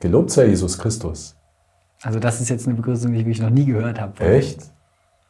Gelobt 0.00 0.30
sei 0.30 0.46
Jesus 0.46 0.78
Christus. 0.78 1.36
Also 2.02 2.20
das 2.20 2.40
ist 2.40 2.48
jetzt 2.48 2.66
eine 2.66 2.76
Begrüßung, 2.76 3.12
die 3.12 3.28
ich 3.28 3.40
noch 3.40 3.50
nie 3.50 3.64
gehört 3.64 4.00
habe. 4.00 4.20
Echt? 4.20 4.62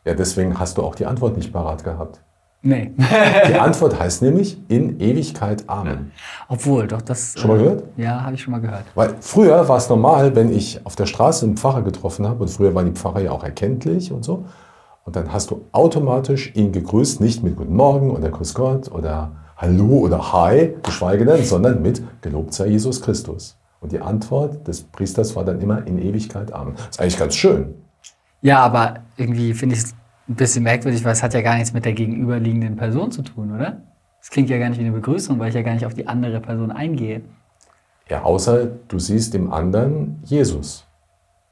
Ja, 0.04 0.14
deswegen 0.14 0.58
hast 0.58 0.76
du 0.78 0.82
auch 0.82 0.94
die 0.94 1.06
Antwort 1.06 1.36
nicht 1.36 1.52
parat 1.52 1.84
gehabt. 1.84 2.20
Nee. 2.60 2.92
Die 3.48 3.54
Antwort 3.58 3.98
heißt 3.98 4.20
nämlich 4.22 4.58
in 4.68 5.00
Ewigkeit 5.00 5.64
Amen. 5.68 6.10
Obwohl, 6.48 6.88
doch 6.88 7.02
das. 7.02 7.34
Schon 7.36 7.50
mal 7.50 7.60
äh, 7.60 7.62
gehört? 7.62 7.84
Ja, 7.96 8.22
habe 8.22 8.34
ich 8.34 8.42
schon 8.42 8.52
mal 8.52 8.60
gehört. 8.60 8.84
Weil 8.94 9.14
früher 9.20 9.68
war 9.68 9.78
es 9.78 9.88
normal, 9.88 10.34
wenn 10.34 10.52
ich 10.52 10.84
auf 10.84 10.96
der 10.96 11.06
Straße 11.06 11.46
einen 11.46 11.56
Pfarrer 11.56 11.82
getroffen 11.82 12.26
habe, 12.26 12.42
und 12.42 12.48
früher 12.48 12.74
waren 12.74 12.86
die 12.86 12.92
Pfarrer 12.92 13.20
ja 13.20 13.30
auch 13.30 13.44
erkenntlich 13.44 14.12
und 14.12 14.24
so, 14.24 14.44
und 15.04 15.16
dann 15.16 15.32
hast 15.32 15.50
du 15.50 15.64
automatisch 15.72 16.54
ihn 16.54 16.72
gegrüßt, 16.72 17.20
nicht 17.20 17.42
mit 17.42 17.56
Guten 17.56 17.76
Morgen 17.76 18.10
oder 18.10 18.28
Grüß 18.28 18.54
Gott 18.54 18.90
oder 18.90 19.32
Hallo 19.56 20.00
oder 20.00 20.32
Hi, 20.32 20.74
geschweige 20.82 21.24
denn, 21.24 21.44
sondern 21.44 21.80
mit 21.80 22.02
Gelobt 22.22 22.52
sei 22.54 22.68
Jesus 22.68 23.00
Christus. 23.00 23.57
Und 23.80 23.92
die 23.92 24.00
Antwort 24.00 24.66
des 24.66 24.82
Priesters 24.82 25.36
war 25.36 25.44
dann 25.44 25.60
immer 25.60 25.86
in 25.86 25.98
Ewigkeit 25.98 26.52
Amen. 26.52 26.74
Das 26.76 26.88
ist 26.88 27.00
eigentlich 27.00 27.18
ganz 27.18 27.36
schön. 27.36 27.74
Ja, 28.40 28.60
aber 28.60 29.00
irgendwie 29.16 29.54
finde 29.54 29.76
ich 29.76 29.82
es 29.82 29.94
ein 30.28 30.34
bisschen 30.34 30.62
merkwürdig, 30.62 31.04
weil 31.04 31.12
es 31.12 31.22
hat 31.22 31.34
ja 31.34 31.40
gar 31.40 31.54
nichts 31.54 31.72
mit 31.72 31.84
der 31.84 31.92
gegenüberliegenden 31.92 32.76
Person 32.76 33.10
zu 33.10 33.22
tun, 33.22 33.54
oder? 33.54 33.82
Es 34.20 34.30
klingt 34.30 34.50
ja 34.50 34.58
gar 34.58 34.68
nicht 34.68 34.78
wie 34.78 34.84
eine 34.84 34.92
Begrüßung, 34.92 35.38
weil 35.38 35.48
ich 35.48 35.54
ja 35.54 35.62
gar 35.62 35.74
nicht 35.74 35.86
auf 35.86 35.94
die 35.94 36.06
andere 36.06 36.40
Person 36.40 36.70
eingehe. 36.70 37.22
Ja, 38.08 38.22
außer 38.22 38.66
du 38.66 38.98
siehst 38.98 39.34
im 39.34 39.52
anderen 39.52 40.20
Jesus. 40.24 40.84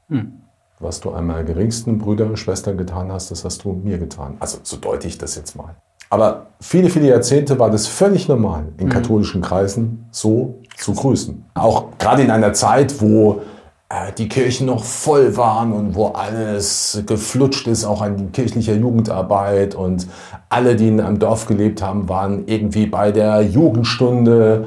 Hm. 0.09 0.41
Was 0.79 0.99
du 0.99 1.11
einmal 1.11 1.43
geringsten 1.43 1.97
Brüder 1.97 2.25
und 2.25 2.37
Schwestern 2.37 2.77
getan 2.77 3.11
hast, 3.11 3.31
das 3.31 3.43
hast 3.43 3.63
du 3.63 3.73
mir 3.73 3.97
getan. 3.97 4.37
Also 4.39 4.59
so 4.63 4.77
deute 4.77 5.07
ich 5.07 5.17
das 5.17 5.35
jetzt 5.35 5.55
mal. 5.55 5.75
Aber 6.09 6.47
viele, 6.61 6.89
viele 6.89 7.09
Jahrzehnte 7.09 7.59
war 7.59 7.69
das 7.69 7.87
völlig 7.87 8.27
normal, 8.27 8.67
in 8.77 8.87
katholischen 8.89 9.41
Kreisen 9.41 10.05
so 10.11 10.61
zu 10.77 10.93
grüßen. 10.93 11.45
Auch 11.55 11.85
gerade 11.97 12.21
in 12.21 12.31
einer 12.31 12.53
Zeit, 12.53 13.01
wo 13.01 13.41
äh, 13.89 14.11
die 14.17 14.27
Kirchen 14.27 14.67
noch 14.67 14.83
voll 14.83 15.37
waren 15.37 15.71
und 15.71 15.95
wo 15.95 16.07
alles 16.07 17.01
geflutscht 17.05 17.67
ist, 17.67 17.85
auch 17.85 18.01
an 18.01 18.31
kirchlicher 18.31 18.73
Jugendarbeit 18.73 19.75
und 19.75 20.07
alle, 20.49 20.75
die 20.75 20.89
in 20.89 20.99
einem 20.99 21.19
Dorf 21.19 21.45
gelebt 21.45 21.81
haben, 21.81 22.09
waren 22.09 22.43
irgendwie 22.47 22.85
bei 22.85 23.11
der 23.11 23.41
Jugendstunde. 23.41 24.65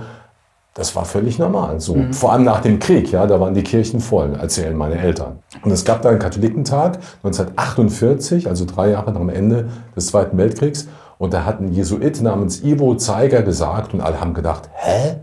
Das 0.73 0.97
war 0.97 1.05
völlig 1.05 1.39
normal. 1.39 1.81
So. 1.81 1.97
Vor 2.13 2.33
allem 2.33 2.45
nach 2.45 2.61
dem 2.61 2.79
Krieg, 2.79 3.11
ja, 3.13 3.27
da 3.27 3.41
waren 3.41 3.55
die 3.55 3.63
Kirchen 3.63 4.01
voll, 4.01 4.35
erzählen 4.41 4.75
meine 4.75 4.99
Eltern. 4.99 5.41
Und 5.63 5.71
es 5.71 5.85
gab 5.85 6.01
da 6.01 6.09
einen 6.09 6.19
Katholikentag 6.19 7.01
1948, 7.23 8.49
also 8.49 8.65
drei 8.65 8.91
Jahre 8.91 9.13
nach 9.13 9.21
dem 9.21 9.29
Ende 9.29 9.69
des 9.97 10.07
Zweiten 10.07 10.39
Weltkriegs. 10.39 10.89
Und 11.19 11.35
da 11.35 11.45
hat 11.45 11.61
ein 11.61 11.73
Jesuit 11.73 12.23
namens 12.23 12.63
Ivo 12.65 12.95
Zeiger 12.95 13.43
gesagt, 13.43 13.93
und 13.93 14.01
alle 14.01 14.19
haben 14.21 14.33
gedacht, 14.33 14.71
hä? 14.73 15.17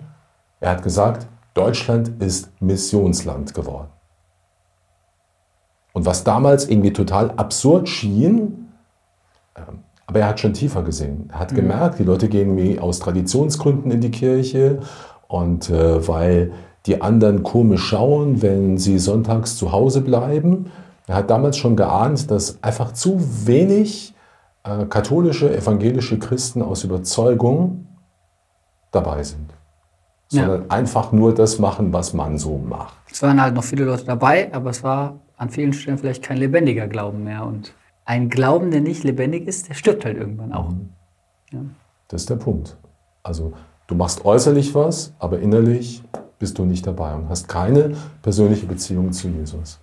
Er 0.59 0.71
hat 0.71 0.83
gesagt, 0.83 1.27
Deutschland 1.53 2.21
ist 2.21 2.51
Missionsland 2.61 3.53
geworden. 3.53 3.89
Und 5.93 6.05
was 6.05 6.23
damals 6.23 6.69
irgendwie 6.69 6.93
total 6.93 7.31
absurd 7.31 7.89
schien, 7.89 8.69
ähm, 9.55 9.79
aber 10.05 10.19
er 10.19 10.27
hat 10.27 10.39
schon 10.39 10.53
tiefer 10.53 10.83
gesehen. 10.83 11.29
Er 11.33 11.39
hat 11.39 11.53
gemerkt, 11.53 11.99
die 11.99 12.03
Leute 12.03 12.29
gehen 12.29 12.55
wie 12.55 12.79
aus 12.79 12.99
Traditionsgründen 12.99 13.91
in 13.91 13.99
die 13.99 14.11
Kirche 14.11 14.79
und 15.27 15.69
äh, 15.69 16.07
weil 16.07 16.53
die 16.85 17.01
anderen 17.01 17.43
komisch 17.43 17.83
schauen, 17.83 18.41
wenn 18.41 18.77
sie 18.77 18.99
sonntags 18.99 19.57
zu 19.57 19.73
Hause 19.73 20.01
bleiben. 20.01 20.71
Er 21.07 21.15
hat 21.15 21.29
damals 21.29 21.57
schon 21.57 21.75
geahnt, 21.75 22.31
dass 22.31 22.63
einfach 22.63 22.93
zu 22.93 23.19
wenig 23.45 24.13
äh, 24.63 24.85
katholische, 24.85 25.55
evangelische 25.55 26.19
Christen 26.19 26.61
aus 26.61 26.83
Überzeugung 26.83 27.87
dabei 28.91 29.23
sind. 29.23 29.56
Ja. 30.29 30.45
Sondern 30.45 30.69
einfach 30.69 31.11
nur 31.11 31.33
das 31.33 31.57
machen, 31.57 31.93
was 31.93 32.13
man 32.13 32.37
so 32.37 32.57
macht. 32.57 32.95
Es 33.09 33.21
waren 33.21 33.41
halt 33.41 33.55
noch 33.55 33.63
viele 33.63 33.85
Leute 33.85 34.03
dabei, 34.03 34.53
aber 34.53 34.71
es 34.71 34.83
war 34.83 35.19
an 35.37 35.49
vielen 35.49 35.71
Stellen 35.73 35.97
vielleicht 35.97 36.23
kein 36.23 36.37
lebendiger 36.37 36.87
Glauben 36.87 37.23
mehr. 37.23 37.45
Und 37.45 37.73
ein 38.03 38.29
Glauben, 38.29 38.71
der 38.71 38.81
nicht 38.81 39.03
lebendig 39.03 39.47
ist, 39.47 39.69
der 39.69 39.73
stirbt 39.73 40.03
halt 40.03 40.17
irgendwann 40.17 40.51
auch. 40.51 40.73
Ja. 41.51 41.59
Das 42.09 42.21
ist 42.21 42.29
der 42.29 42.35
Punkt. 42.35 42.75
Also 43.23 43.53
du 43.87 43.95
machst 43.95 44.25
äußerlich 44.25 44.75
was, 44.75 45.13
aber 45.19 45.39
innerlich 45.39 46.03
bist 46.39 46.57
du 46.57 46.65
nicht 46.65 46.85
dabei 46.85 47.15
und 47.15 47.29
hast 47.29 47.47
keine 47.47 47.95
persönliche 48.21 48.65
Beziehung 48.65 49.11
zu 49.11 49.29
Jesus. 49.29 49.79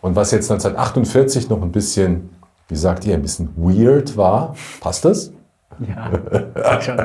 Und 0.00 0.16
was 0.16 0.30
jetzt 0.30 0.50
1948 0.50 1.48
noch 1.48 1.62
ein 1.62 1.72
bisschen, 1.72 2.30
wie 2.68 2.76
sagt 2.76 3.04
ihr, 3.04 3.14
ein 3.14 3.22
bisschen 3.22 3.50
weird 3.56 4.16
war, 4.16 4.54
passt 4.80 5.04
das? 5.04 5.32
Ja, 5.80 6.80
schon. 6.80 6.98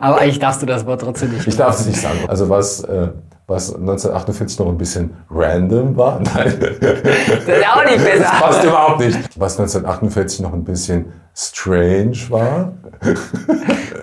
Aber 0.00 0.18
eigentlich 0.20 0.38
darfst 0.38 0.62
du 0.62 0.66
das 0.66 0.84
Wort 0.86 1.00
trotzdem 1.00 1.32
nicht. 1.32 1.46
Ich 1.46 1.56
darf 1.56 1.78
es 1.78 1.86
nicht 1.86 2.00
sagen. 2.00 2.20
Also 2.28 2.48
was, 2.48 2.80
äh, 2.84 3.08
was 3.46 3.74
1948 3.74 4.58
noch 4.58 4.68
ein 4.68 4.78
bisschen 4.78 5.10
random 5.30 5.96
war, 5.96 6.20
nein, 6.34 6.54
Das 6.60 7.58
ist 7.58 7.68
auch 7.68 7.84
nicht 7.84 8.04
besser. 8.04 8.18
das 8.22 8.40
passt 8.40 8.64
überhaupt 8.64 9.00
nicht. 9.00 9.18
Was 9.36 9.58
1948 9.58 10.40
noch 10.40 10.52
ein 10.52 10.64
bisschen 10.64 11.06
strange 11.34 12.16
war, 12.30 12.72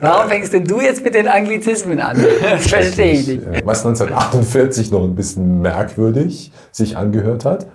Warum 0.01 0.29
fängst 0.29 0.53
denn 0.53 0.65
du 0.65 0.81
jetzt 0.81 1.03
mit 1.03 1.15
den 1.15 1.27
Anglizismen 1.27 1.99
an? 1.99 2.17
Das 2.41 2.67
verstehe 2.67 3.13
ich 3.13 3.27
nicht. 3.27 3.65
Was 3.65 3.85
1948 3.85 4.91
noch 4.91 5.03
ein 5.03 5.15
bisschen 5.15 5.61
merkwürdig 5.61 6.51
sich 6.71 6.97
angehört 6.97 7.45
hat. 7.45 7.65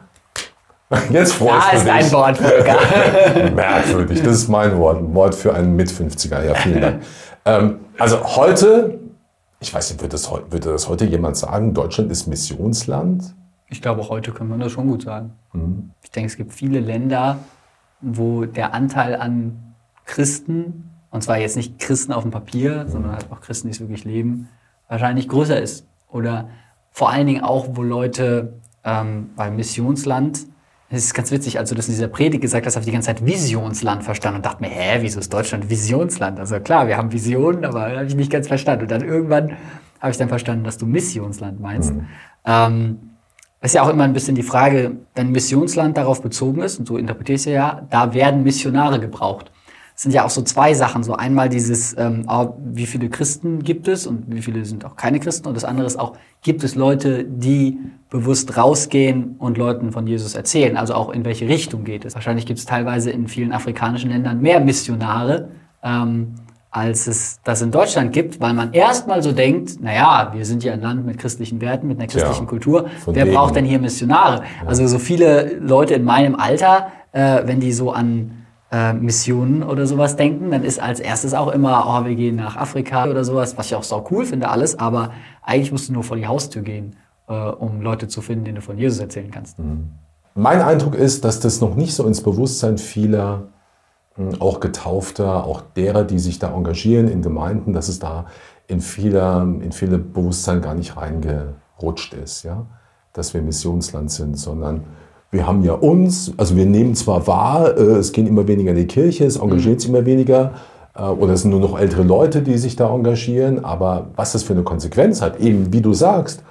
Jetzt 1.11 1.35
freust 1.35 1.67
Da 1.67 1.71
du 1.73 1.77
ist 1.77 1.85
dich. 1.85 1.93
ein 1.93 2.13
Wort, 2.13 2.39
Volker. 2.39 3.51
Merkwürdig, 3.55 4.23
das 4.23 4.37
ist 4.37 4.49
mein 4.49 4.77
Wort. 4.79 4.99
Ein 4.99 5.15
Wort 5.15 5.35
für 5.35 5.55
einen 5.55 5.77
Mit-50er. 5.77 6.45
Ja, 6.45 6.55
vielen 6.55 6.81
Dank. 6.81 7.03
ähm, 7.45 7.81
also 7.99 8.25
heute, 8.37 8.99
ich 9.61 9.73
weiß 9.73 9.91
nicht, 9.91 10.01
würde 10.01 10.13
das, 10.13 10.31
würde 10.31 10.73
das 10.73 10.89
heute 10.89 11.05
jemand 11.05 11.37
sagen, 11.37 11.75
Deutschland 11.75 12.11
ist 12.11 12.27
Missionsland? 12.27 13.35
Ich 13.69 13.83
glaube, 13.83 14.01
auch 14.01 14.09
heute 14.09 14.33
kann 14.33 14.49
man 14.49 14.61
das 14.61 14.73
schon 14.73 14.87
gut 14.89 15.03
sagen. 15.03 15.33
Mhm. 15.53 15.91
Ich 16.03 16.11
denke, 16.11 16.29
es 16.29 16.37
gibt 16.39 16.55
viele 16.55 16.81
Länder, 16.81 17.39
wo 18.01 18.47
der 18.47 18.73
Anteil 18.73 19.15
an 19.17 19.75
Christen, 20.07 20.91
und 21.11 21.23
zwar 21.23 21.39
jetzt 21.39 21.57
nicht 21.57 21.79
Christen 21.79 22.13
auf 22.13 22.23
dem 22.23 22.31
Papier, 22.31 22.87
sondern 22.89 23.13
halt 23.13 23.27
auch 23.31 23.41
Christen, 23.43 23.69
die 23.69 23.73
es 23.73 23.81
wirklich 23.81 24.05
leben, 24.05 24.49
wahrscheinlich 24.89 25.29
größer 25.29 25.61
ist. 25.61 25.87
Oder 26.11 26.49
vor 26.91 27.11
allen 27.11 27.27
Dingen 27.27 27.43
auch, 27.45 27.67
wo 27.73 27.83
Leute 27.83 28.55
ähm, 28.85 29.31
beim 29.37 29.57
Missionsland, 29.57 30.47
es 30.91 31.05
ist 31.05 31.15
ganz 31.15 31.31
witzig, 31.31 31.59
als 31.59 31.69
du 31.69 31.75
das 31.75 31.89
in 31.89 31.95
dieser 31.95 32.09
Predigt 32.09 32.41
gesagt 32.41 32.65
hast, 32.65 32.75
habe 32.75 32.83
ich 32.83 32.87
die 32.87 32.93
ganze 32.93 33.09
Zeit 33.09 33.25
Visionsland 33.25 34.03
verstanden 34.03 34.39
und 34.39 34.47
dachte 34.47 34.63
mir, 34.63 34.71
hä, 34.71 34.99
wieso 35.03 35.21
ist 35.21 35.33
Deutschland 35.33 35.69
Visionsland? 35.69 36.41
Also 36.41 36.61
klar, 36.61 36.89
wir 36.89 36.97
haben 36.97 37.13
Visionen, 37.13 37.67
aber 37.67 37.91
habe 37.91 38.07
ich 38.07 38.15
nicht 38.15 38.33
ganz 38.33 38.49
verstanden. 38.49 38.83
Und 38.83 38.91
dann 38.91 39.03
irgendwann 39.03 39.57
habe 40.01 40.13
ich 40.13 40.17
dann 40.17 40.29
verstanden, 40.29 40.65
dass 40.65 40.79
du 40.79 40.87
Missionsland 40.87 41.61
meinst. 41.61 41.93
Ähm, 42.47 42.99
ist 43.61 43.75
ja 43.75 43.83
auch 43.83 43.89
immer 43.89 44.05
ein 44.05 44.13
bisschen 44.13 44.35
die 44.35 44.43
Frage, 44.43 44.93
wenn 45.15 45.31
Missionsland 45.31 45.97
darauf 45.97 46.23
bezogen 46.23 46.63
ist, 46.63 46.79
und 46.79 46.87
so 46.87 46.97
interpretiere 46.97 47.35
ich 47.35 47.43
es 47.43 47.53
ja, 47.53 47.87
da 47.91 48.15
werden 48.15 48.43
Missionare 48.43 49.01
gebraucht. 49.01 49.51
Es 49.99 50.03
sind 50.03 50.15
ja 50.15 50.25
auch 50.25 50.31
so 50.31 50.43
zwei 50.43 50.75
Sachen. 50.75 51.03
So 51.03 51.15
einmal 51.15 51.49
dieses, 51.49 51.99
ähm, 51.99 52.23
ah, 52.29 52.51
wie 52.65 52.87
viele 52.87 53.09
Christen 53.09 53.65
gibt 53.65 53.89
es 53.89 54.07
und 54.07 54.33
wie 54.33 54.43
viele 54.43 54.65
sind 54.65 54.85
auch 54.85 54.95
keine 54.95 55.19
Christen. 55.19 55.49
Und 55.49 55.57
das 55.57 55.65
andere 55.65 55.89
ist 55.89 55.99
auch, 55.99 56.13
gibt 56.41 56.63
es 56.63 56.77
Leute, 56.77 57.25
die 57.25 57.79
bewusst 58.09 58.57
rausgehen 58.57 59.35
und 59.41 59.59
Leuten 59.59 59.91
von 59.91 60.07
Jesus 60.07 60.37
erzählen? 60.37 60.77
Also 60.77 60.95
auch 60.95 61.11
in 61.11 61.25
welche 61.25 61.49
Richtung 61.49 61.83
geht 61.83 62.05
es? 62.05 62.15
Wahrscheinlich 62.15 62.47
gibt 62.47 62.61
es 62.61 62.65
teilweise 62.65 63.11
in 63.11 63.27
vielen 63.27 63.51
afrikanischen 63.51 64.11
Ländern 64.11 64.41
mehr 64.41 64.61
Missionare, 64.61 65.49
ähm, 65.83 66.37
als 66.71 67.09
es 67.09 67.41
das 67.43 67.61
in 67.63 67.73
Deutschland 67.73 68.13
gibt, 68.13 68.41
weil 68.41 68.55
man 68.55 68.73
erstmal 68.75 69.21
so 69.25 69.33
denkt, 69.33 69.83
naja, 69.83 70.31
wir 70.33 70.45
sind 70.45 70.63
ja 70.63 70.75
ein 70.75 70.81
Land 70.81 71.07
mit 71.07 71.19
christlichen 71.19 71.61
Werten, 71.61 71.89
mit 71.89 71.99
einer 71.99 72.07
christlichen 72.07 72.45
Tja, 72.45 72.47
Kultur. 72.47 72.87
Wer 73.07 73.25
wegen. 73.25 73.35
braucht 73.35 73.57
denn 73.57 73.65
hier 73.65 73.81
Missionare? 73.81 74.45
Also 74.65 74.87
so 74.87 75.01
viele 75.01 75.57
Leute 75.59 75.95
in 75.95 76.05
meinem 76.05 76.37
Alter, 76.37 76.93
äh, 77.11 77.43
wenn 77.47 77.59
die 77.59 77.73
so 77.73 77.91
an 77.91 78.38
äh, 78.71 78.93
Missionen 78.93 79.63
oder 79.63 79.87
sowas 79.87 80.17
denken, 80.17 80.51
dann 80.51 80.63
ist 80.63 80.81
als 80.81 81.01
erstes 81.01 81.35
auch 81.35 81.49
immer, 81.49 81.85
oh, 81.87 82.05
wir 82.07 82.15
gehen 82.15 82.37
nach 82.37 82.57
Afrika 82.57 83.07
oder 83.07 83.25
sowas, 83.25 83.57
was 83.57 83.67
ich 83.67 83.75
auch 83.75 83.83
sau 83.83 84.07
cool 84.11 84.27
finde 84.27 84.49
alles, 84.49 84.79
aber 84.79 85.13
eigentlich 85.43 85.73
musst 85.73 85.89
du 85.89 85.95
nur 85.95 86.05
vor 86.05 86.17
die 86.17 86.27
Haustür 86.27 86.63
gehen, 86.63 86.97
äh, 87.29 87.33
um 87.33 87.81
Leute 87.81 88.09
zu 88.09 88.21
finden, 88.21 88.45
denen 88.45 88.57
du 88.57 88.63
von 88.63 88.77
Jesus 88.77 88.99
erzählen 88.99 89.31
kannst. 89.31 89.57
Mein 90.35 90.61
Eindruck 90.61 90.95
ist, 90.95 91.25
dass 91.25 91.41
das 91.41 91.61
noch 91.61 91.75
nicht 91.75 91.95
so 91.95 92.07
ins 92.07 92.23
Bewusstsein 92.23 92.79
vieler, 92.79 93.49
mh, 94.17 94.41
auch 94.41 94.61
Getaufter, 94.61 95.45
auch 95.45 95.63
derer, 95.63 96.05
die 96.05 96.19
sich 96.19 96.39
da 96.39 96.55
engagieren 96.55 97.09
in 97.09 97.23
Gemeinden, 97.23 97.73
dass 97.73 97.89
es 97.89 97.99
da 97.99 98.27
in 98.67 98.81
vieler, 98.81 99.43
in 99.43 99.73
viele 99.73 99.99
Bewusstsein 99.99 100.61
gar 100.61 100.75
nicht 100.75 100.97
reingerutscht 100.97 102.13
ist, 102.13 102.43
ja, 102.43 102.67
dass 103.15 103.33
wir 103.33 103.41
Missionsland 103.41 104.11
sind, 104.11 104.39
sondern 104.39 104.85
wir 105.31 105.47
haben 105.47 105.63
ja 105.63 105.75
uns, 105.75 106.33
also 106.37 106.57
wir 106.57 106.67
nehmen 106.67 106.95
zwar 106.95 107.27
wahr, 107.27 107.77
äh, 107.77 107.97
es 107.97 108.13
gehen 108.13 108.27
immer 108.27 108.49
weniger 108.49 108.71
in 108.71 108.77
die 108.77 108.87
Kirche, 108.87 109.25
es 109.25 109.37
engagiert 109.37 109.81
sich 109.81 109.91
immer 109.91 110.07
weniger, 110.07 110.53
äh, 110.95 111.03
oder 111.03 111.35
es 111.35 111.43
sind 111.43 111.51
nur 111.51 111.61
noch 111.61 111.79
ältere 111.79 112.03
Leute, 112.03 112.43
die 112.43 112.57
sich 112.59 112.77
da 112.77 112.93
engagieren, 112.95 113.65
aber 113.65 114.09
was 114.17 114.33
das 114.33 114.43
für 114.43 114.55
eine 114.55 114.63
Konsequenz 114.63 115.21
hat, 115.21 115.41
eben 115.41 115.73
wie 115.73 115.83
du 115.83 115.93
sagst, 115.93 116.43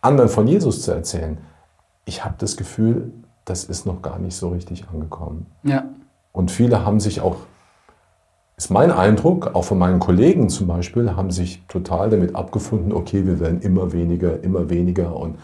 anderen 0.00 0.30
von 0.30 0.46
Jesus 0.46 0.82
zu 0.82 0.92
erzählen, 0.92 1.38
ich 2.04 2.24
habe 2.24 2.34
das 2.38 2.56
Gefühl, 2.56 3.12
das 3.44 3.64
ist 3.64 3.86
noch 3.86 4.02
gar 4.02 4.18
nicht 4.18 4.34
so 4.34 4.48
richtig 4.48 4.86
angekommen. 4.92 5.46
Ja. 5.62 5.84
Und 6.32 6.50
viele 6.50 6.84
haben 6.84 7.00
sich 7.00 7.20
auch 7.20 7.36
ist 8.60 8.70
mein 8.70 8.90
Eindruck, 8.90 9.54
auch 9.54 9.64
von 9.64 9.78
meinen 9.78 10.00
Kollegen 10.00 10.50
zum 10.50 10.66
Beispiel, 10.66 11.16
haben 11.16 11.30
sich 11.30 11.62
total 11.66 12.10
damit 12.10 12.36
abgefunden, 12.36 12.92
okay, 12.92 13.26
wir 13.26 13.40
werden 13.40 13.62
immer 13.62 13.94
weniger, 13.94 14.44
immer 14.44 14.68
weniger 14.68 15.16
und 15.16 15.36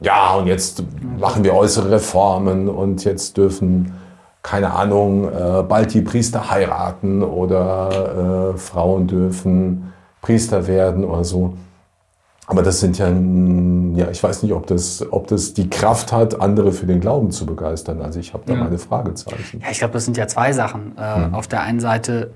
ja, 0.00 0.34
und 0.34 0.48
jetzt 0.48 0.82
machen 1.18 1.44
wir 1.44 1.54
äußere 1.54 1.92
Reformen 1.92 2.68
und 2.68 3.04
jetzt 3.04 3.36
dürfen, 3.36 3.94
keine 4.42 4.72
Ahnung, 4.72 5.28
äh, 5.28 5.62
bald 5.62 5.94
die 5.94 6.00
Priester 6.00 6.50
heiraten 6.50 7.22
oder 7.22 8.52
äh, 8.54 8.58
Frauen 8.58 9.06
dürfen 9.06 9.92
Priester 10.20 10.66
werden 10.66 11.04
oder 11.04 11.22
so. 11.22 11.54
Aber 12.48 12.62
das 12.62 12.80
sind 12.80 12.98
ja, 12.98 13.08
ja, 13.08 14.10
ich 14.10 14.22
weiß 14.22 14.42
nicht, 14.42 14.52
ob 14.52 14.66
das, 14.66 15.04
ob 15.12 15.28
das 15.28 15.54
die 15.54 15.70
Kraft 15.70 16.12
hat, 16.12 16.40
andere 16.40 16.72
für 16.72 16.86
den 16.86 17.00
Glauben 17.00 17.30
zu 17.30 17.46
begeistern. 17.46 18.02
Also 18.02 18.18
ich 18.18 18.34
habe 18.34 18.42
da 18.44 18.54
ja. 18.54 18.64
meine 18.64 18.78
Fragezeichen. 18.78 19.60
Ja, 19.60 19.70
ich 19.70 19.78
glaube, 19.78 19.94
das 19.94 20.04
sind 20.04 20.16
ja 20.16 20.26
zwei 20.26 20.52
Sachen. 20.52 20.96
Äh, 20.98 21.26
hm. 21.26 21.34
Auf 21.34 21.46
der 21.46 21.62
einen 21.62 21.80
Seite 21.80 22.32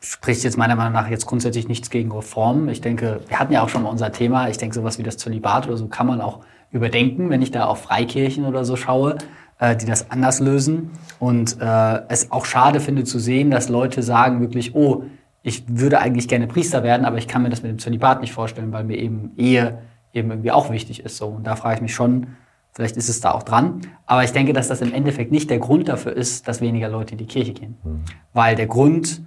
spricht 0.00 0.44
jetzt 0.44 0.56
meiner 0.56 0.76
Meinung 0.76 0.92
nach 0.92 1.08
jetzt 1.08 1.26
grundsätzlich 1.26 1.68
nichts 1.68 1.90
gegen 1.90 2.12
Reformen. 2.12 2.68
Ich 2.68 2.80
denke, 2.80 3.20
wir 3.28 3.38
hatten 3.38 3.52
ja 3.52 3.62
auch 3.62 3.68
schon 3.68 3.82
mal 3.82 3.90
unser 3.90 4.12
Thema. 4.12 4.48
Ich 4.48 4.58
denke, 4.58 4.74
sowas 4.74 4.98
wie 4.98 5.02
das 5.02 5.16
Zölibat 5.16 5.66
oder 5.66 5.76
so 5.76 5.86
kann 5.88 6.06
man 6.06 6.20
auch 6.20 6.40
überdenken, 6.70 7.30
wenn 7.30 7.42
ich 7.42 7.50
da 7.50 7.64
auf 7.64 7.82
Freikirchen 7.82 8.44
oder 8.44 8.64
so 8.64 8.76
schaue, 8.76 9.18
äh, 9.58 9.76
die 9.76 9.86
das 9.86 10.10
anders 10.10 10.40
lösen. 10.40 10.90
Und 11.18 11.60
äh, 11.60 12.02
es 12.08 12.30
auch 12.30 12.44
schade 12.44 12.80
finde 12.80 13.04
zu 13.04 13.18
sehen, 13.18 13.50
dass 13.50 13.68
Leute 13.68 14.02
sagen 14.02 14.40
wirklich, 14.40 14.74
oh, 14.74 15.04
ich 15.42 15.64
würde 15.68 16.00
eigentlich 16.00 16.28
gerne 16.28 16.46
Priester 16.48 16.82
werden, 16.82 17.06
aber 17.06 17.18
ich 17.18 17.28
kann 17.28 17.42
mir 17.42 17.50
das 17.50 17.62
mit 17.62 17.70
dem 17.70 17.78
Zölibat 17.78 18.20
nicht 18.20 18.32
vorstellen, 18.32 18.72
weil 18.72 18.84
mir 18.84 18.98
eben 18.98 19.32
Ehe 19.36 19.78
eben 20.12 20.30
irgendwie 20.30 20.50
auch 20.50 20.70
wichtig 20.70 21.04
ist. 21.04 21.18
So. 21.18 21.28
Und 21.28 21.46
da 21.46 21.56
frage 21.56 21.76
ich 21.76 21.82
mich 21.82 21.94
schon, 21.94 22.28
vielleicht 22.72 22.96
ist 22.96 23.08
es 23.08 23.20
da 23.20 23.32
auch 23.32 23.42
dran. 23.42 23.80
Aber 24.06 24.24
ich 24.24 24.32
denke, 24.32 24.52
dass 24.52 24.68
das 24.68 24.80
im 24.80 24.92
Endeffekt 24.92 25.30
nicht 25.30 25.48
der 25.50 25.58
Grund 25.58 25.88
dafür 25.88 26.16
ist, 26.16 26.48
dass 26.48 26.60
weniger 26.60 26.88
Leute 26.88 27.12
in 27.12 27.18
die 27.18 27.26
Kirche 27.26 27.52
gehen. 27.52 27.76
Mhm. 27.84 28.00
Weil 28.32 28.56
der 28.56 28.66
Grund, 28.66 29.22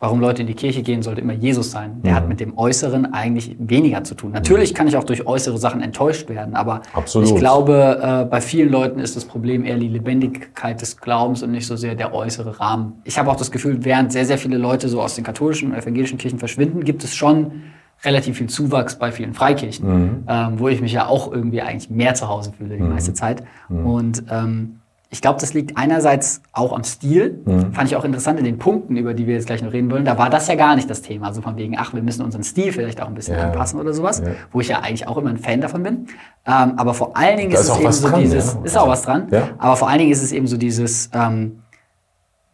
warum 0.00 0.18
Leute 0.18 0.40
in 0.40 0.48
die 0.48 0.54
Kirche 0.54 0.82
gehen, 0.82 1.02
sollte 1.02 1.20
immer 1.20 1.34
Jesus 1.34 1.70
sein. 1.70 2.00
Der 2.02 2.12
mhm. 2.12 2.16
hat 2.16 2.28
mit 2.28 2.40
dem 2.40 2.56
Äußeren 2.56 3.12
eigentlich 3.12 3.54
weniger 3.58 4.02
zu 4.02 4.14
tun. 4.14 4.32
Natürlich 4.32 4.74
kann 4.74 4.88
ich 4.88 4.96
auch 4.96 5.04
durch 5.04 5.26
äußere 5.26 5.58
Sachen 5.58 5.82
enttäuscht 5.82 6.28
werden, 6.30 6.56
aber 6.56 6.80
Absolut. 6.94 7.28
ich 7.28 7.36
glaube, 7.36 8.00
äh, 8.02 8.24
bei 8.24 8.40
vielen 8.40 8.70
Leuten 8.70 8.98
ist 8.98 9.14
das 9.14 9.26
Problem 9.26 9.64
eher 9.64 9.76
die 9.76 9.88
Lebendigkeit 9.88 10.80
des 10.80 10.96
Glaubens 10.96 11.42
und 11.42 11.50
nicht 11.52 11.66
so 11.66 11.76
sehr 11.76 11.94
der 11.94 12.14
äußere 12.14 12.58
Rahmen. 12.58 12.94
Ich 13.04 13.18
habe 13.18 13.30
auch 13.30 13.36
das 13.36 13.50
Gefühl, 13.50 13.84
während 13.84 14.10
sehr, 14.10 14.24
sehr 14.24 14.38
viele 14.38 14.56
Leute 14.56 14.88
so 14.88 15.02
aus 15.02 15.14
den 15.14 15.24
katholischen 15.24 15.70
und 15.70 15.78
evangelischen 15.78 16.16
Kirchen 16.16 16.38
verschwinden, 16.38 16.82
gibt 16.82 17.04
es 17.04 17.14
schon 17.14 17.62
relativ 18.02 18.38
viel 18.38 18.48
Zuwachs 18.48 18.98
bei 18.98 19.12
vielen 19.12 19.34
Freikirchen, 19.34 19.86
mhm. 19.86 20.24
ähm, 20.26 20.58
wo 20.58 20.68
ich 20.68 20.80
mich 20.80 20.92
ja 20.92 21.06
auch 21.06 21.30
irgendwie 21.30 21.60
eigentlich 21.60 21.90
mehr 21.90 22.14
zu 22.14 22.28
Hause 22.28 22.52
fühle 22.56 22.76
die 22.76 22.82
mhm. 22.82 22.88
meiste 22.88 23.12
Zeit. 23.12 23.44
Mhm. 23.68 23.86
Und 23.86 24.24
ähm, 24.30 24.79
ich 25.12 25.20
glaube, 25.20 25.40
das 25.40 25.54
liegt 25.54 25.76
einerseits 25.76 26.40
auch 26.52 26.72
am 26.72 26.84
Stil. 26.84 27.42
Mhm. 27.44 27.72
Fand 27.72 27.90
ich 27.90 27.96
auch 27.96 28.04
interessant 28.04 28.38
in 28.38 28.44
den 28.44 28.58
Punkten, 28.58 28.96
über 28.96 29.12
die 29.12 29.26
wir 29.26 29.34
jetzt 29.34 29.46
gleich 29.46 29.60
noch 29.60 29.72
reden 29.72 29.90
wollen. 29.90 30.04
Da 30.04 30.16
war 30.16 30.30
das 30.30 30.46
ja 30.46 30.54
gar 30.54 30.76
nicht 30.76 30.88
das 30.88 31.02
Thema. 31.02 31.34
So 31.34 31.42
von 31.42 31.56
wegen, 31.56 31.76
ach, 31.76 31.92
wir 31.92 32.02
müssen 32.02 32.24
unseren 32.24 32.44
Stil 32.44 32.72
vielleicht 32.72 33.02
auch 33.02 33.08
ein 33.08 33.14
bisschen 33.14 33.36
ja. 33.36 33.46
anpassen 33.46 33.80
oder 33.80 33.92
sowas. 33.92 34.20
Ja. 34.24 34.32
Wo 34.52 34.60
ich 34.60 34.68
ja 34.68 34.78
eigentlich 34.78 35.08
auch 35.08 35.16
immer 35.16 35.30
ein 35.30 35.38
Fan 35.38 35.60
davon 35.60 35.82
bin. 35.82 36.06
Ähm, 36.46 36.74
aber 36.76 36.94
vor 36.94 37.16
allen 37.16 37.38
Dingen 37.38 37.50
ist, 37.50 37.62
ist, 37.62 37.70
es 37.70 37.80
eben 37.80 37.92
so 37.92 38.08
dran, 38.08 38.20
dieses, 38.20 38.54
ja. 38.54 38.60
ist 38.62 38.78
auch 38.78 38.86
was 38.86 39.02
dran. 39.02 39.26
Aber 39.58 39.74
vor 39.74 39.88
allen 39.88 39.98
Dingen 39.98 40.12
ist 40.12 40.22
es 40.22 40.30
eben 40.30 40.46
so 40.46 40.56
dieses, 40.56 41.10
ähm, 41.12 41.58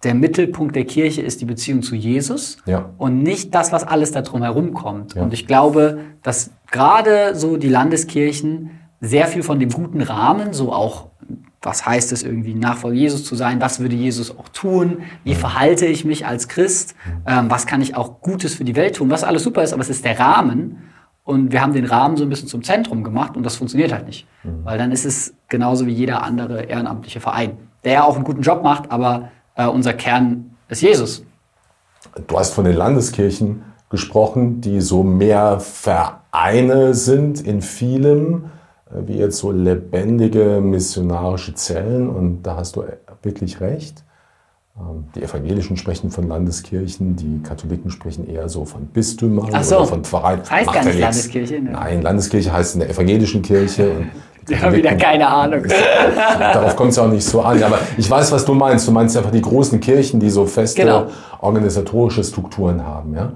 der 0.02 0.14
Mittelpunkt 0.14 0.76
der 0.76 0.84
Kirche 0.84 1.20
ist 1.20 1.42
die 1.42 1.46
Beziehung 1.46 1.82
zu 1.82 1.94
Jesus 1.94 2.58
ja. 2.64 2.90
und 2.96 3.22
nicht 3.22 3.54
das, 3.54 3.72
was 3.72 3.84
alles 3.84 4.12
da 4.12 4.22
drum 4.22 4.42
herum 4.42 4.72
kommt. 4.72 5.14
Ja. 5.14 5.22
Und 5.22 5.34
ich 5.34 5.46
glaube, 5.46 5.98
dass 6.22 6.52
gerade 6.70 7.34
so 7.34 7.58
die 7.58 7.68
Landeskirchen 7.68 8.70
sehr 9.00 9.26
viel 9.26 9.42
von 9.42 9.60
dem 9.60 9.70
guten 9.70 10.00
Rahmen, 10.00 10.52
so 10.52 10.72
auch 10.72 11.08
was 11.62 11.84
heißt 11.84 12.12
es 12.12 12.22
irgendwie, 12.22 12.54
Nachfolger 12.54 12.96
Jesus 12.96 13.24
zu 13.24 13.34
sein? 13.34 13.60
Was 13.60 13.80
würde 13.80 13.96
Jesus 13.96 14.36
auch 14.36 14.48
tun? 14.50 15.02
Wie 15.24 15.34
verhalte 15.34 15.86
ich 15.86 16.04
mich 16.04 16.26
als 16.26 16.48
Christ? 16.48 16.94
Ähm, 17.26 17.50
was 17.50 17.66
kann 17.66 17.80
ich 17.80 17.96
auch 17.96 18.20
Gutes 18.20 18.54
für 18.54 18.64
die 18.64 18.76
Welt 18.76 18.96
tun? 18.96 19.10
Was 19.10 19.24
alles 19.24 19.42
super 19.42 19.62
ist, 19.62 19.72
aber 19.72 19.82
es 19.82 19.90
ist 19.90 20.04
der 20.04 20.18
Rahmen. 20.18 20.90
Und 21.24 21.50
wir 21.50 21.60
haben 21.60 21.72
den 21.72 21.86
Rahmen 21.86 22.16
so 22.16 22.22
ein 22.22 22.28
bisschen 22.28 22.46
zum 22.46 22.62
Zentrum 22.62 23.02
gemacht 23.02 23.36
und 23.36 23.42
das 23.42 23.56
funktioniert 23.56 23.92
halt 23.92 24.06
nicht. 24.06 24.28
Mhm. 24.44 24.64
Weil 24.64 24.78
dann 24.78 24.92
ist 24.92 25.04
es 25.04 25.34
genauso 25.48 25.86
wie 25.86 25.92
jeder 25.92 26.22
andere 26.22 26.62
ehrenamtliche 26.62 27.18
Verein, 27.18 27.56
der 27.82 27.92
ja 27.92 28.04
auch 28.04 28.14
einen 28.14 28.24
guten 28.24 28.42
Job 28.42 28.62
macht, 28.62 28.92
aber 28.92 29.30
äh, 29.56 29.66
unser 29.66 29.92
Kern 29.92 30.52
ist 30.68 30.82
Jesus. 30.82 31.24
Du 32.28 32.38
hast 32.38 32.54
von 32.54 32.64
den 32.64 32.76
Landeskirchen 32.76 33.64
gesprochen, 33.90 34.60
die 34.60 34.80
so 34.80 35.02
mehr 35.02 35.58
Vereine 35.58 36.94
sind 36.94 37.40
in 37.40 37.60
vielem 37.60 38.46
wie 38.90 39.18
jetzt 39.18 39.38
so 39.38 39.50
lebendige 39.50 40.60
missionarische 40.60 41.54
Zellen 41.54 42.08
und 42.08 42.42
da 42.42 42.56
hast 42.56 42.76
du 42.76 42.84
wirklich 43.22 43.60
recht. 43.60 44.04
Ähm, 44.78 45.06
die 45.14 45.22
Evangelischen 45.22 45.76
sprechen 45.76 46.10
von 46.10 46.28
Landeskirchen, 46.28 47.16
die 47.16 47.42
Katholiken 47.42 47.90
sprechen 47.90 48.28
eher 48.28 48.48
so 48.48 48.64
von 48.64 48.86
Bistümern 48.86 49.62
so. 49.62 49.76
oder 49.78 49.86
von 49.86 50.04
Pfarreien. 50.04 50.40
Das 50.40 50.50
heißt 50.50 50.66
Macht 50.66 50.76
gar 50.76 50.84
nicht 50.84 51.00
Landeskirche. 51.00 51.60
Ne? 51.60 51.70
Nein, 51.70 52.02
Landeskirche 52.02 52.52
heißt 52.52 52.74
in 52.74 52.80
der 52.80 52.90
evangelischen 52.90 53.42
Kirche. 53.42 54.06
Ich 54.48 54.62
habe 54.62 54.76
wieder 54.76 54.94
keine 54.94 55.26
Ahnung. 55.26 55.64
Darauf 56.38 56.76
kommt 56.76 56.92
es 56.92 56.98
auch 57.00 57.08
nicht 57.08 57.24
so 57.24 57.40
an. 57.40 57.60
Aber 57.64 57.80
ich 57.96 58.08
weiß, 58.08 58.30
was 58.30 58.44
du 58.44 58.54
meinst. 58.54 58.86
Du 58.86 58.92
meinst 58.92 59.16
einfach 59.16 59.32
die 59.32 59.42
großen 59.42 59.80
Kirchen, 59.80 60.20
die 60.20 60.30
so 60.30 60.46
feste 60.46 60.82
genau. 60.82 61.06
organisatorische 61.40 62.22
Strukturen 62.22 62.86
haben. 62.86 63.12
Ja? 63.16 63.32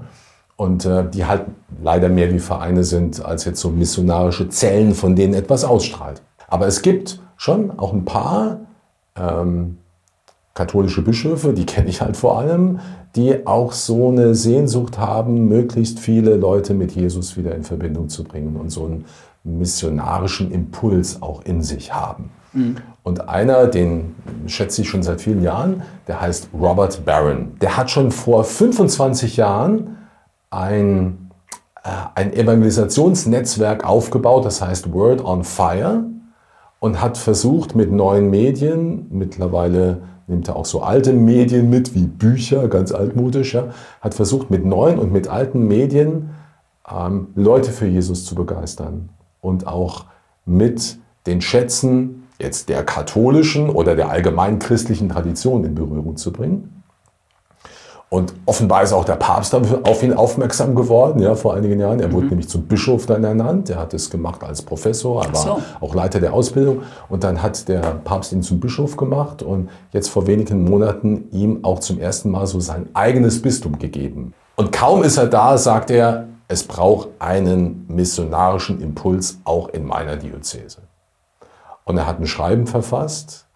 Und 0.61 0.85
äh, 0.85 1.09
die 1.09 1.25
halt 1.25 1.45
leider 1.81 2.07
mehr 2.07 2.31
wie 2.31 2.37
Vereine 2.37 2.83
sind 2.83 3.25
als 3.25 3.45
jetzt 3.45 3.59
so 3.59 3.71
missionarische 3.71 4.47
Zellen, 4.49 4.93
von 4.93 5.15
denen 5.15 5.33
etwas 5.33 5.63
ausstrahlt. 5.63 6.21
Aber 6.47 6.67
es 6.67 6.83
gibt 6.83 7.19
schon 7.35 7.79
auch 7.79 7.93
ein 7.93 8.05
paar 8.05 8.59
ähm, 9.15 9.79
katholische 10.53 11.01
Bischöfe, 11.01 11.53
die 11.53 11.65
kenne 11.73 11.89
ich 11.89 12.01
halt 12.01 12.15
vor 12.15 12.37
allem, 12.37 12.79
die 13.15 13.47
auch 13.47 13.71
so 13.71 14.09
eine 14.09 14.35
Sehnsucht 14.35 14.99
haben, 14.99 15.47
möglichst 15.47 15.99
viele 15.99 16.35
Leute 16.35 16.75
mit 16.75 16.91
Jesus 16.91 17.35
wieder 17.37 17.55
in 17.55 17.63
Verbindung 17.63 18.09
zu 18.09 18.23
bringen 18.23 18.55
und 18.55 18.69
so 18.69 18.85
einen 18.85 19.05
missionarischen 19.43 20.51
Impuls 20.51 21.23
auch 21.23 21.41
in 21.43 21.63
sich 21.63 21.91
haben. 21.91 22.29
Mhm. 22.53 22.75
Und 23.01 23.29
einer, 23.29 23.65
den 23.65 24.13
schätze 24.45 24.83
ich 24.83 24.89
schon 24.89 25.01
seit 25.01 25.21
vielen 25.21 25.41
Jahren, 25.41 25.81
der 26.07 26.21
heißt 26.21 26.49
Robert 26.53 27.03
Barron. 27.03 27.53
Der 27.61 27.77
hat 27.77 27.89
schon 27.89 28.11
vor 28.11 28.43
25 28.43 29.37
Jahren 29.37 29.97
ein, 30.51 31.31
äh, 31.83 31.89
ein 32.13 32.33
Evangelisationsnetzwerk 32.33 33.83
aufgebaut, 33.83 34.45
das 34.45 34.61
heißt 34.61 34.93
Word 34.93 35.25
on 35.25 35.43
Fire, 35.43 36.03
und 36.79 37.01
hat 37.01 37.17
versucht 37.17 37.75
mit 37.75 37.91
neuen 37.91 38.29
Medien, 38.29 39.07
mittlerweile 39.09 40.03
nimmt 40.27 40.47
er 40.47 40.55
auch 40.55 40.65
so 40.65 40.81
alte 40.81 41.13
Medien 41.13 41.69
mit, 41.69 41.95
wie 41.95 42.05
Bücher, 42.05 42.67
ganz 42.67 42.91
altmodisch, 42.91 43.55
hat 44.01 44.13
versucht 44.13 44.49
mit 44.49 44.65
neuen 44.65 44.99
und 44.99 45.11
mit 45.11 45.27
alten 45.27 45.67
Medien 45.67 46.31
ähm, 46.89 47.27
Leute 47.35 47.71
für 47.71 47.87
Jesus 47.87 48.25
zu 48.25 48.35
begeistern 48.35 49.09
und 49.41 49.67
auch 49.67 50.05
mit 50.45 50.97
den 51.27 51.41
Schätzen 51.41 52.27
jetzt 52.39 52.69
der 52.69 52.83
katholischen 52.83 53.69
oder 53.69 53.95
der 53.95 54.09
allgemein 54.09 54.57
christlichen 54.57 55.09
Tradition 55.09 55.63
in 55.63 55.75
Berührung 55.75 56.17
zu 56.17 56.31
bringen. 56.31 56.80
Und 58.13 58.33
offenbar 58.45 58.83
ist 58.83 58.91
auch 58.91 59.05
der 59.05 59.15
Papst 59.15 59.55
auf 59.55 60.03
ihn 60.03 60.11
aufmerksam 60.11 60.75
geworden, 60.75 61.21
ja, 61.21 61.33
vor 61.33 61.53
einigen 61.53 61.79
Jahren. 61.79 62.01
Er 62.01 62.09
mhm. 62.09 62.11
wurde 62.11 62.27
nämlich 62.27 62.49
zum 62.49 62.63
Bischof 62.63 63.05
dann 63.05 63.23
ernannt. 63.23 63.69
Er 63.69 63.79
hat 63.79 63.93
es 63.93 64.09
gemacht 64.09 64.43
als 64.43 64.61
Professor, 64.61 65.23
er 65.23 65.33
war 65.33 65.41
so. 65.41 65.61
auch 65.79 65.95
Leiter 65.95 66.19
der 66.19 66.33
Ausbildung. 66.33 66.81
Und 67.07 67.23
dann 67.23 67.41
hat 67.41 67.69
der 67.69 67.79
Papst 67.79 68.33
ihn 68.33 68.43
zum 68.43 68.59
Bischof 68.59 68.97
gemacht 68.97 69.43
und 69.43 69.69
jetzt 69.93 70.09
vor 70.09 70.27
wenigen 70.27 70.65
Monaten 70.65 71.29
ihm 71.31 71.63
auch 71.63 71.79
zum 71.79 72.01
ersten 72.01 72.31
Mal 72.31 72.47
so 72.47 72.59
sein 72.59 72.89
eigenes 72.93 73.41
Bistum 73.41 73.79
gegeben. 73.79 74.33
Und 74.57 74.73
kaum 74.73 75.03
ist 75.03 75.15
er 75.15 75.27
da, 75.27 75.57
sagt 75.57 75.89
er, 75.89 76.27
es 76.49 76.63
braucht 76.63 77.07
einen 77.19 77.85
missionarischen 77.87 78.81
Impuls 78.81 79.39
auch 79.45 79.69
in 79.69 79.85
meiner 79.85 80.17
Diözese. 80.17 80.79
Und 81.85 81.97
er 81.97 82.07
hat 82.07 82.19
ein 82.19 82.27
Schreiben 82.27 82.67
verfasst, 82.67 83.47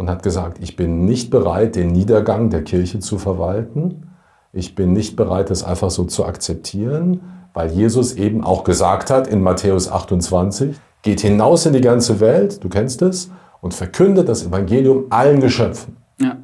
und 0.00 0.08
hat 0.08 0.22
gesagt, 0.22 0.56
ich 0.62 0.76
bin 0.76 1.04
nicht 1.04 1.28
bereit, 1.28 1.76
den 1.76 1.88
Niedergang 1.88 2.48
der 2.48 2.64
Kirche 2.64 3.00
zu 3.00 3.18
verwalten. 3.18 4.08
Ich 4.50 4.74
bin 4.74 4.94
nicht 4.94 5.14
bereit, 5.14 5.50
das 5.50 5.62
einfach 5.62 5.90
so 5.90 6.04
zu 6.04 6.24
akzeptieren, 6.24 7.20
weil 7.52 7.70
Jesus 7.70 8.14
eben 8.14 8.42
auch 8.42 8.64
gesagt 8.64 9.10
hat 9.10 9.26
in 9.26 9.42
Matthäus 9.42 9.92
28, 9.92 10.74
geht 11.02 11.20
hinaus 11.20 11.66
in 11.66 11.74
die 11.74 11.82
ganze 11.82 12.18
Welt, 12.18 12.64
du 12.64 12.70
kennst 12.70 13.02
es, 13.02 13.30
und 13.60 13.74
verkündet 13.74 14.26
das 14.30 14.42
Evangelium 14.42 15.04
allen 15.10 15.38
Geschöpfen. 15.38 15.98
Ja. 16.18 16.38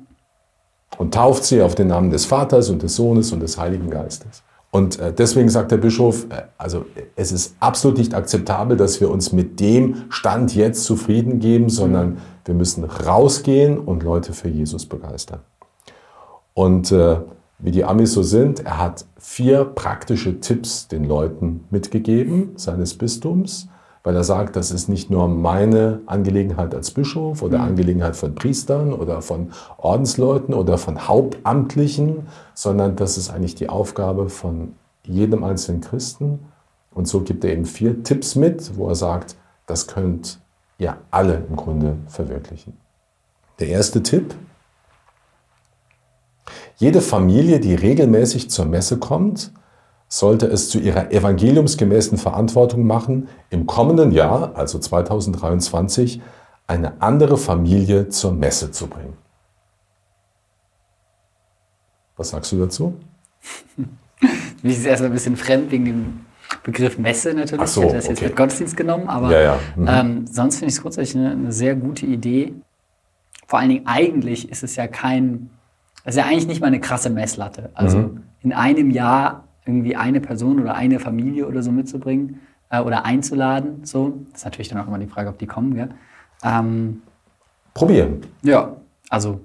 Und 0.98 1.14
tauft 1.14 1.44
sie 1.44 1.62
auf 1.62 1.74
den 1.74 1.88
Namen 1.88 2.10
des 2.10 2.26
Vaters 2.26 2.68
und 2.68 2.82
des 2.82 2.94
Sohnes 2.94 3.32
und 3.32 3.40
des 3.40 3.56
Heiligen 3.56 3.88
Geistes. 3.88 4.42
Und 4.70 4.98
äh, 4.98 5.14
deswegen 5.14 5.48
sagt 5.48 5.70
der 5.70 5.78
Bischof, 5.78 6.26
äh, 6.28 6.42
also 6.58 6.84
es 7.14 7.32
ist 7.32 7.56
absolut 7.60 7.96
nicht 7.96 8.12
akzeptabel, 8.12 8.76
dass 8.76 9.00
wir 9.00 9.10
uns 9.10 9.32
mit 9.32 9.60
dem 9.60 10.04
Stand 10.10 10.54
jetzt 10.54 10.84
zufrieden 10.84 11.38
geben, 11.38 11.70
sondern 11.70 12.18
wir 12.46 12.54
müssen 12.54 12.84
rausgehen 12.84 13.78
und 13.78 14.02
Leute 14.02 14.32
für 14.32 14.48
Jesus 14.48 14.86
begeistern. 14.86 15.40
Und 16.54 16.90
äh, 16.92 17.18
wie 17.58 17.70
die 17.70 17.84
Amis 17.84 18.12
so 18.12 18.22
sind, 18.22 18.60
er 18.64 18.78
hat 18.78 19.04
vier 19.18 19.64
praktische 19.64 20.40
Tipps 20.40 20.88
den 20.88 21.04
Leuten 21.04 21.64
mitgegeben 21.70 22.52
seines 22.56 22.94
Bistums, 22.94 23.68
weil 24.02 24.14
er 24.14 24.24
sagt, 24.24 24.56
das 24.56 24.70
ist 24.70 24.88
nicht 24.88 25.10
nur 25.10 25.26
meine 25.26 26.00
Angelegenheit 26.06 26.74
als 26.74 26.92
Bischof 26.92 27.42
oder 27.42 27.60
Angelegenheit 27.60 28.14
von 28.14 28.34
Priestern 28.34 28.92
oder 28.92 29.20
von 29.20 29.50
Ordensleuten 29.78 30.54
oder 30.54 30.78
von 30.78 31.08
Hauptamtlichen, 31.08 32.28
sondern 32.54 32.94
das 32.94 33.18
ist 33.18 33.30
eigentlich 33.30 33.56
die 33.56 33.68
Aufgabe 33.68 34.28
von 34.28 34.74
jedem 35.02 35.42
einzelnen 35.42 35.80
Christen. 35.80 36.38
Und 36.94 37.08
so 37.08 37.22
gibt 37.22 37.44
er 37.44 37.52
eben 37.52 37.64
vier 37.64 38.02
Tipps 38.04 38.36
mit, 38.36 38.76
wo 38.76 38.88
er 38.88 38.94
sagt, 38.94 39.34
das 39.66 39.88
könnt 39.88 40.38
ihr 40.78 40.96
alle 41.10 41.44
im 41.48 41.56
Grunde 41.56 41.96
verwirklichen. 42.06 42.76
Der 43.58 43.68
erste 43.68 44.02
Tipp. 44.02 44.34
Jede 46.76 47.00
Familie, 47.00 47.58
die 47.60 47.74
regelmäßig 47.74 48.50
zur 48.50 48.66
Messe 48.66 48.98
kommt, 48.98 49.52
sollte 50.08 50.46
es 50.46 50.68
zu 50.68 50.78
ihrer 50.78 51.10
evangeliumsgemäßen 51.10 52.18
Verantwortung 52.18 52.86
machen, 52.86 53.28
im 53.50 53.66
kommenden 53.66 54.12
Jahr, 54.12 54.54
also 54.54 54.78
2023, 54.78 56.20
eine 56.66 57.00
andere 57.00 57.38
Familie 57.38 58.08
zur 58.08 58.32
Messe 58.32 58.70
zu 58.70 58.88
bringen. 58.88 59.16
Was 62.16 62.30
sagst 62.30 62.52
du 62.52 62.58
dazu? 62.58 62.94
Mir 64.62 64.72
ist 64.72 64.84
erstmal 64.84 65.10
ein 65.10 65.14
bisschen 65.14 65.36
fremd 65.36 65.70
wegen 65.70 65.84
dem 65.84 66.25
Begriff 66.62 66.98
Messe 66.98 67.34
natürlich. 67.34 67.66
So, 67.68 67.80
ich 67.82 67.86
hätte 67.88 67.96
das 67.96 68.08
jetzt 68.08 68.18
okay. 68.18 68.28
mit 68.28 68.36
Gottesdienst 68.36 68.76
genommen, 68.76 69.08
aber 69.08 69.30
Ja, 69.32 69.40
ja. 69.40 69.58
Mhm. 69.76 69.88
ähm, 69.88 70.26
sonst 70.26 70.56
finde 70.58 70.68
ich 70.70 70.74
es 70.76 70.82
grundsätzlich 70.82 71.16
eine, 71.16 71.30
eine 71.32 71.52
sehr 71.52 71.74
gute 71.76 72.06
Idee. 72.06 72.54
Vor 73.46 73.58
allen 73.58 73.68
Dingen 73.68 73.86
eigentlich 73.86 74.50
ist 74.50 74.62
es 74.62 74.76
ja 74.76 74.86
kein, 74.88 75.50
es 76.04 76.14
ist 76.16 76.18
ja 76.22 76.26
eigentlich 76.28 76.46
nicht 76.48 76.60
mal 76.60 76.66
eine 76.68 76.80
krasse 76.80 77.10
Messlatte. 77.10 77.70
Also 77.74 77.98
Mhm. 77.98 78.22
in 78.42 78.52
einem 78.52 78.90
Jahr 78.90 79.44
irgendwie 79.64 79.96
eine 79.96 80.20
Person 80.20 80.60
oder 80.60 80.74
eine 80.74 81.00
Familie 81.00 81.46
oder 81.46 81.62
so 81.62 81.72
mitzubringen 81.72 82.40
äh, 82.70 82.80
oder 82.80 83.04
einzuladen. 83.04 83.84
So, 83.84 84.20
das 84.30 84.40
ist 84.40 84.44
natürlich 84.44 84.68
dann 84.68 84.78
auch 84.80 84.86
immer 84.88 84.98
die 84.98 85.06
Frage, 85.08 85.28
ob 85.28 85.38
die 85.38 85.46
kommen. 85.46 85.74
Gell? 85.74 85.88
Ähm, 86.44 87.02
Probieren. 87.74 88.20
ja, 88.42 88.76
also 89.10 89.40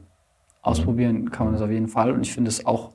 ausprobieren 0.62 1.31
kann 1.31 1.48
man 1.48 1.53
das 1.53 1.62
auf 1.63 1.72
jeden 1.72 1.88
Fall. 1.88 2.12
Und 2.12 2.22
ich 2.22 2.34
finde 2.34 2.50
es 2.50 2.65
auch, 2.65 2.91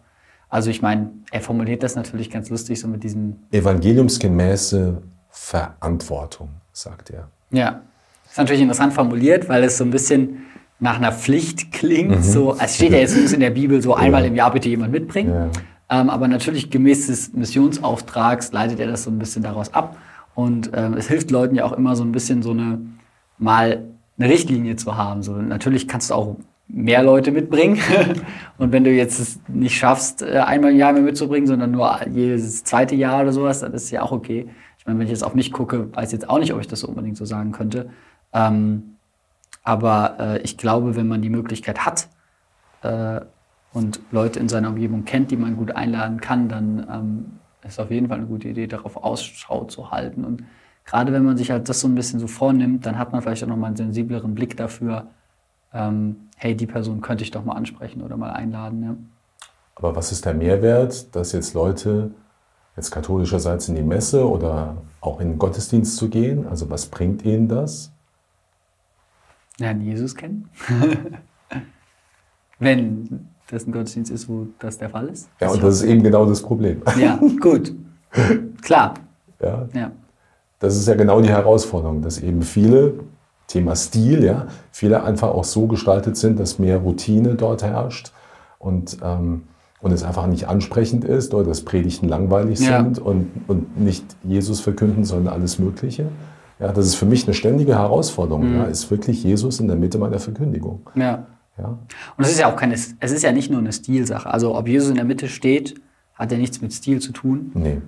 also 0.49 0.71
ich 0.71 0.83
meine, 0.83 1.11
er 1.31 1.41
formuliert 1.41 1.83
das 1.83 1.97
natürlich 1.97 2.31
ganz 2.31 2.51
lustig, 2.51 2.81
so 2.81 2.89
mit 2.89 3.03
diesem, 3.03 3.37
Evangeliumsgemäße 3.51 5.03
Verantwortung, 5.31 6.51
sagt 6.73 7.11
er. 7.11 7.29
ja, 7.51 7.83
ist 8.29 8.39
natürlich 8.39 8.63
interessant 8.63 8.93
formuliert, 8.93 9.49
weil 9.49 9.65
es 9.65 9.79
so 9.79 9.85
ein 9.85 9.91
bisschen 9.91 10.43
nach 10.79 10.97
einer 10.97 11.13
Pflicht 11.13 11.73
klingt. 11.73 12.25
So, 12.25 12.57
es 12.61 12.77
steht 12.77 12.93
ja 12.93 12.99
jetzt 12.99 13.33
in 13.33 13.41
der 13.41 13.51
Bibel 13.51 13.81
so 13.81 13.95
einmal 13.95 14.25
im 14.25 14.35
Jahr 14.35 14.53
bitte 14.53 14.69
jemand 14.69 14.93
mitbringen. 14.93 15.33
Ja. 15.33 16.01
Ähm, 16.01 16.11
aber 16.11 16.29
natürlich 16.29 16.71
gemäß 16.71 17.07
des 17.07 17.33
Missionsauftrags 17.33 18.53
leitet 18.53 18.81
er 18.81 18.89
das 18.89 19.05
so 19.05 19.11
ein 19.11 19.19
bisschen 19.19 19.43
daraus 19.43 19.73
ab. 19.73 19.97
Und 20.35 20.71
ähm, 20.75 20.95
es 20.95 21.09
hilft 21.09 21.31
Leuten 21.31 21.55
ja 21.55 21.65
auch 21.65 21.73
immer 21.73 21.97
so 21.97 22.05
ein 22.05 22.13
bisschen 22.13 22.43
so 22.43 22.51
eine, 22.51 22.81
mal 23.39 23.85
eine 24.19 24.29
Richtlinie 24.29 24.77
zu 24.77 24.97
haben. 24.97 25.23
So, 25.23 25.33
natürlich 25.33 25.89
kannst 25.89 26.11
du 26.11 26.15
auch 26.15 26.37
mehr 26.69 27.03
Leute 27.03 27.33
mitbringen. 27.33 27.79
Und 28.59 28.73
wenn 28.73 28.85
du 28.85 28.91
jetzt 28.91 29.19
es 29.19 29.41
nicht 29.49 29.77
schaffst, 29.77 30.23
äh, 30.23 30.39
einmal 30.39 30.73
im 30.73 30.79
Jahr 30.79 30.93
mehr 30.93 31.03
mitzubringen, 31.03 31.47
sondern 31.47 31.71
nur 31.71 31.99
jedes 32.09 32.65
zweite 32.65 32.95
Jahr 32.95 33.23
oder 33.23 33.33
sowas, 33.33 33.61
dann 33.61 33.73
ist 33.73 33.85
es 33.85 33.91
ja 33.91 34.03
auch 34.03 34.13
okay. 34.13 34.49
Ich 34.79 34.87
meine, 34.87 34.99
wenn 34.99 35.07
ich 35.07 35.13
jetzt 35.13 35.25
auf 35.25 35.35
mich 35.35 35.53
gucke, 35.53 35.95
weiß 35.95 36.13
jetzt 36.13 36.29
auch 36.29 36.39
nicht, 36.39 36.53
ob 36.53 36.61
ich 36.61 36.69
das 36.69 36.81
so 36.81 36.89
unbedingt 36.89 37.17
so 37.17 37.25
sagen 37.25 37.53
könnte. 37.53 37.91
Ähm, 38.33 38.97
aber 39.63 40.17
äh, 40.19 40.43
ich 40.43 40.57
glaube, 40.57 40.97
wenn 40.97 41.09
man 41.09 41.23
die 41.23 41.31
Möglichkeit 41.31 41.85
hat, 41.85 42.09
äh, 42.83 43.21
und 43.77 44.01
Leute 44.11 44.41
in 44.41 44.49
seiner 44.49 44.71
Umgebung 44.71 45.05
kennt, 45.05 45.31
die 45.31 45.37
man 45.37 45.57
gut 45.57 45.71
einladen 45.73 46.19
kann, 46.19 46.49
dann 46.49 46.87
ähm, 46.91 47.39
ist 47.63 47.79
auf 47.79 47.91
jeden 47.91 48.09
Fall 48.09 48.17
eine 48.17 48.27
gute 48.27 48.49
Idee, 48.49 48.67
darauf 48.67 48.97
Ausschau 48.97 49.65
zu 49.65 49.91
halten. 49.91 50.25
Und 50.25 50.45
gerade 50.87 51.13
wenn 51.13 51.25
man 51.25 51.37
sich 51.37 51.51
halt 51.51 51.69
das 51.69 51.81
so 51.81 51.89
ein 51.89 51.95
bisschen 51.95 52.19
so 52.19 52.27
vornimmt, 52.27 52.87
dann 52.87 52.99
hat 52.99 53.13
man 53.13 53.21
vielleicht 53.21 53.45
auch 53.45 53.49
nochmal 53.49 53.69
einen 53.69 53.77
sensibleren 53.77 54.35
Blick 54.35 54.57
dafür, 54.57 55.09
ähm, 55.77 56.17
hey, 56.37 56.57
die 56.57 56.67
Person 56.67 57.01
könnte 57.01 57.23
ich 57.23 57.31
doch 57.31 57.45
mal 57.45 57.55
ansprechen 57.55 58.03
oder 58.03 58.17
mal 58.17 58.31
einladen. 58.31 58.83
Ja. 58.83 58.97
Aber 59.77 59.95
was 59.95 60.11
ist 60.11 60.25
der 60.25 60.35
Mehrwert, 60.35 61.15
dass 61.15 61.33
jetzt 61.33 61.55
Leute 61.55 62.11
jetzt 62.77 62.91
katholischerseits 62.91 63.69
in 63.69 63.75
die 63.75 63.83
Messe 63.83 64.29
oder 64.29 64.77
auch 65.01 65.21
in 65.21 65.33
den 65.33 65.39
Gottesdienst 65.39 65.97
zu 65.97 66.09
gehen? 66.09 66.47
Also 66.49 66.71
was 66.71 66.87
bringt 66.87 67.25
ihnen 67.25 67.49
das? 67.49 67.93
Lernen 69.59 69.83
Jesus 69.83 70.15
kennen. 70.15 70.49
wenn 72.59 73.29
das 73.51 73.67
ein 73.67 73.73
Gottesdienst 73.73 74.11
ist, 74.11 74.29
wo 74.29 74.47
das 74.59 74.79
der 74.79 74.91
Fall 74.91 75.09
ist. 75.09 75.29
Ja, 75.41 75.51
und 75.51 75.63
das 75.63 75.77
ist 75.77 75.83
eben 75.83 76.03
genau 76.03 76.27
das 76.27 76.43
Problem. 76.43 76.83
ja, 76.99 77.19
gut. 77.41 77.75
Klar. 78.63 78.95
Ja, 79.41 79.69
Ja. 79.75 79.93
das 80.59 80.77
ist 80.77 80.89
ja 80.89 80.95
genau 80.95 81.21
die 81.21 81.29
Herausforderung, 81.29 82.01
dass 82.03 82.19
eben 82.19 82.43
viele, 82.43 82.95
Thema 83.47 83.77
Stil, 83.77 84.25
ja, 84.25 84.47
viele 84.73 85.05
einfach 85.05 85.29
auch 85.29 85.45
so 85.45 85.67
gestaltet 85.67 86.17
sind, 86.17 86.41
dass 86.41 86.59
mehr 86.59 86.79
Routine 86.79 87.35
dort 87.35 87.63
herrscht 87.63 88.13
und, 88.59 88.99
ähm, 89.03 89.45
und 89.81 89.93
es 89.93 90.03
einfach 90.03 90.27
nicht 90.27 90.49
ansprechend 90.49 91.05
ist 91.05 91.33
oder 91.33 91.49
dass 91.49 91.63
Predigten 91.63 92.09
langweilig 92.09 92.61
Ja. 92.61 92.83
sind 92.83 92.99
und, 92.99 93.31
und 93.47 93.79
nicht 93.79 94.05
Jesus 94.25 94.61
verkünden, 94.61 95.05
sondern 95.05 95.33
alles 95.33 95.59
Mögliche. 95.59 96.09
Ja, 96.59 96.73
das 96.73 96.87
ist 96.87 96.95
für 96.95 97.07
mich 97.07 97.27
eine 97.27 97.35
ständige 97.35 97.75
Herausforderung. 97.79 98.51
Mhm. 98.51 98.57
Ja, 98.57 98.65
ist 98.65 98.91
wirklich 98.91 99.23
Jesus 99.23 99.61
in 99.61 99.69
der 99.69 99.77
Mitte 99.77 99.99
meiner 99.99 100.19
Verkündigung. 100.19 100.89
Ja. 100.95 101.27
Ja, 101.59 101.79
Und 102.19 102.25
es 102.25 102.31
ist 102.33 102.39
ja 102.39 102.53
auch 102.53 102.57
keine, 102.57 102.75
es 102.75 102.93
ist 103.01 103.23
ja 103.23 103.33
nicht 103.33 103.51
nur 103.51 103.61
eine 103.61 103.73
Stilsache. 103.73 104.29
Also 104.29 104.55
ob 104.55 104.69
Jesus 104.69 104.91
in 104.91 104.97
der 104.97 105.07
Mitte 105.07 105.27
steht, 105.29 105.81
hat 106.15 106.31
ja 106.31 106.37
nichts 106.37 106.61
mit 106.61 106.73
Stil 106.75 107.01
zu 107.01 107.13
tun, 107.13 107.51
nee. 107.55 107.81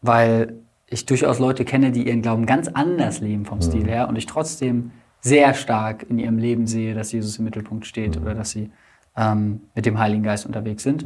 weil 0.00 0.54
ich 0.86 1.06
durchaus 1.06 1.40
Leute 1.40 1.64
kenne, 1.64 1.90
die 1.90 2.06
ihren 2.06 2.22
Glauben 2.22 2.46
ganz 2.46 2.68
anders 2.68 3.20
leben 3.20 3.44
vom 3.44 3.60
Stil 3.60 3.86
her 3.88 4.08
und 4.08 4.14
ich 4.14 4.26
trotzdem 4.26 4.92
sehr 5.26 5.54
stark 5.54 6.06
in 6.08 6.18
ihrem 6.18 6.38
Leben 6.38 6.66
sehe, 6.66 6.94
dass 6.94 7.12
Jesus 7.12 7.38
im 7.38 7.44
Mittelpunkt 7.44 7.86
steht 7.86 8.16
oder 8.16 8.34
dass 8.34 8.50
sie 8.50 8.70
ähm, 9.16 9.62
mit 9.74 9.84
dem 9.86 9.98
Heiligen 9.98 10.22
Geist 10.22 10.46
unterwegs 10.46 10.82
sind. 10.82 11.04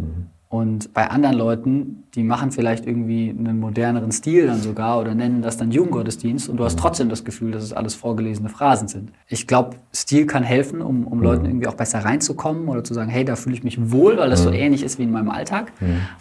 Und 0.50 0.92
bei 0.92 1.08
anderen 1.08 1.36
Leuten, 1.36 2.02
die 2.16 2.24
machen 2.24 2.50
vielleicht 2.50 2.84
irgendwie 2.84 3.30
einen 3.30 3.60
moderneren 3.60 4.10
Stil 4.10 4.48
dann 4.48 4.60
sogar 4.60 4.98
oder 5.00 5.14
nennen 5.14 5.42
das 5.42 5.56
dann 5.56 5.70
Jugendgottesdienst 5.70 6.48
und 6.48 6.56
du 6.56 6.64
hast 6.64 6.76
trotzdem 6.76 7.08
das 7.08 7.24
Gefühl, 7.24 7.52
dass 7.52 7.62
es 7.62 7.72
alles 7.72 7.94
vorgelesene 7.94 8.48
Phrasen 8.48 8.88
sind. 8.88 9.12
Ich 9.28 9.46
glaube, 9.46 9.76
Stil 9.94 10.26
kann 10.26 10.42
helfen, 10.42 10.82
um, 10.82 11.06
um 11.06 11.22
Leuten 11.22 11.44
irgendwie 11.44 11.68
auch 11.68 11.74
besser 11.74 12.00
reinzukommen 12.00 12.68
oder 12.68 12.82
zu 12.82 12.94
sagen, 12.94 13.10
hey, 13.10 13.24
da 13.24 13.36
fühle 13.36 13.54
ich 13.54 13.62
mich 13.62 13.92
wohl, 13.92 14.16
weil 14.18 14.28
das 14.28 14.42
so 14.42 14.50
ähnlich 14.50 14.82
ist 14.82 14.98
wie 14.98 15.04
in 15.04 15.12
meinem 15.12 15.30
Alltag. 15.30 15.72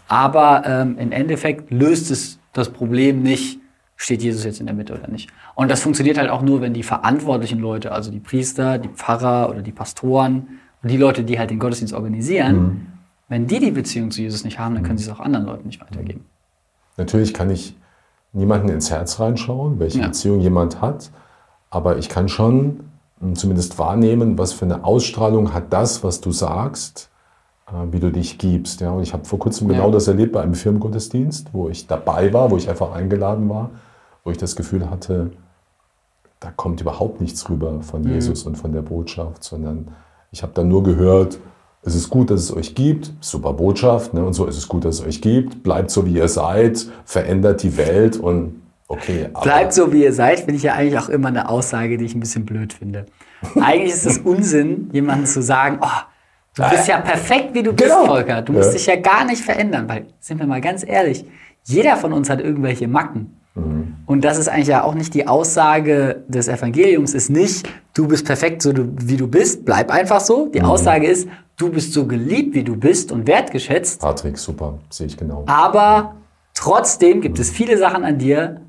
Aber 0.07 0.61
ähm, 0.63 0.99
im 0.99 1.11
Endeffekt 1.11 1.71
löst 1.71 2.11
es 2.11 2.39
das 2.53 2.69
Problem 2.69 3.23
nicht, 3.23 3.59
steht 4.01 4.23
Jesus 4.23 4.45
jetzt 4.45 4.61
in 4.61 4.65
der 4.65 4.73
Mitte 4.75 4.93
oder 4.93 5.09
nicht. 5.09 5.29
Und 5.55 5.69
das 5.69 5.81
funktioniert 5.81 6.17
halt 6.17 6.29
auch 6.29 6.41
nur, 6.41 6.61
wenn 6.61 6.73
die 6.73 6.83
verantwortlichen 6.83 7.59
Leute, 7.59 7.91
also 7.91 8.11
die 8.11 8.21
Priester, 8.21 8.77
die 8.77 8.87
Pfarrer 8.87 9.49
oder 9.49 9.61
die 9.61 9.73
Pastoren 9.73 10.47
und 10.81 10.89
die 10.89 10.95
Leute, 10.97 11.23
die 11.23 11.37
halt 11.37 11.49
den 11.49 11.59
Gottesdienst 11.59 11.93
organisieren, 11.93 12.87
wenn 13.27 13.45
die 13.45 13.59
die 13.59 13.71
Beziehung 13.71 14.09
zu 14.09 14.21
Jesus 14.21 14.45
nicht 14.45 14.57
haben, 14.57 14.73
dann 14.75 14.83
können 14.83 14.97
sie 14.97 15.03
es 15.03 15.11
auch 15.11 15.19
anderen 15.19 15.45
Leuten 15.45 15.67
nicht 15.67 15.81
weitergeben. 15.81 16.23
Natürlich 16.95 17.33
kann 17.33 17.49
ich 17.49 17.75
niemanden 18.31 18.69
ins 18.69 18.89
Herz 18.89 19.19
reinschauen, 19.19 19.79
welche 19.79 19.99
Ja. 19.99 20.07
Beziehung 20.07 20.39
jemand 20.39 20.81
hat, 20.81 21.11
aber 21.69 21.97
ich 21.97 22.07
kann 22.09 22.29
schon 22.29 22.79
mh, 23.19 23.33
zumindest 23.35 23.77
wahrnehmen, 23.77 24.37
was 24.37 24.53
für 24.53 24.63
eine 24.65 24.85
Ausstrahlung 24.85 25.53
hat 25.53 25.73
das, 25.73 26.03
was 26.05 26.21
du 26.21 26.31
sagst, 26.31 27.09
äh, 27.67 27.73
wie 27.91 27.99
du 27.99 28.11
dich 28.11 28.37
gibst. 28.37 28.79
Ja, 28.79 28.91
und 28.91 29.03
ich 29.03 29.11
habe 29.13 29.25
vor 29.25 29.39
kurzem 29.39 29.67
genau 29.67 29.87
Ja. 29.87 29.91
das 29.91 30.07
erlebt 30.07 30.31
bei 30.31 30.41
einem 30.41 30.53
Firmengottesdienst, 30.55 31.49
wo 31.53 31.67
ich 31.67 31.85
dabei 31.85 32.31
war, 32.31 32.49
wo 32.49 32.55
ich 32.57 32.69
einfach 32.69 32.93
eingeladen 32.93 33.49
war, 33.49 33.71
wo 34.23 34.31
ich 34.31 34.38
das 34.38 34.55
Gefühl 34.55 34.89
hatte, 34.89 35.31
da 36.39 36.51
kommt 36.51 36.79
überhaupt 36.81 37.19
nichts 37.21 37.49
rüber 37.49 37.81
von 37.81 38.01
Mhm. 38.03 38.13
Jesus 38.13 38.43
und 38.43 38.55
von 38.57 38.71
der 38.71 38.81
Botschaft, 38.81 39.43
sondern 39.43 39.89
ich 40.31 40.41
habe 40.43 40.53
dann 40.53 40.67
nur 40.67 40.83
gehört, 40.83 41.39
es 41.81 41.95
ist 41.95 42.09
gut, 42.09 42.29
dass 42.29 42.41
es 42.41 42.55
euch 42.55 42.75
gibt, 42.75 43.11
super 43.21 43.53
Botschaft, 43.53 44.13
ne? 44.13 44.23
und 44.25 44.33
so, 44.33 44.47
es 44.47 44.57
ist 44.57 44.67
gut, 44.67 44.85
dass 44.85 44.95
es 44.99 45.05
euch 45.05 45.21
gibt, 45.21 45.63
bleibt 45.63 45.91
so, 45.91 46.05
wie 46.05 46.13
ihr 46.13 46.27
seid, 46.27 46.88
verändert 47.05 47.63
die 47.63 47.77
Welt 47.77 48.17
und 48.17 48.61
okay. 48.88 49.29
Bleibt 49.41 49.73
so, 49.73 49.91
wie 49.93 50.03
ihr 50.03 50.13
seid, 50.13 50.39
finde 50.39 50.55
ich 50.55 50.63
ja 50.63 50.73
eigentlich 50.73 50.97
auch 50.99 51.09
immer 51.09 51.29
eine 51.29 51.47
Aussage, 51.49 51.97
die 51.97 52.05
ich 52.05 52.15
ein 52.15 52.19
bisschen 52.19 52.45
blöd 52.45 52.73
finde. 52.73 53.05
Eigentlich 53.61 53.93
ist 53.93 54.05
es 54.05 54.17
Unsinn, 54.19 54.89
jemandem 54.91 55.25
zu 55.25 55.41
sagen, 55.41 55.79
oh, 55.81 55.88
du 56.55 56.69
bist 56.69 56.88
ja 56.89 56.99
perfekt, 56.99 57.53
wie 57.53 57.63
du 57.63 57.71
bist, 57.71 57.89
Genau. 57.89 58.05
Volker. 58.05 58.41
Du 58.41 58.51
musst 58.53 58.67
Ja. 58.69 58.73
dich 58.73 58.85
ja 58.85 58.95
gar 58.97 59.23
nicht 59.25 59.41
verändern, 59.41 59.88
weil, 59.88 60.07
sind 60.19 60.39
wir 60.39 60.47
mal 60.47 60.59
ganz 60.61 60.85
ehrlich, 60.85 61.23
jeder 61.63 61.95
von 61.95 62.11
uns 62.11 62.29
hat 62.29 62.41
irgendwelche 62.41 62.88
Macken. 62.89 63.38
Und 64.05 64.25
das 64.25 64.37
ist 64.37 64.47
eigentlich 64.47 64.67
ja 64.67 64.83
auch 64.83 64.95
nicht 64.95 65.13
die 65.13 65.27
Aussage 65.27 66.23
des 66.27 66.47
Evangeliums, 66.47 67.13
ist 67.13 67.29
nicht, 67.29 67.67
du 67.93 68.07
bist 68.07 68.25
perfekt, 68.25 68.61
so 68.61 68.73
du, 68.73 68.91
wie 69.01 69.17
du 69.17 69.27
bist, 69.27 69.65
bleib 69.65 69.91
einfach 69.91 70.19
so. 70.19 70.47
Die 70.47 70.61
Aussage 70.61 71.07
ist, 71.07 71.27
du 71.57 71.69
bist 71.69 71.93
so 71.93 72.05
geliebt, 72.07 72.55
wie 72.55 72.63
du 72.63 72.75
bist 72.75 73.11
und 73.11 73.27
wertgeschätzt, 73.27 74.01
Patrick, 74.01 74.37
super, 74.37 74.79
sehe 74.89 75.07
ich 75.07 75.17
genau. 75.17 75.43
aber 75.47 76.15
trotzdem 76.53 77.21
gibt 77.21 77.39
es 77.39 77.49
viele 77.49 77.77
Sachen 77.77 78.03
an 78.03 78.17
dir, 78.17 78.61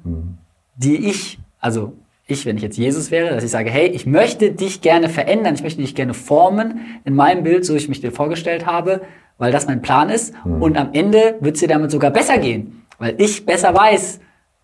die 0.77 1.09
ich, 1.09 1.39
also 1.61 1.93
ich, 2.27 2.47
wenn 2.47 2.57
ich 2.57 2.63
jetzt 2.63 2.79
Jesus 2.79 3.11
wäre, 3.11 3.35
dass 3.35 3.45
ich 3.45 3.51
sage, 3.51 3.71
hey, 3.71 3.89
ich 3.89 4.07
möchte 4.07 4.53
dich 4.53 4.81
gerne 4.81 5.09
verändern, 5.09 5.55
ich 5.55 5.63
möchte 5.63 5.81
dich 5.81 5.95
gerne 5.95 6.15
formen 6.15 6.81
in 7.05 7.15
meinem 7.15 7.43
Bild, 7.43 7.65
so 7.65 7.75
ich 7.75 7.89
mich 7.89 8.01
dir 8.01 8.13
vorgestellt 8.13 8.67
habe, 8.67 9.03
weil 9.39 9.53
das 9.53 9.67
mein 9.67 9.83
Plan 9.83 10.11
ist. 10.11 10.35
Und 10.45 10.77
am 10.77 10.91
Ende 10.93 11.37
wird 11.41 11.57
es 11.57 11.61
dir 11.61 11.69
damit 11.69 11.91
sogar 11.91 12.11
besser 12.11 12.39
gehen, 12.39 12.85
weil 12.99 13.15
ich 13.19 13.47
besser 13.47 13.75
weiß, 13.75 14.21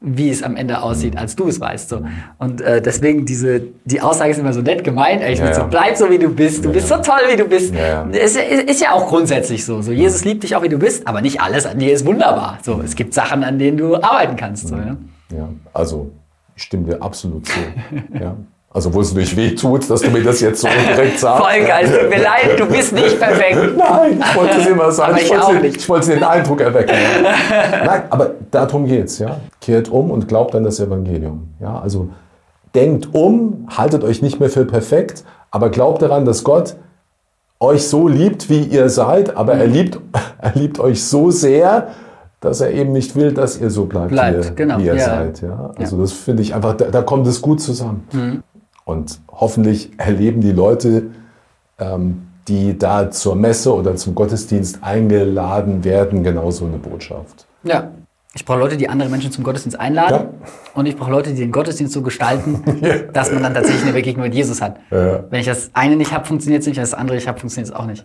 wie 0.09 0.31
es 0.31 0.43
am 0.45 0.57
Ende 0.57 0.81
aussieht, 0.83 1.19
als 1.19 1.35
du 1.35 1.49
es 1.49 1.61
weißt. 1.61 1.89
So. 1.89 2.03
Und 2.39 2.61
äh, 2.61 2.81
deswegen 2.81 3.27
diese, 3.27 3.61
die 3.85 4.01
Aussage 4.01 4.31
ist 4.31 4.39
immer 4.39 4.53
so 4.53 4.63
nett 4.63 4.85
gemeint, 4.85 5.21
ich 5.23 5.41
Ja, 5.41 5.47
ja, 5.47 5.55
so, 5.55 5.61
ja. 5.63 5.67
bleib 5.67 5.97
so 5.97 6.09
wie 6.09 6.19
du 6.19 6.29
bist, 6.29 6.65
du 6.65 6.73
bist 6.73 6.89
so 6.89 6.97
toll 6.99 7.21
wie 7.29 7.37
du 7.37 7.45
bist. 7.45 7.75
Ja, 7.75 7.87
ja. 7.87 8.09
Es 8.13 8.37
ist, 8.37 8.71
ist 8.71 8.81
ja 8.81 8.93
auch 8.93 9.09
grundsätzlich 9.09 9.65
so. 9.65 9.83
so. 9.83 9.91
Jesus 9.91 10.25
liebt 10.25 10.45
dich 10.45 10.55
auch 10.55 10.63
wie 10.63 10.69
du 10.69 10.79
bist, 10.79 11.09
aber 11.09 11.21
nicht 11.21 11.41
alles 11.41 11.67
an 11.67 11.79
dir 11.81 11.93
ist 11.93 12.07
wunderbar. 12.07 12.59
So, 12.63 12.81
es 12.85 12.95
gibt 12.95 13.15
Sachen, 13.15 13.43
an 13.43 13.59
denen 13.59 13.77
du 13.77 13.97
arbeiten 13.97 14.37
kannst. 14.37 14.69
So, 14.69 14.77
ja? 14.77 14.97
Ja, 15.37 15.49
also 15.75 16.13
ich 16.55 16.63
stimme 16.63 16.85
dir 16.85 17.03
absolut 17.03 17.47
zu. 17.47 17.59
ja. 18.21 18.37
Also 18.77 18.93
wo 18.93 19.01
es 19.01 19.15
nicht 19.15 19.35
weh 19.39 19.55
tut, 19.55 19.89
dass 19.89 20.03
du 20.03 20.11
mir 20.11 20.23
das 20.23 20.41
jetzt 20.41 20.61
so 20.61 20.69
direkt 20.69 21.19
sagst. 21.19 21.43
Voll 21.43 21.65
geil, 21.67 21.87
es 21.87 21.99
tut 21.99 22.11
mir 22.11 22.23
leid, 22.23 22.59
du 22.61 22.67
bist 22.71 22.93
nicht 22.93 23.19
perfekt. 23.19 23.75
Nein, 23.75 24.21
ich 24.23 24.37
wollte 24.37 24.59
es 24.61 24.67
immer 24.67 24.93
sagen. 24.93 25.17
Ich 25.19 25.31
wollte, 25.31 25.61
nicht. 25.63 25.77
ich 25.79 25.89
wollte 25.89 26.11
den 26.11 26.23
Eindruck 26.23 26.61
erwecken. 26.61 26.93
Ja. 26.95 27.85
Nein, 27.87 28.03
aber 28.11 28.33
darum 28.51 28.85
geht's, 28.85 29.19
ja. 29.19 29.39
Kehrt 29.63 29.89
um 29.89 30.11
und 30.11 30.29
glaubt 30.29 30.55
an 30.55 30.63
das 30.65 30.79
Evangelium. 30.79 31.49
Ja, 31.59 31.81
also 31.81 32.11
denkt 32.75 33.09
um, 33.15 33.67
haltet 33.75 34.05
euch 34.05 34.21
nicht 34.21 34.41
mehr 34.41 34.51
für 34.51 34.67
perfekt, 34.67 35.25
aber 35.51 35.71
glaubt 35.71 36.03
daran, 36.03 36.27
dass 36.27 36.45
Gott 36.45 36.77
euch 37.59 37.89
so 37.89 38.09
liebt, 38.09 38.51
wie 38.51 38.61
ihr 38.61 38.91
seid, 38.91 39.35
aber 39.39 39.55
Mhm. 39.55 39.61
er 39.63 39.67
liebt, 39.69 40.01
er 40.39 40.53
liebt 40.55 40.79
euch 40.81 41.03
so 41.03 41.31
sehr, 41.31 41.89
dass 42.43 42.61
er 42.61 42.73
eben 42.73 42.93
nicht 42.93 43.17
will, 43.17 43.33
dass 43.33 43.59
ihr 43.59 43.71
so 43.71 43.87
bleibt, 43.87 44.11
Bleibt, 44.11 44.45
wie, 44.45 44.49
ihr, 44.49 44.55
genau, 44.55 44.79
wie 44.79 44.85
ihr 44.85 44.97
ja. 44.97 45.05
seid. 45.07 45.41
Ja? 45.41 45.71
Also 45.79 45.99
das 45.99 46.13
finde 46.13 46.43
ich 46.43 46.55
einfach, 46.55 46.77
da, 46.77 46.85
da 46.91 47.01
kommt 47.01 47.27
es 47.27 47.41
gut 47.41 47.63
zusammen. 47.63 48.07
Mhm. 48.13 48.43
Und 48.87 49.21
hoffentlich 49.29 49.91
erleben 49.99 50.41
die 50.41 50.53
Leute, 50.53 51.09
ähm, 51.79 52.29
die 52.47 52.79
da 52.79 53.11
zur 53.11 53.35
Messe 53.35 53.75
oder 53.75 53.97
zum 53.97 54.15
Gottesdienst 54.15 54.79
eingeladen 54.83 55.83
werden, 55.83 56.23
genauso 56.23 56.67
eine 56.67 56.79
Botschaft. 56.79 57.47
Ja. 57.65 57.91
Ich 58.35 58.45
brauche 58.45 58.59
Leute, 58.59 58.77
die 58.77 58.89
andere 58.89 59.09
Menschen 59.09 59.33
zum 59.33 59.43
Gottesdienst 59.45 59.81
einladen. 59.81 60.29
Und 60.75 60.85
ich 60.85 60.95
brauche 60.95 61.11
Leute, 61.11 61.31
die 61.31 61.41
den 61.41 61.53
Gottesdienst 61.53 61.95
so 61.95 62.03
gestalten, 62.03 62.63
dass 63.13 63.33
man 63.33 63.43
dann 63.43 63.55
tatsächlich 63.55 63.83
eine 63.83 63.95
Begegnung 63.95 64.27
mit 64.27 64.35
Jesus 64.35 64.61
hat. 64.61 64.77
Ja. 64.91 65.25
Wenn 65.31 65.41
ich 65.41 65.47
das 65.47 65.71
eine 65.73 65.97
nicht 65.97 66.13
habe, 66.13 66.27
funktioniert 66.27 66.61
es 66.61 66.67
nicht. 66.67 66.77
Wenn 66.77 66.85
ich 66.85 66.91
das 66.91 66.99
andere 66.99 67.17
ich 67.17 67.27
habe, 67.27 67.41
funktioniert 67.41 67.73
es 67.73 67.75
auch 67.75 67.87
nicht. 67.87 68.05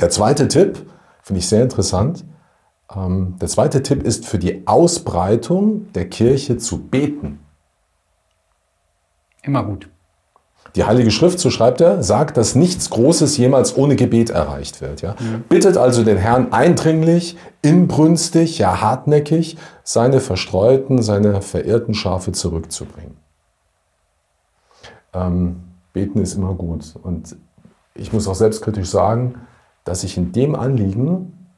Der 0.00 0.08
zweite 0.08 0.46
Tipp 0.46 0.86
finde 1.20 1.40
ich 1.40 1.48
sehr 1.48 1.62
interessant. 1.62 2.24
Ähm, 2.94 3.34
der 3.40 3.48
zweite 3.48 3.82
Tipp 3.82 4.04
ist 4.04 4.24
für 4.24 4.38
die 4.38 4.66
Ausbreitung 4.66 5.92
der 5.92 6.08
Kirche 6.08 6.56
zu 6.58 6.78
beten. 6.78 7.40
Immer 9.42 9.64
gut. 9.64 9.88
Die 10.76 10.84
Heilige 10.84 11.10
Schrift, 11.10 11.38
so 11.38 11.48
schreibt 11.48 11.80
er, 11.80 12.02
sagt, 12.02 12.36
dass 12.36 12.54
nichts 12.54 12.90
Großes 12.90 13.38
jemals 13.38 13.78
ohne 13.78 13.96
Gebet 13.96 14.28
erreicht 14.28 14.82
wird. 14.82 15.00
Ja? 15.00 15.16
Bittet 15.48 15.78
also 15.78 16.04
den 16.04 16.18
Herrn 16.18 16.52
eindringlich, 16.52 17.38
inbrünstig, 17.62 18.58
ja 18.58 18.82
hartnäckig, 18.82 19.56
seine 19.84 20.20
verstreuten, 20.20 21.00
seine 21.02 21.40
verirrten 21.40 21.94
Schafe 21.94 22.32
zurückzubringen. 22.32 23.16
Ähm, 25.14 25.56
beten 25.94 26.20
ist 26.20 26.34
immer 26.34 26.52
gut. 26.52 26.94
Und 27.02 27.36
ich 27.94 28.12
muss 28.12 28.28
auch 28.28 28.34
selbstkritisch 28.34 28.90
sagen, 28.90 29.36
dass 29.84 30.04
ich 30.04 30.18
in 30.18 30.32
dem 30.32 30.54
Anliegen 30.54 31.48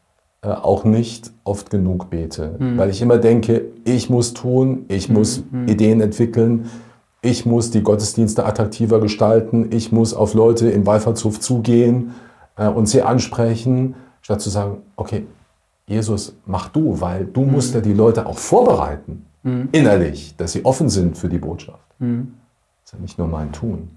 äh, 0.42 0.50
auch 0.50 0.84
nicht 0.84 1.32
oft 1.42 1.70
genug 1.70 2.08
bete, 2.10 2.54
weil 2.76 2.90
ich 2.90 3.02
immer 3.02 3.18
denke, 3.18 3.64
ich 3.84 4.08
muss 4.08 4.32
tun, 4.32 4.84
ich 4.86 5.08
muss 5.08 5.42
Ideen 5.66 6.00
entwickeln, 6.00 6.70
ich 7.20 7.46
muss 7.46 7.70
die 7.70 7.82
Gottesdienste 7.82 8.44
attraktiver 8.44 9.00
gestalten, 9.00 9.70
ich 9.72 9.92
muss 9.92 10.14
auf 10.14 10.34
Leute 10.34 10.70
im 10.70 10.86
Wallfahrtshof 10.86 11.40
zugehen 11.40 12.14
äh, 12.56 12.68
und 12.68 12.86
sie 12.86 13.02
ansprechen, 13.02 13.96
statt 14.22 14.40
zu 14.40 14.50
sagen, 14.50 14.82
okay, 14.96 15.26
Jesus, 15.86 16.36
mach 16.44 16.68
du, 16.68 17.00
weil 17.00 17.24
du 17.24 17.42
musst 17.42 17.74
ja 17.74 17.80
die 17.80 17.94
Leute 17.94 18.26
auch 18.26 18.36
vorbereiten, 18.36 19.24
innerlich, 19.72 20.36
dass 20.36 20.52
sie 20.52 20.64
offen 20.66 20.90
sind 20.90 21.16
für 21.16 21.30
die 21.30 21.38
Botschaft. 21.38 21.82
Das 21.98 22.08
ist 22.84 22.92
ja 22.92 22.98
nicht 22.98 23.18
nur 23.18 23.28
mein 23.28 23.52
Tun. 23.52 23.88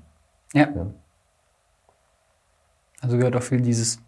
Ja. 0.54 0.70
Ja. 0.74 0.88
Also 3.02 3.18
gehört 3.18 3.36
auch 3.36 3.44
viel 3.44 3.60
dieses 3.60 4.00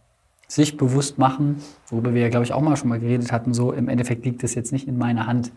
sich 0.47 0.77
bewusst 0.77 1.17
machen, 1.17 1.57
worüber 1.87 2.13
wir 2.13 2.21
ja, 2.21 2.29
glaube 2.29 2.45
ich, 2.45 2.53
auch 2.53 2.61
mal 2.61 2.77
schon 2.77 2.89
mal 2.89 2.99
geredet 2.99 3.31
hatten. 3.31 3.53
So 3.53 3.71
im 3.71 3.89
Endeffekt 3.89 4.23
liegt 4.23 4.43
es 4.43 4.55
jetzt 4.55 4.71
nicht 4.71 4.87
in 4.87 4.97
meiner 4.97 5.25
Hand, 5.25 5.51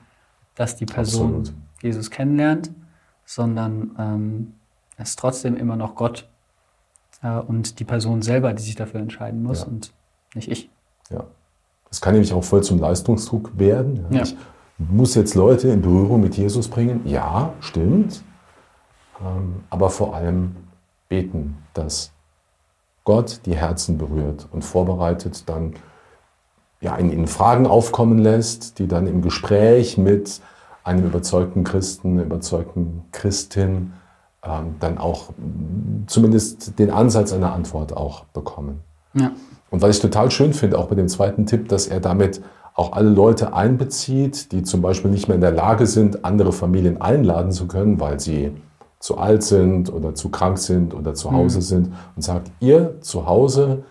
dass 0.55 0.77
die 0.77 0.87
Person 0.87 1.41
Absolut. 1.41 1.53
Jesus 1.83 2.11
kennenlernt, 2.11 2.71
sondern 3.27 3.95
ähm, 3.99 4.55
es 4.97 5.11
ist 5.11 5.19
trotzdem 5.19 5.57
immer 5.57 5.77
noch 5.77 5.95
Gott 5.95 6.27
äh, 7.23 7.39
und 7.39 7.79
die 7.81 7.85
Person 7.85 8.23
selber, 8.23 8.55
die 8.55 8.63
sich 8.63 8.77
dafür 8.77 9.01
entscheiden 9.01 9.43
muss 9.43 9.61
Ja. 9.61 9.67
und 9.67 9.93
nicht 10.35 10.51
ich. 10.51 10.71
Ja. 11.11 11.25
Das 11.91 12.01
kann 12.01 12.15
nämlich 12.15 12.33
auch 12.33 12.45
voll 12.45 12.63
zum 12.63 12.79
Leistungsdruck 12.79 13.59
werden. 13.59 14.07
Ja. 14.11 14.23
Ich 14.23 14.37
muss 14.79 15.15
jetzt 15.15 15.35
Leute 15.35 15.69
in 15.69 15.83
Berührung 15.83 16.21
mit 16.21 16.37
Jesus 16.37 16.69
bringen. 16.69 17.01
Ja, 17.05 17.53
stimmt. 17.61 18.23
Ähm, 19.21 19.65
aber 19.71 19.91
vor 19.91 20.15
allem 20.15 20.57
beten, 21.09 21.59
dass 21.75 22.13
Gott 23.05 23.41
die 23.47 23.57
Herzen 23.57 23.99
berührt 23.99 24.49
und 24.51 24.65
vorbereitet, 24.65 25.49
dann 25.49 25.75
ja, 26.81 26.97
in 26.97 27.11
ihnen 27.11 27.27
Fragen 27.27 27.67
aufkommen 27.67 28.19
lässt, 28.19 28.79
die 28.79 28.87
dann 28.87 29.07
im 29.07 29.23
Gespräch 29.23 29.97
mit 29.97 30.41
einem 30.87 31.05
überzeugten 31.05 31.65
Christen, 31.65 32.13
einer 32.13 32.23
überzeugten 32.23 33.03
Christin 33.11 33.93
ähm, 34.45 34.77
dann 34.79 34.99
auch 34.99 35.31
mm, 35.31 36.07
zumindest 36.07 36.79
den 36.79 36.91
Ansatz 36.91 37.33
einer 37.33 37.53
Antwort 37.53 37.97
auch 37.97 38.25
bekommen. 38.27 38.81
Ja. 39.15 39.33
Und 39.71 39.83
was 39.83 39.97
ich 39.97 40.03
total 40.03 40.31
schön 40.31 40.53
finde, 40.53 40.79
auch 40.79 40.87
bei 40.87 40.95
dem 40.95 41.09
zweiten 41.09 41.45
Tipp, 41.47 41.69
dass 41.69 41.89
er 41.89 42.01
damit 42.01 42.41
auch 42.75 42.93
alle 42.93 43.09
Leute 43.09 43.53
einbezieht, 43.55 44.53
die 44.53 44.63
zum 44.63 44.81
Beispiel 44.81 45.11
nicht 45.11 45.29
mehr 45.29 45.35
in 45.35 45.41
der 45.41 45.51
Lage 45.51 45.87
sind, 45.87 46.25
andere 46.25 46.53
Familien 46.53 47.01
einladen 47.01 47.51
zu 47.51 47.67
können, 47.67 47.99
weil 47.99 48.21
sie 48.21 48.53
zu 49.01 49.19
alt 49.19 49.43
sind 49.43 49.93
oder 49.93 50.15
zu 50.15 50.29
krank 50.29 50.59
sind 50.59 50.95
oder 50.95 51.15
zu 51.15 51.33
Hause 51.33 51.63
sind 51.63 51.93
und 52.15 52.23
sagt, 52.23 52.51
ihr 52.61 53.01
zu 53.01 53.27
Hause, 53.27 53.85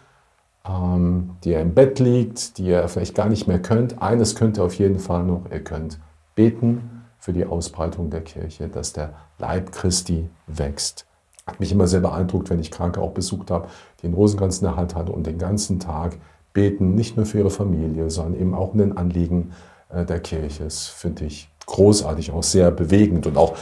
ähm, 0.68 1.32
die 1.44 1.52
ihr 1.52 1.62
im 1.62 1.74
Bett 1.74 2.00
liegt, 2.00 2.58
die 2.58 2.68
ihr 2.68 2.88
vielleicht 2.88 3.16
gar 3.16 3.28
nicht 3.28 3.48
mehr 3.48 3.62
könnt, 3.62 4.02
eines 4.02 4.36
könnt 4.36 4.58
ihr 4.58 4.64
auf 4.64 4.76
jeden 4.76 5.00
Fall 5.00 5.24
noch, 5.24 5.42
ihr 5.52 5.64
könnt 5.64 6.00
beten 6.36 7.04
für 7.20 7.34
die 7.34 7.46
Ausbreitung 7.46 8.10
der 8.10 8.22
Kirche, 8.22 8.68
dass 8.68 8.94
der 8.94 9.14
Leib 9.40 9.72
Christi 9.72 10.30
wächst. 10.48 11.06
Hat 11.48 11.60
mich 11.60 11.72
immer 11.72 11.88
sehr 11.88 12.00
beeindruckt, 12.02 12.50
wenn 12.50 12.60
ich 12.60 12.72
Kranke 12.72 13.02
auch 13.02 13.12
besucht 13.12 13.52
habe, 13.52 13.68
die 14.02 14.08
einen 14.08 14.16
Rosenkranz 14.16 14.60
in 14.60 14.66
der 14.68 14.76
Hand 14.76 14.96
hatten 14.96 15.12
und 15.12 15.26
den 15.28 15.38
ganzen 15.38 15.80
Tag 15.80 16.18
beten, 16.54 16.96
nicht 16.96 17.18
nur 17.18 17.26
für 17.26 17.40
ihre 17.40 17.50
Familie, 17.52 18.10
sondern 18.10 18.40
eben 18.40 18.54
auch 18.56 18.74
in 18.74 18.80
den 18.80 18.98
Anliegen 18.98 19.52
äh, 19.90 20.06
der 20.06 20.20
Kirche. 20.20 20.64
Das 20.64 20.88
finde 20.88 21.26
ich 21.26 21.50
großartig, 21.66 22.32
auch 22.32 22.44
sehr 22.44 22.72
bewegend 22.72 23.28
und 23.28 23.38
auch, 23.38 23.56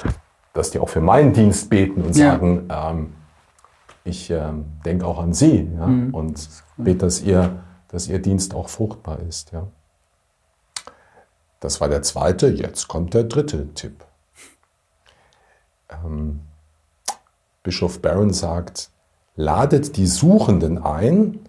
dass 0.53 0.71
die 0.71 0.79
auch 0.79 0.89
für 0.89 1.01
meinen 1.01 1.33
Dienst 1.33 1.69
beten 1.69 2.01
und 2.01 2.15
Ja. 2.15 2.33
sagen, 2.33 2.67
ähm, 2.69 3.13
ich 4.05 4.29
ähm, 4.29 4.65
denke 4.85 5.05
auch 5.07 5.19
an 5.19 5.33
Sie 5.33 5.69
ja, 5.77 5.85
und 6.11 6.49
bete, 6.77 6.99
dass 7.05 7.21
ihr, 7.21 7.61
dass 7.87 8.07
Ihr 8.09 8.19
Dienst 8.19 8.53
auch 8.53 8.67
fruchtbar 8.69 9.19
ist. 9.27 9.51
Ja. 9.51 9.67
Das 11.63 11.79
war 11.79 11.87
der 11.87 12.01
zweite, 12.01 12.47
jetzt 12.47 12.89
kommt 12.89 13.13
der 13.13 13.23
dritte 13.23 13.73
Tipp. 13.73 14.03
Ähm, 15.89 16.41
Bischof 17.63 18.01
Barron 18.01 18.33
sagt, 18.33 18.89
ladet 19.37 19.95
die 19.95 20.05
Suchenden 20.05 20.77
ein, 20.83 21.39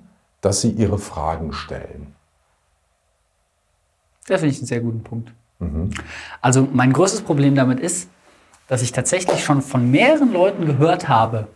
dass 0.41 0.61
sie 0.61 0.71
ihre 0.71 0.99
Fragen 0.99 1.53
stellen. 1.53 2.15
Das 4.29 4.41
finde 4.41 4.55
ich 4.55 4.61
einen 4.61 4.69
sehr 4.69 4.83
guten 4.83 5.03
Punkt. 5.03 5.33
Also 6.41 6.69
mein 6.73 6.93
größtes 6.93 7.23
Problem 7.23 7.57
damit 7.57 7.81
ist, 7.81 8.09
dass 8.69 8.83
ich 8.83 8.93
tatsächlich 8.93 9.43
schon 9.43 9.63
von 9.63 9.91
mehreren 9.91 10.33
Leuten 10.33 10.65
gehört 10.65 11.09
habe, 11.09 11.49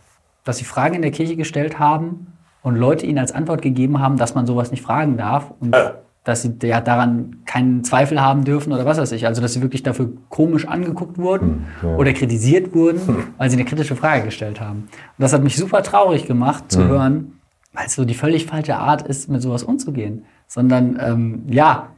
dass 0.43 0.57
sie 0.57 0.65
Fragen 0.65 0.95
in 0.95 1.01
der 1.01 1.11
Kirche 1.11 1.37
gestellt 1.37 1.79
haben 1.79 2.37
und 2.61 2.75
Leute 2.75 3.05
ihnen 3.05 3.19
als 3.19 3.31
Antwort 3.31 3.61
gegeben 3.61 3.99
haben, 3.99 4.17
dass 4.17 4.35
man 4.35 4.45
sowas 4.45 4.69
nicht 4.69 4.83
fragen 4.83 5.15
darf 5.15 5.49
und 5.61 5.73
dass 6.23 6.41
sie 6.41 6.53
ja 6.63 6.81
daran 6.81 7.37
keinen 7.45 7.83
Zweifel 7.83 8.21
haben 8.21 8.43
dürfen 8.43 8.73
oder 8.73 8.85
was 8.85 8.97
weiß 8.97 9.11
ich. 9.13 9.25
Also 9.25 9.41
dass 9.41 9.53
sie 9.53 9.61
wirklich 9.61 9.83
dafür 9.83 10.11
komisch 10.29 10.67
angeguckt 10.67 11.17
wurden 11.17 11.65
ja. 11.81 11.95
oder 11.95 12.13
kritisiert 12.13 12.73
wurden, 12.73 13.01
weil 13.37 13.49
sie 13.49 13.55
eine 13.55 13.65
kritische 13.65 13.95
Frage 13.95 14.25
gestellt 14.25 14.59
haben. 14.59 14.89
Und 14.91 15.19
das 15.19 15.33
hat 15.33 15.43
mich 15.43 15.55
super 15.55 15.81
traurig 15.81 16.27
gemacht 16.27 16.71
zu 16.71 16.83
hören, 16.85 17.39
weil 17.73 17.85
es 17.85 17.95
so 17.95 18.05
die 18.05 18.13
völlig 18.13 18.45
falsche 18.45 18.75
Art 18.75 19.01
ist, 19.03 19.29
mit 19.29 19.41
sowas 19.41 19.63
umzugehen. 19.63 20.25
Sondern 20.47 20.99
ähm, 21.01 21.43
ja, 21.49 21.89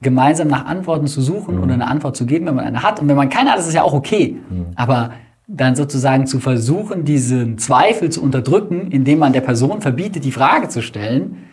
gemeinsam 0.00 0.48
nach 0.48 0.66
Antworten 0.66 1.06
zu 1.06 1.20
suchen 1.20 1.58
oder 1.58 1.74
eine 1.74 1.88
Antwort 1.88 2.16
zu 2.16 2.26
geben, 2.26 2.46
wenn 2.46 2.54
man 2.54 2.64
eine 2.64 2.82
hat. 2.82 3.00
Und 3.00 3.08
wenn 3.08 3.16
man 3.16 3.28
keine 3.28 3.50
hat, 3.50 3.58
ist 3.58 3.66
es 3.66 3.74
ja 3.74 3.82
auch 3.82 3.94
okay. 3.94 4.36
Aber 4.76 5.10
dann 5.48 5.74
sozusagen 5.74 6.26
zu 6.26 6.40
versuchen, 6.40 7.04
diesen 7.04 7.58
Zweifel 7.58 8.10
zu 8.10 8.22
unterdrücken, 8.22 8.90
indem 8.90 9.18
man 9.18 9.32
der 9.32 9.40
Person 9.40 9.80
verbietet, 9.80 10.24
die 10.24 10.32
Frage 10.32 10.68
zu 10.68 10.82
stellen, 10.82 11.47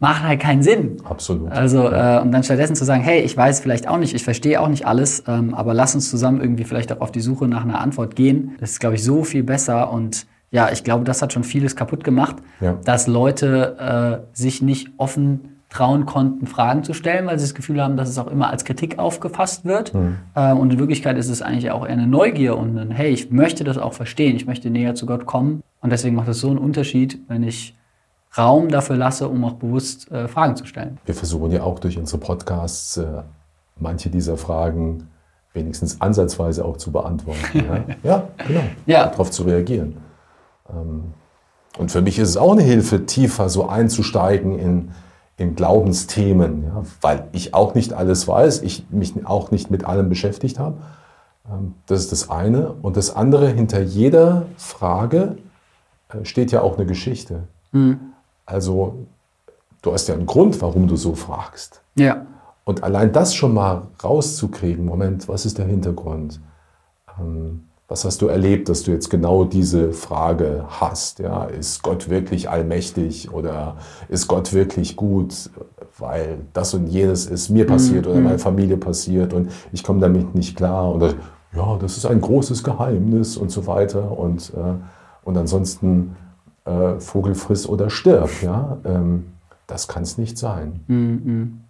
macht 0.00 0.22
halt 0.24 0.40
keinen 0.40 0.62
Sinn. 0.62 0.96
Absolut. 1.04 1.52
Also, 1.52 1.88
äh, 1.88 2.20
und 2.20 2.32
dann 2.32 2.42
stattdessen 2.42 2.74
zu 2.74 2.84
sagen, 2.84 3.02
hey, 3.02 3.20
ich 3.20 3.36
weiß 3.36 3.60
vielleicht 3.60 3.86
auch 3.86 3.98
nicht, 3.98 4.14
ich 4.14 4.24
verstehe 4.24 4.60
auch 4.60 4.68
nicht 4.68 4.86
alles, 4.86 5.22
ähm, 5.28 5.54
aber 5.54 5.74
lass 5.74 5.94
uns 5.94 6.10
zusammen 6.10 6.40
irgendwie 6.40 6.64
vielleicht 6.64 6.90
auch 6.92 7.00
auf 7.00 7.12
die 7.12 7.20
Suche 7.20 7.46
nach 7.46 7.62
einer 7.62 7.80
Antwort 7.80 8.16
gehen. 8.16 8.56
Das 8.60 8.70
ist, 8.72 8.80
glaube 8.80 8.96
ich, 8.96 9.04
so 9.04 9.22
viel 9.22 9.42
besser 9.44 9.92
und 9.92 10.26
ja, 10.50 10.70
ich 10.72 10.82
glaube, 10.82 11.04
das 11.04 11.22
hat 11.22 11.32
schon 11.32 11.44
vieles 11.44 11.76
kaputt 11.76 12.02
gemacht, 12.02 12.36
Ja. 12.60 12.76
dass 12.84 13.06
Leute 13.06 14.24
äh, 14.32 14.36
sich 14.36 14.62
nicht 14.62 14.88
offen 14.96 15.58
trauen 15.68 16.04
konnten, 16.04 16.48
Fragen 16.48 16.82
zu 16.82 16.94
stellen, 16.94 17.26
weil 17.26 17.38
sie 17.38 17.44
das 17.44 17.54
Gefühl 17.54 17.80
haben, 17.80 17.96
dass 17.96 18.08
es 18.08 18.18
auch 18.18 18.26
immer 18.26 18.50
als 18.50 18.64
Kritik 18.64 18.98
aufgefasst 18.98 19.64
wird. 19.64 19.94
Mhm. 19.94 20.16
Äh, 20.34 20.52
und 20.52 20.72
in 20.72 20.78
Wirklichkeit 20.80 21.16
ist 21.16 21.28
es 21.28 21.42
eigentlich 21.42 21.70
auch 21.70 21.84
eher 21.86 21.92
eine 21.92 22.08
Neugier 22.08 22.56
und 22.58 22.76
ein, 22.76 22.90
hey, 22.90 23.10
ich 23.12 23.30
möchte 23.30 23.62
das 23.62 23.78
auch 23.78 23.92
verstehen, 23.92 24.34
ich 24.34 24.46
möchte 24.46 24.68
näher 24.70 24.96
zu 24.96 25.06
Gott 25.06 25.26
kommen. 25.26 25.62
Und 25.80 25.90
deswegen 25.92 26.16
macht 26.16 26.28
es 26.28 26.40
so 26.40 26.48
einen 26.48 26.58
Unterschied, 26.58 27.20
wenn 27.28 27.44
ich 27.44 27.76
Raum 28.36 28.68
dafür 28.68 28.96
lasse, 28.96 29.28
um 29.28 29.44
auch 29.44 29.54
bewusst 29.54 30.10
äh, 30.10 30.28
Fragen 30.28 30.56
zu 30.56 30.64
stellen. 30.64 30.98
Wir 31.04 31.14
versuchen 31.14 31.50
ja 31.50 31.62
auch 31.62 31.78
durch 31.78 31.98
unsere 31.98 32.18
Podcasts 32.18 32.96
äh, 32.96 33.22
manche 33.76 34.10
dieser 34.10 34.36
Fragen 34.36 35.08
wenigstens 35.52 36.00
ansatzweise 36.00 36.64
auch 36.64 36.76
zu 36.76 36.92
beantworten. 36.92 37.40
ja? 38.02 38.02
ja, 38.02 38.28
genau. 38.46 38.60
Ja. 38.86 39.06
Darauf 39.06 39.30
zu 39.30 39.42
reagieren. 39.42 39.96
Ähm, 40.68 41.14
und 41.78 41.90
für 41.90 42.02
mich 42.02 42.18
ist 42.18 42.28
es 42.28 42.36
auch 42.36 42.52
eine 42.52 42.62
Hilfe, 42.62 43.06
tiefer 43.06 43.48
so 43.48 43.68
einzusteigen 43.68 44.58
in, 44.58 44.90
in 45.36 45.56
Glaubensthemen, 45.56 46.64
ja? 46.64 46.82
weil 47.00 47.28
ich 47.32 47.54
auch 47.54 47.74
nicht 47.74 47.92
alles 47.92 48.28
weiß, 48.28 48.62
ich 48.62 48.86
mich 48.90 49.26
auch 49.26 49.50
nicht 49.50 49.70
mit 49.70 49.84
allem 49.84 50.08
beschäftigt 50.08 50.58
habe. 50.58 50.76
Ähm, 51.50 51.74
das 51.86 52.00
ist 52.00 52.12
das 52.12 52.30
eine. 52.30 52.72
Und 52.82 52.96
das 52.96 53.16
andere, 53.16 53.48
hinter 53.48 53.80
jeder 53.80 54.46
Frage 54.56 55.38
äh, 56.10 56.24
steht 56.24 56.52
ja 56.52 56.62
auch 56.62 56.76
eine 56.76 56.86
Geschichte. 56.86 57.44
Mhm. 57.72 57.98
Also 58.50 59.06
du 59.82 59.92
hast 59.92 60.08
ja 60.08 60.14
einen 60.14 60.26
Grund, 60.26 60.60
warum 60.60 60.88
du 60.88 60.96
so 60.96 61.14
fragst. 61.14 61.82
Ja. 61.94 62.26
Und 62.64 62.82
allein 62.82 63.12
das 63.12 63.34
schon 63.34 63.54
mal 63.54 63.88
rauszukriegen, 64.02 64.84
Moment, 64.84 65.28
was 65.28 65.46
ist 65.46 65.58
der 65.58 65.66
Hintergrund? 65.66 66.40
Ähm, 67.18 67.64
was 67.88 68.04
hast 68.04 68.22
du 68.22 68.28
erlebt, 68.28 68.68
dass 68.68 68.84
du 68.84 68.92
jetzt 68.92 69.10
genau 69.10 69.44
diese 69.44 69.92
Frage 69.92 70.64
hast? 70.68 71.18
Ja, 71.18 71.44
ist 71.44 71.82
Gott 71.82 72.08
wirklich 72.08 72.48
allmächtig 72.48 73.32
oder 73.32 73.78
ist 74.08 74.28
Gott 74.28 74.52
wirklich 74.52 74.94
gut, 74.94 75.50
weil 75.98 76.38
das 76.52 76.72
und 76.72 76.86
jenes 76.86 77.26
ist 77.26 77.48
mir 77.48 77.66
passiert 77.66 78.04
mhm. 78.06 78.12
oder 78.12 78.20
meiner 78.20 78.38
Familie 78.38 78.76
passiert 78.76 79.32
und 79.32 79.50
ich 79.72 79.82
komme 79.82 79.98
damit 79.98 80.36
nicht 80.36 80.56
klar 80.56 80.94
oder 80.94 81.14
ja, 81.52 81.78
das 81.78 81.96
ist 81.96 82.06
ein 82.06 82.20
großes 82.20 82.62
Geheimnis 82.62 83.36
und 83.36 83.50
so 83.50 83.66
weiter 83.66 84.16
und, 84.16 84.52
äh, 84.54 84.74
und 85.24 85.36
ansonsten 85.36 86.14
äh, 86.64 86.98
Vogel 87.00 87.34
friss 87.34 87.68
oder 87.68 87.90
stirb. 87.90 88.30
Ja, 88.42 88.78
ähm, 88.84 89.32
das 89.66 89.88
kann 89.88 90.02
es 90.02 90.18
nicht 90.18 90.38
sein. 90.38 90.80
Mhm. 90.86 91.60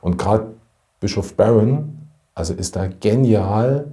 Und 0.00 0.18
gerade 0.18 0.54
Bischof 1.00 1.34
Barron, 1.34 2.08
also 2.34 2.54
ist 2.54 2.76
da 2.76 2.88
genial, 2.88 3.92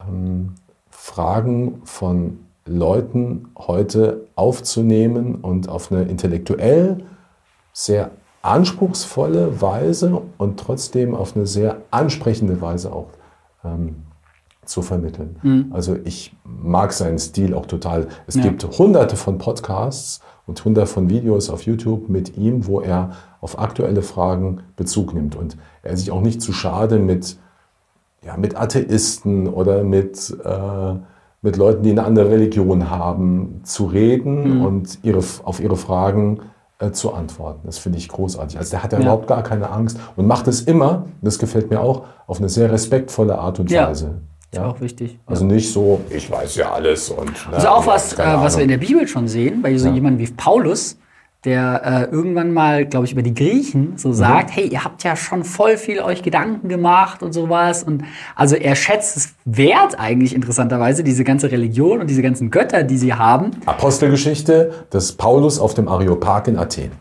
ähm, 0.00 0.54
Fragen 0.90 1.80
von 1.84 2.40
Leuten 2.66 3.48
heute 3.56 4.26
aufzunehmen 4.34 5.36
und 5.36 5.68
auf 5.68 5.90
eine 5.90 6.02
intellektuell 6.02 7.04
sehr 7.72 8.10
anspruchsvolle 8.42 9.60
Weise 9.60 10.20
und 10.36 10.60
trotzdem 10.60 11.14
auf 11.14 11.34
eine 11.34 11.46
sehr 11.46 11.82
ansprechende 11.90 12.60
Weise 12.60 12.92
auch 12.92 13.08
ähm, 13.64 14.04
zu 14.68 14.82
vermitteln. 14.82 15.36
Mhm. 15.42 15.66
Also 15.70 15.96
ich 16.04 16.36
mag 16.44 16.92
seinen 16.92 17.18
Stil 17.18 17.54
auch 17.54 17.66
total. 17.66 18.08
Es 18.26 18.34
ja. 18.34 18.42
gibt 18.42 18.64
hunderte 18.78 19.16
von 19.16 19.38
Podcasts 19.38 20.20
und 20.46 20.64
hunderte 20.64 20.86
von 20.86 21.08
Videos 21.08 21.50
auf 21.50 21.62
YouTube 21.62 22.08
mit 22.08 22.36
ihm, 22.36 22.66
wo 22.66 22.80
er 22.80 23.10
auf 23.40 23.58
aktuelle 23.58 24.02
Fragen 24.02 24.60
Bezug 24.76 25.14
nimmt 25.14 25.36
und 25.36 25.56
er 25.82 25.96
sich 25.96 26.10
auch 26.10 26.20
nicht 26.20 26.42
zu 26.42 26.52
schade 26.52 26.98
mit, 26.98 27.38
ja, 28.24 28.36
mit 28.36 28.56
Atheisten 28.56 29.46
oder 29.46 29.84
mit, 29.84 30.36
äh, 30.44 30.94
mit 31.40 31.56
Leuten, 31.56 31.82
die 31.82 31.90
eine 31.90 32.04
andere 32.04 32.30
Religion 32.30 32.90
haben, 32.90 33.60
zu 33.62 33.86
reden 33.86 34.58
mhm. 34.58 34.64
und 34.64 34.98
ihre, 35.02 35.22
auf 35.44 35.60
ihre 35.60 35.76
Fragen 35.76 36.40
äh, 36.78 36.90
zu 36.90 37.12
antworten. 37.12 37.60
Das 37.64 37.78
finde 37.78 37.98
ich 37.98 38.08
großartig. 38.08 38.58
Also 38.58 38.70
der 38.70 38.82
hat 38.82 38.92
ja, 38.92 38.98
ja, 38.98 39.04
überhaupt 39.04 39.28
gar 39.28 39.42
keine 39.42 39.70
Angst 39.70 39.98
und 40.16 40.26
macht 40.26 40.48
es 40.48 40.62
immer, 40.62 41.06
das 41.22 41.38
gefällt 41.38 41.70
mir 41.70 41.80
auch, 41.80 42.04
auf 42.26 42.38
eine 42.38 42.48
sehr 42.48 42.70
respektvolle 42.70 43.38
Art 43.38 43.60
und. 43.60 43.70
Weise. 43.70 44.06
Ja. 44.06 44.37
Ist 44.50 44.60
auch 44.60 44.80
wichtig. 44.80 45.18
Also 45.26 45.44
nicht 45.44 45.70
so, 45.70 46.00
ich 46.08 46.30
weiß 46.30 46.56
ja 46.56 46.72
alles 46.72 47.10
und. 47.10 47.32
Na, 47.50 47.56
also 47.56 47.68
auch 47.68 47.86
was, 47.86 48.14
äh, 48.14 48.18
was 48.18 48.56
wir 48.56 48.62
in 48.62 48.70
der 48.70 48.78
Bibel 48.78 49.06
schon 49.06 49.28
sehen, 49.28 49.60
bei 49.60 49.76
so 49.76 49.88
ja. 49.88 49.94
jemandem 49.94 50.26
wie 50.26 50.32
Paulus, 50.32 50.96
der 51.44 52.08
äh, 52.10 52.14
irgendwann 52.14 52.52
mal, 52.52 52.86
glaube 52.86 53.04
ich, 53.04 53.12
über 53.12 53.22
die 53.22 53.34
Griechen 53.34 53.92
so 53.96 54.08
mhm. 54.08 54.14
sagt, 54.14 54.56
hey, 54.56 54.66
ihr 54.66 54.84
habt 54.84 55.04
ja 55.04 55.16
schon 55.16 55.44
voll 55.44 55.76
viel 55.76 56.00
euch 56.00 56.22
Gedanken 56.22 56.68
gemacht 56.68 57.22
und 57.22 57.32
sowas. 57.32 57.82
Und 57.84 58.04
also 58.34 58.56
er 58.56 58.74
schätzt 58.74 59.18
es 59.18 59.34
wert 59.44 60.00
eigentlich 60.00 60.34
interessanterweise, 60.34 61.04
diese 61.04 61.24
ganze 61.24 61.52
Religion 61.52 62.00
und 62.00 62.08
diese 62.08 62.22
ganzen 62.22 62.50
Götter, 62.50 62.82
die 62.82 62.96
sie 62.96 63.12
haben. 63.12 63.50
Apostelgeschichte 63.66 64.86
des 64.92 65.12
Paulus 65.12 65.60
auf 65.60 65.74
dem 65.74 65.88
Areopag 65.88 66.48
in 66.48 66.58
Athen. 66.58 66.92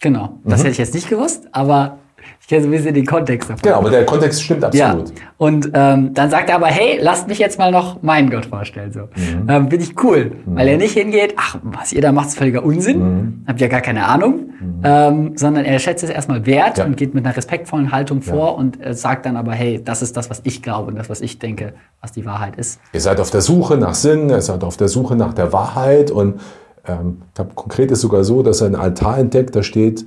Genau, 0.00 0.40
das 0.44 0.58
mhm. 0.58 0.64
hätte 0.64 0.72
ich 0.72 0.78
jetzt 0.78 0.94
nicht 0.94 1.08
gewusst, 1.08 1.48
aber 1.52 1.99
ich 2.40 2.46
kenne 2.48 2.62
so 2.62 2.68
ein 2.68 2.70
bisschen 2.70 2.94
den 2.94 3.06
Kontext 3.06 3.48
davon. 3.48 3.62
Genau, 3.62 3.76
aber 3.78 3.90
der 3.90 4.06
Kontext 4.06 4.42
stimmt 4.42 4.64
absolut. 4.64 5.08
Ja. 5.08 5.14
Und 5.36 5.70
ähm, 5.74 6.14
dann 6.14 6.30
sagt 6.30 6.48
er 6.50 6.56
aber, 6.56 6.66
hey, 6.66 6.98
lasst 7.00 7.28
mich 7.28 7.38
jetzt 7.38 7.58
mal 7.58 7.70
noch 7.70 8.02
meinen 8.02 8.30
Gott 8.30 8.46
vorstellen. 8.46 8.92
So. 8.92 9.00
Mhm. 9.00 9.48
Ähm, 9.48 9.70
Finde 9.70 9.84
ich 9.84 10.02
cool, 10.02 10.32
mhm. 10.44 10.56
weil 10.56 10.68
er 10.68 10.76
nicht 10.76 10.92
hingeht, 10.92 11.34
ach, 11.36 11.58
was 11.62 11.92
ihr 11.92 12.00
da 12.00 12.12
macht, 12.12 12.28
ist 12.28 12.38
völliger 12.38 12.64
Unsinn, 12.64 12.98
mhm. 12.98 13.44
habt 13.46 13.60
ja 13.60 13.68
gar 13.68 13.80
keine 13.80 14.06
Ahnung, 14.06 14.50
mhm. 14.60 14.80
ähm, 14.82 15.32
sondern 15.36 15.64
er 15.64 15.78
schätzt 15.78 16.04
es 16.04 16.10
erstmal 16.10 16.46
wert 16.46 16.78
ja. 16.78 16.84
und 16.84 16.96
geht 16.96 17.14
mit 17.14 17.24
einer 17.24 17.36
respektvollen 17.36 17.92
Haltung 17.92 18.22
vor 18.22 18.48
ja. 18.48 18.52
und 18.52 18.84
äh, 18.84 18.94
sagt 18.94 19.26
dann 19.26 19.36
aber, 19.36 19.52
hey, 19.52 19.80
das 19.82 20.02
ist 20.02 20.16
das, 20.16 20.30
was 20.30 20.40
ich 20.44 20.62
glaube 20.62 20.88
und 20.88 20.96
das, 20.96 21.08
was 21.08 21.20
ich 21.20 21.38
denke, 21.38 21.74
was 22.00 22.12
die 22.12 22.24
Wahrheit 22.26 22.56
ist. 22.56 22.80
Ihr 22.92 23.00
seid 23.00 23.20
auf 23.20 23.30
der 23.30 23.40
Suche 23.40 23.76
nach 23.76 23.94
Sinn, 23.94 24.28
ihr 24.28 24.40
seid 24.40 24.64
auf 24.64 24.76
der 24.76 24.88
Suche 24.88 25.16
nach 25.16 25.34
der 25.34 25.52
Wahrheit 25.52 26.10
und 26.10 26.40
ähm, 26.86 27.22
konkret 27.54 27.90
ist 27.90 28.00
sogar 28.00 28.24
so, 28.24 28.42
dass 28.42 28.60
er 28.60 28.68
einen 28.68 28.76
Altar 28.76 29.18
entdeckt, 29.18 29.54
da 29.54 29.62
steht, 29.62 30.04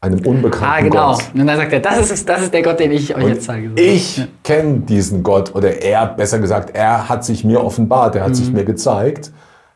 einem 0.00 0.24
unbekannten 0.24 0.64
Ah, 0.64 0.80
genau. 0.80 1.12
Gott. 1.12 1.30
Und 1.34 1.46
dann 1.46 1.56
sagt 1.56 1.72
er, 1.72 1.80
das 1.80 2.10
ist, 2.10 2.28
das 2.28 2.42
ist 2.42 2.54
der 2.54 2.62
Gott, 2.62 2.78
den 2.78 2.92
ich 2.92 3.14
euch 3.16 3.24
und 3.24 3.28
jetzt 3.30 3.44
zeige. 3.44 3.72
Ich 3.80 4.18
ja. 4.18 4.26
kenne 4.44 4.80
diesen 4.80 5.22
Gott 5.22 5.54
oder 5.54 5.82
er, 5.82 6.06
besser 6.06 6.38
gesagt, 6.38 6.74
er 6.74 7.08
hat 7.08 7.24
sich 7.24 7.44
mir 7.44 7.62
offenbart, 7.62 8.14
er 8.14 8.22
hat 8.22 8.30
mhm. 8.30 8.34
sich 8.34 8.52
mir 8.52 8.64
gezeigt. 8.64 9.32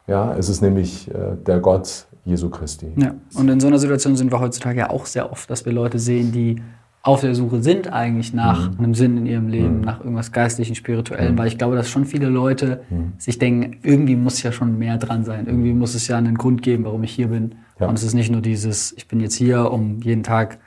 Ja, 0.06 0.34
es 0.36 0.48
ist 0.48 0.62
nämlich 0.62 1.08
äh, 1.08 1.36
der 1.46 1.58
Gott 1.58 2.06
Jesu 2.24 2.50
Christi. 2.50 2.92
Ja. 2.96 3.14
Und 3.34 3.48
in 3.48 3.58
so 3.58 3.66
einer 3.66 3.78
Situation 3.78 4.16
sind 4.16 4.30
wir 4.30 4.38
heutzutage 4.38 4.78
ja 4.78 4.90
auch 4.90 5.06
sehr 5.06 5.30
oft, 5.32 5.50
dass 5.50 5.64
wir 5.64 5.72
Leute 5.72 5.98
sehen, 5.98 6.30
die 6.32 6.62
auf 7.02 7.20
der 7.20 7.34
Suche 7.34 7.60
sind 7.62 7.92
eigentlich 7.92 8.32
nach 8.32 8.70
mhm. 8.70 8.78
einem 8.78 8.94
Sinn 8.94 9.16
in 9.16 9.26
ihrem 9.26 9.48
Leben, 9.48 9.78
mhm. 9.78 9.84
nach 9.84 10.00
irgendwas 10.00 10.30
Geistlichen, 10.30 10.76
Spirituellen, 10.76 11.34
mhm. 11.34 11.38
weil 11.38 11.48
ich 11.48 11.58
glaube, 11.58 11.74
dass 11.74 11.90
schon 11.90 12.04
viele 12.04 12.28
Leute 12.28 12.82
mhm. 12.90 13.14
sich 13.18 13.38
denken, 13.38 13.78
irgendwie 13.82 14.14
muss 14.14 14.40
ja 14.42 14.52
schon 14.52 14.78
mehr 14.78 14.98
dran 14.98 15.24
sein, 15.24 15.46
irgendwie 15.46 15.72
muss 15.72 15.96
es 15.96 16.06
ja 16.06 16.16
einen 16.16 16.38
Grund 16.38 16.62
geben, 16.62 16.84
warum 16.84 17.02
ich 17.02 17.12
hier 17.12 17.26
bin. 17.26 17.56
Ja. 17.82 17.88
Und 17.88 17.98
es 17.98 18.02
ist 18.02 18.14
nicht 18.14 18.30
nur 18.30 18.40
dieses, 18.40 18.92
ich 18.96 19.08
bin 19.08 19.20
jetzt 19.20 19.34
hier, 19.34 19.70
um 19.70 20.00
jeden 20.00 20.22
Tag 20.22 20.58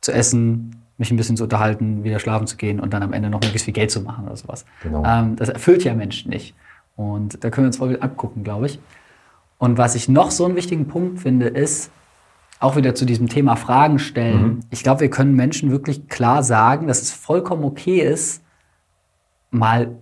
zu 0.00 0.12
essen, 0.12 0.82
mich 0.98 1.10
ein 1.10 1.16
bisschen 1.16 1.36
zu 1.36 1.44
unterhalten, 1.44 2.04
wieder 2.04 2.18
schlafen 2.18 2.46
zu 2.46 2.56
gehen 2.56 2.80
und 2.80 2.92
dann 2.92 3.02
am 3.02 3.12
Ende 3.12 3.28
noch 3.28 3.40
möglichst 3.40 3.66
viel 3.66 3.74
Geld 3.74 3.90
zu 3.90 4.00
machen 4.00 4.26
oder 4.26 4.36
sowas. 4.36 4.64
Genau. 4.82 5.04
Ähm, 5.04 5.36
das 5.36 5.48
erfüllt 5.48 5.84
ja 5.84 5.94
Menschen 5.94 6.30
nicht. 6.30 6.54
Und 6.96 7.44
da 7.44 7.50
können 7.50 7.66
wir 7.66 7.68
uns 7.68 7.76
voll 7.76 7.98
abgucken, 8.00 8.42
glaube 8.42 8.66
ich. 8.66 8.78
Und 9.58 9.78
was 9.78 9.94
ich 9.94 10.08
noch 10.08 10.30
so 10.30 10.44
einen 10.44 10.56
wichtigen 10.56 10.88
Punkt 10.88 11.20
finde, 11.20 11.46
ist, 11.48 11.90
auch 12.58 12.76
wieder 12.76 12.94
zu 12.94 13.04
diesem 13.04 13.28
Thema 13.28 13.56
Fragen 13.56 13.98
stellen. 13.98 14.42
Mhm. 14.42 14.60
Ich 14.70 14.82
glaube, 14.82 15.00
wir 15.00 15.10
können 15.10 15.34
Menschen 15.34 15.70
wirklich 15.70 16.08
klar 16.08 16.42
sagen, 16.42 16.86
dass 16.86 17.02
es 17.02 17.10
vollkommen 17.10 17.64
okay 17.64 18.00
ist, 18.00 18.42
mal 19.50 19.94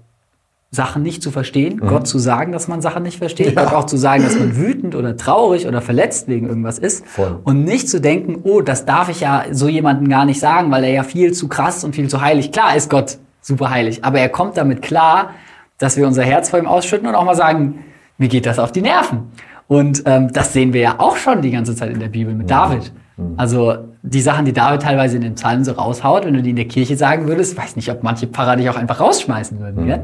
Sachen 0.75 1.03
nicht 1.03 1.23
zu 1.23 1.31
verstehen, 1.31 1.81
mhm. 1.83 1.89
Gott 1.89 2.07
zu 2.07 2.19
sagen, 2.19 2.53
dass 2.53 2.69
man 2.69 2.81
Sachen 2.81 3.03
nicht 3.03 3.19
versteht, 3.19 3.55
ja. 3.55 3.65
Gott 3.65 3.73
auch 3.73 3.87
zu 3.87 3.97
sagen, 3.97 4.23
dass 4.25 4.39
man 4.39 4.57
wütend 4.57 4.95
oder 4.95 5.17
traurig 5.17 5.67
oder 5.67 5.81
verletzt 5.81 6.29
wegen 6.29 6.49
irgendwas 6.49 6.79
ist 6.79 7.07
Voll. 7.07 7.41
und 7.45 7.65
nicht 7.65 7.89
zu 7.89 8.01
denken, 8.01 8.41
oh, 8.43 8.61
das 8.61 8.85
darf 8.85 9.09
ich 9.09 9.21
ja 9.21 9.45
so 9.51 9.69
jemandem 9.69 10.09
gar 10.09 10.25
nicht 10.25 10.41
sagen, 10.41 10.71
weil 10.71 10.85
er 10.85 10.91
ja 10.91 11.03
viel 11.03 11.33
zu 11.33 11.49
krass 11.49 11.85
und 11.85 11.95
viel 11.95 12.09
zu 12.09 12.21
heilig. 12.21 12.53
Klar 12.53 12.77
ist 12.77 12.91
Gott 12.91 13.19
super 13.41 13.71
heilig, 13.71 14.05
aber 14.05 14.19
er 14.19 14.29
kommt 14.29 14.57
damit 14.57 14.83
klar, 14.83 15.31
dass 15.79 15.97
wir 15.97 16.07
unser 16.07 16.23
Herz 16.23 16.51
vor 16.51 16.59
ihm 16.59 16.67
ausschütten 16.67 17.07
und 17.07 17.15
auch 17.15 17.25
mal 17.25 17.37
sagen, 17.37 17.85
mir 18.19 18.29
geht 18.29 18.47
das 18.47 18.59
auf 18.59 18.73
die 18.73 18.83
Nerven. 18.83 19.33
Und 19.67 20.03
ähm, 20.07 20.33
das 20.33 20.53
sehen 20.53 20.73
wir 20.73 20.81
ja 20.81 20.95
auch 20.99 21.17
schon 21.17 21.43
die 21.43 21.51
ganze 21.51 21.75
Zeit 21.75 21.91
in 21.91 22.01
der 22.01 22.09
Bibel 22.09 22.35
mit 22.35 22.51
David. 22.51 22.93
Mhm. 23.17 23.35
Also 23.37 23.77
die 24.03 24.21
Sachen, 24.21 24.45
die 24.45 24.53
David 24.53 24.83
teilweise 24.83 25.17
in 25.17 25.23
den 25.23 25.35
Psalmen 25.35 25.65
so 25.65 25.73
raushaut, 25.73 26.25
wenn 26.25 26.35
du 26.35 26.43
die 26.43 26.51
in 26.51 26.57
der 26.57 26.69
Kirche 26.69 26.97
sagen 26.97 27.27
würdest, 27.27 27.57
weiß 27.57 27.77
nicht, 27.77 27.91
ob 27.91 28.03
manche 28.03 28.27
Pfarrer 28.27 28.57
dich 28.57 28.69
auch 28.69 28.77
einfach 28.77 29.01
rausschmeißen 29.01 29.59
würden. 29.59 29.85
Mhm. 29.85 30.01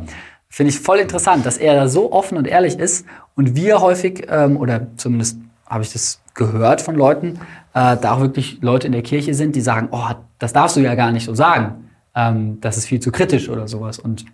Finde 0.52 0.70
ich 0.70 0.80
voll 0.80 0.98
interessant, 0.98 1.46
dass 1.46 1.56
er 1.56 1.74
da 1.74 1.88
so 1.88 2.12
offen 2.12 2.36
und 2.36 2.46
ehrlich 2.46 2.78
ist 2.78 3.06
und 3.36 3.54
wir 3.54 3.80
häufig, 3.80 4.26
ähm, 4.28 4.56
oder 4.56 4.88
zumindest 4.96 5.38
habe 5.64 5.84
ich 5.84 5.92
das 5.92 6.20
gehört 6.34 6.80
von 6.80 6.96
Leuten, 6.96 7.38
äh, 7.72 7.96
da 7.96 8.14
auch 8.14 8.20
wirklich 8.20 8.58
Leute 8.60 8.88
in 8.88 8.92
der 8.92 9.02
Kirche 9.02 9.32
sind, 9.34 9.54
die 9.54 9.60
sagen, 9.60 9.88
oh, 9.92 10.10
das 10.40 10.52
darfst 10.52 10.76
du 10.76 10.80
ja 10.80 10.96
gar 10.96 11.12
nicht 11.12 11.24
so 11.24 11.34
sagen. 11.34 11.88
Ähm, 12.16 12.58
das 12.60 12.76
ist 12.76 12.86
viel 12.86 12.98
zu 12.98 13.12
kritisch 13.12 13.48
oder 13.48 13.68
sowas. 13.68 14.00
Und 14.00 14.24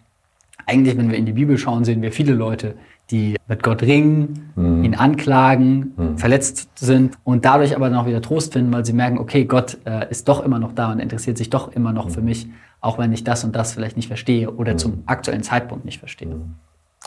eigentlich, 0.64 0.96
wenn 0.96 1.10
wir 1.10 1.18
in 1.18 1.26
die 1.26 1.32
Bibel 1.32 1.58
schauen, 1.58 1.84
sehen 1.84 2.00
wir 2.00 2.12
viele 2.12 2.32
Leute, 2.32 2.76
die 3.10 3.36
mit 3.46 3.62
Gott 3.62 3.82
ringen, 3.82 4.52
mhm. 4.56 4.84
ihn 4.84 4.94
anklagen, 4.94 5.92
mhm. 5.96 6.18
verletzt 6.18 6.70
sind 6.76 7.16
und 7.24 7.44
dadurch 7.44 7.76
aber 7.76 7.90
noch 7.90 8.06
wieder 8.06 8.22
Trost 8.22 8.54
finden, 8.54 8.72
weil 8.72 8.84
sie 8.84 8.94
merken, 8.94 9.18
okay, 9.18 9.44
Gott 9.44 9.76
äh, 9.84 10.10
ist 10.10 10.28
doch 10.28 10.42
immer 10.44 10.58
noch 10.58 10.72
da 10.72 10.90
und 10.90 10.98
interessiert 10.98 11.36
sich 11.38 11.50
doch 11.50 11.72
immer 11.72 11.92
noch 11.92 12.06
mhm. 12.06 12.10
für 12.10 12.22
mich, 12.22 12.48
auch 12.80 12.98
wenn 12.98 13.12
ich 13.12 13.24
das 13.24 13.44
und 13.44 13.54
das 13.54 13.72
vielleicht 13.72 13.96
nicht 13.96 14.08
verstehe 14.08 14.50
oder 14.50 14.74
mhm. 14.74 14.78
zum 14.78 15.02
aktuellen 15.06 15.42
Zeitpunkt 15.42 15.84
nicht 15.84 15.98
verstehe. 15.98 16.34
Mhm. 16.34 16.54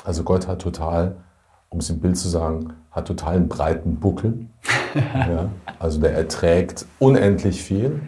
Also 0.03 0.23
Gott 0.23 0.47
hat 0.47 0.61
total 0.61 1.15
um 1.69 1.79
es 1.79 1.89
im 1.89 1.99
Bild 1.99 2.17
zu 2.17 2.27
sagen, 2.27 2.73
hat 2.91 3.07
total 3.07 3.35
einen 3.35 3.47
breiten 3.47 3.97
Buckel. 3.97 4.47
ja, 5.13 5.49
also 5.77 5.99
der 5.99 6.13
erträgt 6.13 6.85
unendlich 6.97 7.61
viel. 7.61 8.01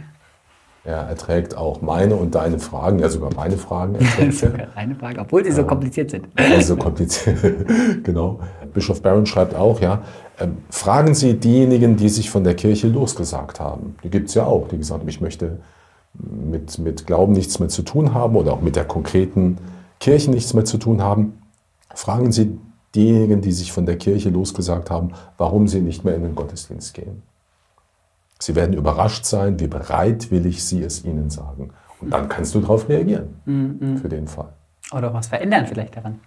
Er 0.83 0.97
erträgt 0.97 1.55
auch 1.55 1.83
meine 1.83 2.15
und 2.15 2.33
deine 2.33 2.57
Fragen, 2.57 2.97
ja 2.97 3.07
sogar 3.07 3.31
meine 3.35 3.55
Fragen. 3.57 3.97
sogar 4.31 4.67
deine 4.73 4.95
Fragen, 4.95 5.19
obwohl 5.19 5.45
sie 5.45 5.51
so 5.51 5.63
kompliziert 5.63 6.09
sind. 6.09 6.27
Also 6.35 6.75
kompliziert, 6.75 7.37
genau. 8.03 8.39
Bischof 8.73 8.99
Barron 9.03 9.27
schreibt 9.27 9.53
auch, 9.53 9.79
ja, 9.79 10.01
ähm, 10.39 10.57
fragen 10.71 11.13
Sie 11.13 11.35
diejenigen, 11.35 11.97
die 11.97 12.09
sich 12.09 12.31
von 12.31 12.43
der 12.43 12.55
Kirche 12.55 12.87
losgesagt 12.87 13.59
haben. 13.59 13.95
Die 14.03 14.09
gibt 14.09 14.29
es 14.29 14.33
ja 14.33 14.45
auch, 14.45 14.69
die 14.69 14.79
gesagt 14.79 15.01
haben, 15.01 15.09
ich 15.09 15.21
möchte 15.21 15.59
mit, 16.13 16.79
mit 16.79 17.07
Glauben 17.07 17.33
nichts 17.33 17.59
mehr 17.59 17.69
zu 17.69 17.83
tun 17.83 18.13
haben 18.13 18.35
oder 18.35 18.53
auch 18.53 18.61
mit 18.61 18.75
der 18.75 18.85
konkreten 18.85 19.57
Kirche 19.99 20.31
nichts 20.31 20.53
mehr 20.53 20.65
zu 20.65 20.77
tun 20.77 21.01
haben. 21.01 21.41
Fragen 21.93 22.31
Sie 22.31 22.57
diejenigen, 22.95 23.41
die 23.41 23.51
sich 23.51 23.71
von 23.71 23.85
der 23.85 23.97
Kirche 23.97 24.29
losgesagt 24.29 24.89
haben, 24.91 25.13
warum 25.37 25.67
sie 25.67 25.81
nicht 25.81 26.03
mehr 26.03 26.15
in 26.15 26.23
den 26.23 26.35
Gottesdienst 26.35 26.93
gehen. 26.93 27.23
Sie 28.39 28.55
werden 28.55 28.73
überrascht 28.73 29.25
sein, 29.25 29.59
wie 29.59 29.67
bereitwillig 29.67 30.63
sie 30.63 30.81
es 30.81 31.05
ihnen 31.05 31.29
sagen. 31.29 31.71
Und 31.99 32.11
dann 32.11 32.27
kannst 32.27 32.55
du 32.55 32.59
darauf 32.59 32.89
reagieren, 32.89 33.39
mhm. 33.45 33.97
für 33.97 34.09
den 34.09 34.27
Fall. 34.27 34.53
Oder 34.91 35.13
was 35.13 35.27
verändern 35.27 35.67
vielleicht 35.67 35.95
daran. 35.95 36.19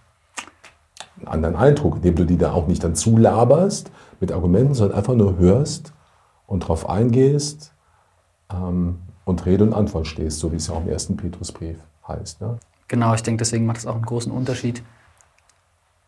Einen 1.18 1.28
anderen 1.28 1.56
Eindruck, 1.56 1.96
indem 1.96 2.14
du 2.14 2.24
die 2.24 2.38
da 2.38 2.52
auch 2.52 2.66
nicht 2.66 2.82
dann 2.84 2.94
zulaberst 2.94 3.90
mit 4.20 4.32
Argumenten, 4.32 4.74
sondern 4.74 4.96
einfach 4.96 5.14
nur 5.14 5.38
hörst 5.38 5.92
und 6.46 6.62
darauf 6.62 6.88
eingehst 6.88 7.72
ähm, 8.52 8.98
und 9.24 9.44
Rede 9.46 9.64
und 9.64 9.72
Antwort 9.72 10.06
stehst, 10.06 10.38
so 10.38 10.52
wie 10.52 10.56
es 10.56 10.68
ja 10.68 10.74
auch 10.74 10.82
im 10.82 10.88
ersten 10.88 11.16
Petrusbrief 11.16 11.78
heißt. 12.06 12.40
Ne? 12.40 12.58
Genau, 12.88 13.14
ich 13.14 13.22
denke, 13.22 13.38
deswegen 13.38 13.66
macht 13.66 13.78
es 13.78 13.86
auch 13.86 13.94
einen 13.94 14.04
großen 14.04 14.30
Unterschied, 14.30 14.82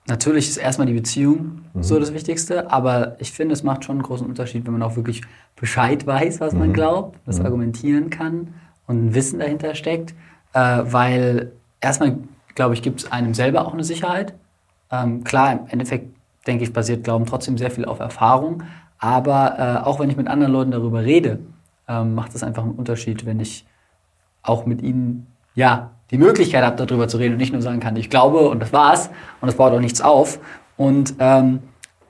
Natürlich 0.08 0.48
ist 0.48 0.56
erstmal 0.56 0.86
die 0.86 0.92
Beziehung 0.92 1.62
mhm. 1.74 1.82
so 1.82 1.98
das 1.98 2.14
Wichtigste, 2.14 2.70
aber 2.70 3.16
ich 3.18 3.32
finde, 3.32 3.54
es 3.54 3.64
macht 3.64 3.84
schon 3.84 3.96
einen 3.96 4.04
großen 4.04 4.26
Unterschied, 4.26 4.64
wenn 4.64 4.72
man 4.72 4.82
auch 4.82 4.94
wirklich 4.94 5.22
Bescheid 5.56 6.06
weiß, 6.06 6.40
was 6.40 6.52
mhm. 6.52 6.60
man 6.60 6.72
glaubt, 6.72 7.18
das 7.26 7.40
mhm. 7.40 7.46
argumentieren 7.46 8.10
kann 8.10 8.54
und 8.86 9.06
ein 9.06 9.14
Wissen 9.14 9.40
dahinter 9.40 9.74
steckt. 9.74 10.14
Äh, 10.52 10.82
weil 10.84 11.52
erstmal, 11.80 12.18
glaube 12.54 12.74
ich, 12.74 12.82
gibt 12.82 13.00
es 13.00 13.10
einem 13.10 13.34
selber 13.34 13.66
auch 13.66 13.72
eine 13.72 13.82
Sicherheit. 13.82 14.34
Ähm, 14.92 15.24
klar, 15.24 15.52
im 15.52 15.66
Endeffekt, 15.68 16.14
denke 16.46 16.62
ich, 16.62 16.72
basiert 16.72 17.02
Glauben 17.02 17.26
trotzdem 17.26 17.58
sehr 17.58 17.72
viel 17.72 17.84
auf 17.84 17.98
Erfahrung. 17.98 18.62
Aber 18.98 19.58
äh, 19.58 19.84
auch 19.84 19.98
wenn 19.98 20.08
ich 20.08 20.16
mit 20.16 20.28
anderen 20.28 20.52
Leuten 20.52 20.70
darüber 20.70 21.04
rede, 21.04 21.40
ähm, 21.88 22.14
macht 22.14 22.34
es 22.34 22.42
einfach 22.42 22.62
einen 22.62 22.72
Unterschied, 22.72 23.26
wenn 23.26 23.40
ich 23.40 23.66
auch 24.42 24.66
mit 24.66 24.82
ihnen 24.82 25.26
ja, 25.54 25.90
die 26.10 26.18
Möglichkeit 26.18 26.64
habe, 26.64 26.84
darüber 26.84 27.08
zu 27.08 27.16
reden 27.16 27.32
und 27.32 27.38
nicht 27.38 27.52
nur 27.52 27.62
sagen 27.62 27.80
kann, 27.80 27.96
ich 27.96 28.10
glaube 28.10 28.48
und 28.48 28.60
das 28.60 28.72
war's 28.72 29.10
und 29.40 29.46
das 29.46 29.56
baut 29.56 29.72
auch 29.72 29.80
nichts 29.80 30.00
auf. 30.00 30.38
Und 30.76 31.14
ähm, 31.18 31.60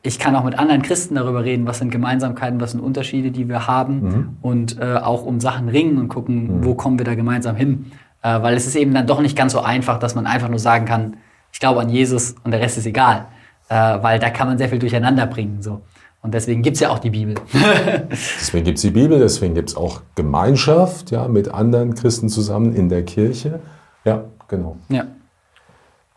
ich 0.03 0.19
kann 0.19 0.37
auch 0.37 0.45
mit 0.45 0.59
anderen 0.59 0.83
Christen 0.83 1.15
darüber 1.15 1.45
reden, 1.45 1.67
was 1.67 1.79
sind 1.79 1.91
Gemeinsamkeiten, 1.91 2.61
was 2.61 2.73
sind 2.73 2.81
Unterschiede, 2.81 3.31
die 3.31 3.49
wir 3.49 3.67
haben 3.67 4.01
mhm. 4.01 4.37
und 4.43 4.81
äh, 4.81 4.97
auch 4.97 5.25
um 5.25 5.41
Sachen 5.41 5.69
ringen 5.69 5.99
und 5.99 6.09
gucken, 6.09 6.59
mhm. 6.59 6.65
wo 6.65 6.75
kommen 6.75 6.99
wir 6.99 7.05
da 7.05 7.15
gemeinsam 7.15 7.57
hin. 7.57 7.91
Äh, 8.23 8.43
weil 8.43 8.55
es 8.55 8.67
ist 8.67 8.77
eben 8.77 8.95
dann 8.95 9.07
doch 9.07 9.21
nicht 9.21 9.37
ganz 9.37 9.53
so 9.53 9.61
einfach, 9.61 9.99
dass 9.99 10.15
man 10.15 10.27
einfach 10.27 10.49
nur 10.49 10.59
sagen 10.59 10.85
kann, 10.85 11.17
ich 11.53 11.61
glaube 11.61 11.81
an 11.81 11.89
Jesus 11.89 12.35
und 12.45 12.51
der 12.51 12.61
Rest 12.61 12.79
ist 12.79 12.87
egal. 12.87 13.27
Äh, 13.69 13.75
weil 13.75 14.19
da 14.19 14.31
kann 14.31 14.47
man 14.47 14.59
sehr 14.59 14.69
viel 14.69 14.79
durcheinander 14.79 15.27
bringen. 15.27 15.61
So. 15.61 15.83
Und 16.27 16.33
deswegen 16.33 16.61
gibt 16.61 16.75
es 16.75 16.81
ja 16.81 16.91
auch 16.91 16.99
die 16.99 17.11
Bibel. 17.11 17.37
deswegen 18.11 18.65
gibt 18.65 18.79
es 18.79 18.83
die 18.83 18.91
Bibel, 18.91 19.21
deswegen 19.21 19.55
gibt 19.55 19.71
es 19.71 19.77
auch 19.77 20.03
Gemeinschaft 20.17 21.13
ja, 21.13 21.29
mit 21.29 21.47
anderen 21.47 21.95
Christen 21.95 22.29
zusammen 22.29 22.75
in 22.75 22.89
der 22.89 23.05
Kirche. 23.05 23.61
Ja, 24.05 24.25
genau. 24.49 24.77
Ja. 24.89 25.07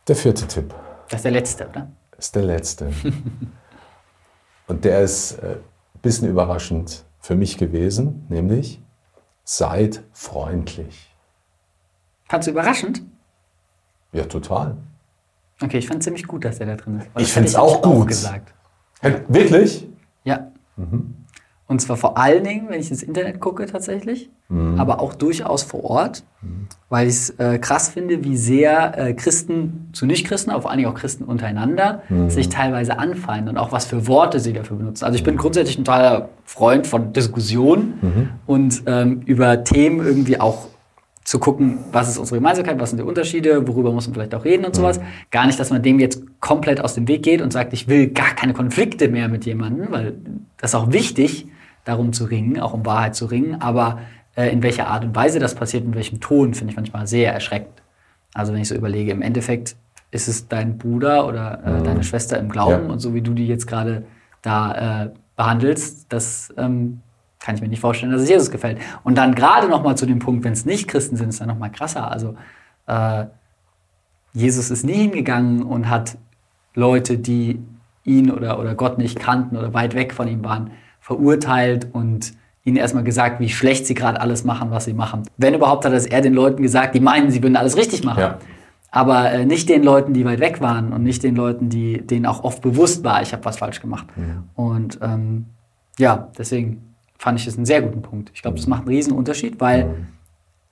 Der 0.08 0.16
vierte 0.16 0.48
Tipp. 0.48 0.74
Das 1.10 1.20
ist 1.20 1.26
der 1.26 1.32
letzte, 1.32 1.68
oder? 1.70 1.92
Das 2.10 2.26
ist 2.26 2.36
der 2.36 2.42
letzte. 2.42 2.92
Und 4.68 4.84
der 4.84 5.02
ist 5.02 5.34
äh, 5.34 5.46
ein 5.46 6.02
bisschen 6.02 6.28
überraschend 6.28 7.06
für 7.20 7.36
mich 7.36 7.60
gewesen, 7.60 8.26
nämlich 8.30 8.82
seid 9.44 10.02
freundlich. 10.12 11.14
Fandst 12.28 12.48
du 12.48 12.52
überraschend? 12.52 13.04
Ja, 14.12 14.24
total. 14.24 14.76
Okay, 15.62 15.78
ich 15.78 15.88
fand 15.88 16.00
es 16.00 16.06
ziemlich 16.06 16.26
gut, 16.26 16.46
dass 16.46 16.58
der 16.58 16.66
da 16.66 16.76
drin 16.78 16.98
ist. 16.98 17.10
Ich 17.16 17.32
finde 17.32 17.50
es 17.50 17.56
auch 17.56 17.84
gut. 17.84 17.94
Auch 17.94 18.08
gesagt. 18.08 18.56
Wirklich? 19.02 19.89
Mhm. 20.80 21.16
Und 21.70 21.80
zwar 21.82 21.98
vor 21.98 22.18
allen 22.18 22.44
Dingen, 22.44 22.66
wenn 22.70 22.80
ich 22.80 22.90
ins 22.90 23.04
Internet 23.04 23.40
gucke 23.40 23.68
tatsächlich, 23.68 24.32
mhm. 24.48 24.80
aber 24.80 25.00
auch 25.00 25.14
durchaus 25.14 25.62
vor 25.62 25.84
Ort, 25.84 26.24
mhm. 26.42 26.68
weil 26.90 27.08
ich 27.08 27.14
es 27.14 27.30
äh, 27.38 27.60
krass 27.60 27.90
finde, 27.90 28.24
wie 28.24 28.38
sehr 28.38 28.98
äh, 28.98 29.14
Christen 29.14 29.92
zu 29.94 30.08
Nichtchristen, 30.08 30.52
aber 30.52 30.64
vor 30.64 30.72
allen 30.72 30.80
Dingen 30.80 30.90
auch 30.90 30.98
Christen 30.98 31.26
untereinander, 31.26 32.02
mhm. 32.10 32.32
sich 32.32 32.50
teilweise 32.50 32.98
anfeinden 32.98 33.50
und 33.50 33.58
auch 33.60 33.72
was 33.72 33.86
für 33.86 34.08
Worte 34.08 34.40
sie 34.40 34.54
dafür 34.54 34.78
benutzen. 34.78 35.06
Also 35.06 35.16
ich 35.16 35.24
bin 35.24 35.38
grundsätzlich 35.38 35.78
ein 35.78 35.86
totaler 35.86 36.30
Freund 36.44 36.88
von 36.88 37.14
Diskussionen 37.14 38.00
mhm. 38.02 38.30
und 38.48 38.82
ähm, 38.88 39.22
über 39.28 39.64
Themen 39.64 40.04
irgendwie 40.04 40.40
auch 40.40 40.69
zu 41.30 41.38
gucken, 41.38 41.78
was 41.92 42.10
ist 42.10 42.18
unsere 42.18 42.40
Gemeinsamkeit, 42.40 42.80
was 42.80 42.90
sind 42.90 42.98
die 42.98 43.06
Unterschiede, 43.06 43.68
worüber 43.68 43.92
muss 43.92 44.08
man 44.08 44.16
vielleicht 44.16 44.34
auch 44.34 44.46
reden 44.46 44.66
und 44.66 44.76
sowas. 44.76 44.98
Mhm. 44.98 45.04
Gar 45.30 45.46
nicht, 45.46 45.60
dass 45.60 45.70
man 45.70 45.84
dem 45.84 46.00
jetzt 46.00 46.24
komplett 46.40 46.82
aus 46.82 46.96
dem 46.96 47.08
Weg 47.08 47.22
geht 47.22 47.44
und 47.44 47.54
sagt, 47.54 47.72
ich 47.72 47.88
will 47.88 48.08
gar 48.08 48.34
keine 48.34 48.54
Konflikte 48.54 49.10
mehr 49.10 49.28
mit 49.28 49.46
jemandem, 49.46 49.92
weil 49.92 50.16
das 50.58 50.72
ist 50.72 50.76
auch 50.76 50.92
wichtig, 50.92 51.46
darum 51.86 52.14
zu 52.14 52.26
ringen, 52.26 52.60
auch 52.60 52.74
um 52.74 52.84
Wahrheit 52.84 53.14
zu 53.14 53.28
ringen. 53.28 53.62
Aber 53.62 54.00
äh, 54.36 54.52
in 54.52 54.64
welcher 54.64 54.88
Art 54.88 55.06
und 55.06 55.16
Weise 55.16 55.38
das 55.38 55.54
passiert, 55.54 55.84
in 55.84 55.94
welchem 55.94 56.20
Ton, 56.20 56.56
finde 56.56 56.72
ich 56.72 56.78
manchmal 56.78 57.06
sehr 57.06 57.32
erschreckend. 57.32 57.84
Also 58.34 58.52
wenn 58.52 58.62
ich 58.62 58.68
so 58.68 58.74
überlege, 58.74 59.12
im 59.12 59.22
Endeffekt 59.22 59.76
ist 60.10 60.30
es 60.30 60.48
dein 60.48 60.80
Bruder 60.80 61.28
oder 61.28 61.62
äh, 61.64 61.72
mhm. 61.74 61.84
deine 61.84 62.04
Schwester 62.04 62.40
im 62.40 62.50
Glauben 62.50 62.88
ja. 62.88 62.92
und 62.92 62.98
so 62.98 63.14
wie 63.14 63.22
du 63.22 63.36
die 63.36 63.46
jetzt 63.46 63.68
gerade 63.68 64.04
da 64.42 65.04
äh, 65.04 65.10
behandelst, 65.36 66.08
das 66.10 66.52
ähm, 66.58 67.02
kann 67.40 67.56
ich 67.56 67.62
mir 67.62 67.70
nicht 67.70 67.80
vorstellen, 67.80 68.12
dass 68.12 68.22
es 68.22 68.30
Jesus 68.30 68.52
gefällt. 68.52 68.80
Und 69.04 69.18
dann 69.18 69.34
gerade 69.34 69.68
noch 69.68 69.84
mal 69.84 69.96
zu 69.96 70.06
dem 70.06 70.20
Punkt, 70.20 70.44
wenn 70.44 70.54
es 70.54 70.66
nicht 70.66 70.88
Christen 70.88 71.16
sind, 71.16 71.30
ist 71.30 71.40
dann 71.40 71.48
noch 71.48 71.58
mal 71.58 71.70
krasser. 71.70 72.12
Also 72.12 72.36
äh, 72.88 73.26
Jesus 74.34 74.70
ist 74.70 74.86
nie 74.86 74.94
hingegangen 74.94 75.64
und 75.64 75.90
hat 75.90 76.18
Leute, 76.76 77.18
die 77.18 77.60
ihn 78.04 78.30
oder, 78.30 78.60
oder 78.60 78.76
Gott 78.76 78.98
nicht 78.98 79.20
kannten 79.20 79.56
oder 79.56 79.74
weit 79.74 79.96
weg 79.96 80.14
von 80.14 80.28
ihm 80.28 80.44
waren, 80.44 80.72
verurteilt 81.00 81.88
und 81.94 82.34
ihnen 82.66 82.78
erstmal 82.78 83.04
gesagt, 83.04 83.40
wie 83.40 83.50
schlecht 83.50 83.86
sie 83.86 83.94
gerade 83.94 84.20
alles 84.20 84.44
machen, 84.44 84.70
was 84.72 84.86
sie 84.86 84.94
machen. 84.94 85.24
Wenn 85.38 85.54
überhaupt, 85.54 85.86
hat 85.86 85.94
er 85.94 86.22
den 86.22 86.34
Leuten 86.34 86.62
gesagt, 86.62 86.94
die 86.94 87.00
meinen, 87.00 87.32
sie 87.32 87.42
würden 87.42 87.56
alles 87.56 87.78
richtig 87.78 88.04
machen. 88.04 88.20
Ja. 88.20 88.38
Aber 88.92 89.32
äh, 89.32 89.46
nicht 89.46 89.70
den 89.70 89.84
Leuten, 89.84 90.14
die 90.14 90.26
weit 90.26 90.40
weg 90.40 90.62
waren 90.62 90.94
und 90.94 91.04
nicht 91.04 91.24
den 91.24 91.36
Leuten, 91.36 91.70
die, 91.70 92.06
denen 92.06 92.26
auch 92.26 92.44
oft 92.44 92.62
bewusst 92.62 93.04
war, 93.04 93.22
ich 93.22 93.34
habe 93.34 93.46
was 93.46 93.58
falsch 93.58 93.82
gemacht. 93.82 94.08
Mhm. 94.16 94.44
Und 94.56 95.00
ähm, 95.02 95.46
ja, 95.98 96.30
deswegen 96.38 96.89
fand 97.20 97.38
ich 97.38 97.46
das 97.46 97.58
einen 97.58 97.66
sehr 97.66 97.82
guten 97.82 98.02
Punkt. 98.02 98.32
Ich 98.34 98.42
glaube, 98.42 98.58
das 98.58 98.66
macht 98.66 98.82
einen 98.82 98.96
riesen 98.96 99.14
Unterschied, 99.14 99.60
weil 99.60 100.08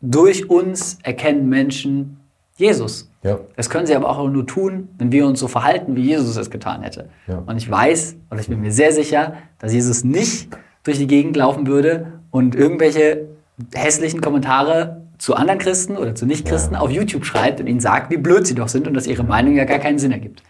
durch 0.01 0.49
uns 0.49 0.97
erkennen 1.03 1.47
Menschen 1.49 2.21
Jesus. 2.55 3.11
Ja. 3.21 3.39
Das 3.55 3.69
können 3.69 3.85
sie 3.85 3.95
aber 3.95 4.09
auch 4.09 4.29
nur 4.29 4.47
tun, 4.47 4.89
wenn 4.97 5.11
wir 5.11 5.27
uns 5.27 5.39
so 5.39 5.47
verhalten, 5.47 5.95
wie 5.95 6.01
Jesus 6.01 6.37
es 6.37 6.49
getan 6.49 6.81
hätte. 6.81 7.09
Ja. 7.27 7.43
Und 7.45 7.57
ich 7.57 7.69
weiß, 7.69 8.15
oder 8.31 8.39
ich 8.39 8.47
bin 8.47 8.61
mir 8.61 8.71
sehr 8.71 8.91
sicher, 8.93 9.33
dass 9.59 9.73
Jesus 9.73 10.03
nicht 10.03 10.49
durch 10.83 10.97
die 10.97 11.07
Gegend 11.07 11.35
laufen 11.35 11.67
würde 11.67 12.13
und 12.31 12.55
irgendwelche 12.55 13.27
hässlichen 13.75 14.21
Kommentare 14.21 15.01
zu 15.17 15.35
anderen 15.35 15.59
Christen 15.59 15.97
oder 15.97 16.15
zu 16.15 16.25
Nichtchristen 16.25 16.75
ja. 16.75 16.79
auf 16.79 16.89
YouTube 16.89 17.25
schreibt 17.25 17.59
und 17.59 17.67
ihnen 17.67 17.79
sagt, 17.79 18.09
wie 18.09 18.17
blöd 18.17 18.47
sie 18.47 18.55
doch 18.55 18.69
sind 18.69 18.87
und 18.87 18.93
dass 18.93 19.05
ihre 19.05 19.23
Meinung 19.23 19.55
ja 19.55 19.65
gar 19.65 19.79
keinen 19.79 19.99
Sinn 19.99 20.11
ergibt. 20.11 20.41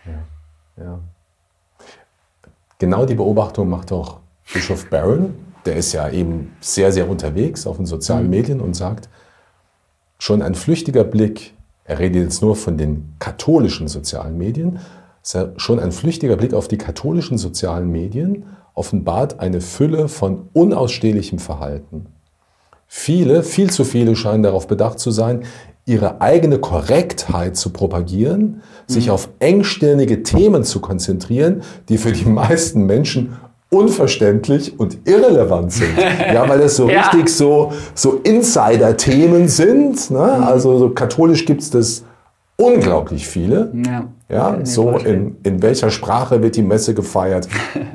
Ja. 0.78 1.00
Genau 2.78 3.06
die 3.06 3.16
Beobachtung 3.16 3.70
macht 3.70 3.92
auch 3.92 4.20
Bischof 4.54 4.88
Barron 4.90 5.34
der 5.67 5.75
ist 5.75 5.93
ja 5.93 6.10
eben 6.10 6.53
sehr, 6.60 6.91
sehr 6.91 7.10
unterwegs 7.10 7.67
auf 7.67 7.77
den 7.77 7.86
sozialen 7.86 8.25
mhm. 8.25 8.30
Medien 8.32 8.62
und 8.62 8.75
sagt, 8.75 9.10
schon 10.17 10.41
ein 10.41 10.56
flüchtiger 10.56 11.03
Blick, 11.03 11.53
er 11.84 11.99
redet 11.99 12.23
jetzt 12.23 12.41
nur 12.41 12.56
von 12.56 12.77
den 12.77 13.13
katholischen 13.19 13.88
sozialen 13.88 14.38
Medien, 14.38 14.80
schon 15.58 15.80
ein 15.80 15.91
flüchtiger 15.91 16.38
Blick 16.38 16.53
auf 16.53 16.67
die 16.67 16.77
katholischen 16.77 17.38
sozialen 17.38 17.91
Medien 17.91 18.45
offenbart 18.73 19.39
eine 19.39 19.60
Fülle 19.60 20.08
von 20.08 20.49
unausstehlichem 20.53 21.39
Verhalten. 21.39 22.08
Viele, 22.88 23.43
viel 23.43 23.69
zu 23.69 23.84
viele 23.84 24.15
scheinen 24.15 24.43
darauf 24.43 24.67
bedacht 24.67 24.99
zu 24.99 25.12
sein, 25.12 25.43
ihre 25.86 26.21
eigene 26.21 26.60
Korrektheit 26.60 27.58
zu 27.58 27.71
propagieren, 27.71 28.41
mhm. 28.41 28.62
sich 28.86 29.10
auf 29.10 29.30
engstirnige 29.39 30.23
Themen 30.23 30.63
zu 30.63 30.80
konzentrieren, 30.80 31.63
die 31.89 31.97
für 31.97 32.12
die 32.12 32.25
meisten 32.25 32.86
Menschen 32.86 33.38
unverständlich 33.69 34.80
und 34.80 34.99
irrelevant 35.06 35.71
sind. 35.71 35.97
Ja, 36.34 36.47
weil 36.47 36.60
das 36.60 36.75
so 36.75 36.89
ja. 36.89 37.01
richtig 37.01 37.30
so, 37.30 37.71
so 37.93 38.19
Insider-Themen 38.23 39.47
sind. 39.47 40.12
Ne? 40.12 40.36
Mhm. 40.38 40.43
Also 40.43 40.77
so 40.77 40.89
katholisch 40.89 41.45
gibt 41.45 41.62
es 41.62 41.69
das 41.69 42.03
unglaublich 42.58 43.27
viele. 43.27 43.71
Ja, 43.73 44.08
ja 44.30 44.65
so 44.65 44.97
in, 44.97 45.38
in 45.43 45.62
welcher 45.62 45.89
Sprache 45.89 46.41
wird 46.41 46.56
die 46.56 46.63
Messe 46.63 46.93
gefeiert? 46.93 47.47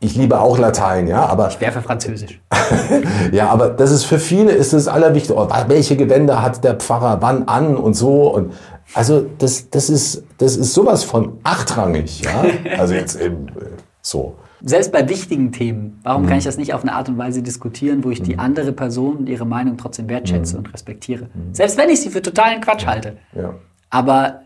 Ich 0.00 0.16
liebe 0.16 0.40
auch 0.40 0.58
Latein, 0.58 1.06
ja, 1.06 1.24
aber. 1.26 1.46
Ich 1.48 1.60
wäre 1.60 1.70
für 1.70 1.80
Französisch. 1.80 2.40
ja, 3.32 3.48
aber 3.48 3.68
das 3.68 3.92
ist 3.92 4.02
für 4.02 4.18
viele 4.18 4.50
ist 4.50 4.72
das 4.72 4.88
Allerwichtigste. 4.88 5.36
Oh, 5.36 5.48
welche 5.68 5.96
Gewänder 5.96 6.42
hat 6.42 6.64
der 6.64 6.74
Pfarrer 6.74 7.18
wann 7.20 7.46
an 7.46 7.76
und 7.76 7.94
so 7.94 8.34
und 8.34 8.52
Also 8.94 9.24
das, 9.38 9.70
das, 9.70 9.88
ist, 9.88 10.24
das 10.38 10.56
ist 10.56 10.74
sowas 10.74 11.04
von 11.04 11.38
achtrangig, 11.44 12.22
ja. 12.22 12.44
Also 12.76 12.94
jetzt 12.94 13.20
eben 13.20 13.46
äh, 13.50 13.66
so. 14.02 14.34
Selbst 14.64 14.92
bei 14.92 15.08
wichtigen 15.08 15.50
Themen, 15.50 15.98
warum 16.04 16.26
kann 16.26 16.38
ich 16.38 16.44
das 16.44 16.56
nicht 16.56 16.72
auf 16.72 16.82
eine 16.82 16.92
Art 16.92 17.08
und 17.08 17.18
Weise 17.18 17.42
diskutieren, 17.42 18.04
wo 18.04 18.10
ich 18.10 18.22
die 18.22 18.38
andere 18.38 18.72
Person 18.72 19.16
und 19.18 19.28
ihre 19.28 19.44
Meinung 19.44 19.76
trotzdem 19.76 20.08
wertschätze 20.08 20.56
und 20.56 20.72
respektiere? 20.72 21.28
Selbst 21.52 21.76
wenn 21.78 21.90
ich 21.90 22.00
sie 22.00 22.10
für 22.10 22.22
totalen 22.22 22.60
Quatsch 22.60 22.86
halte. 22.86 23.16
Ja, 23.34 23.54
Aber 23.90 24.42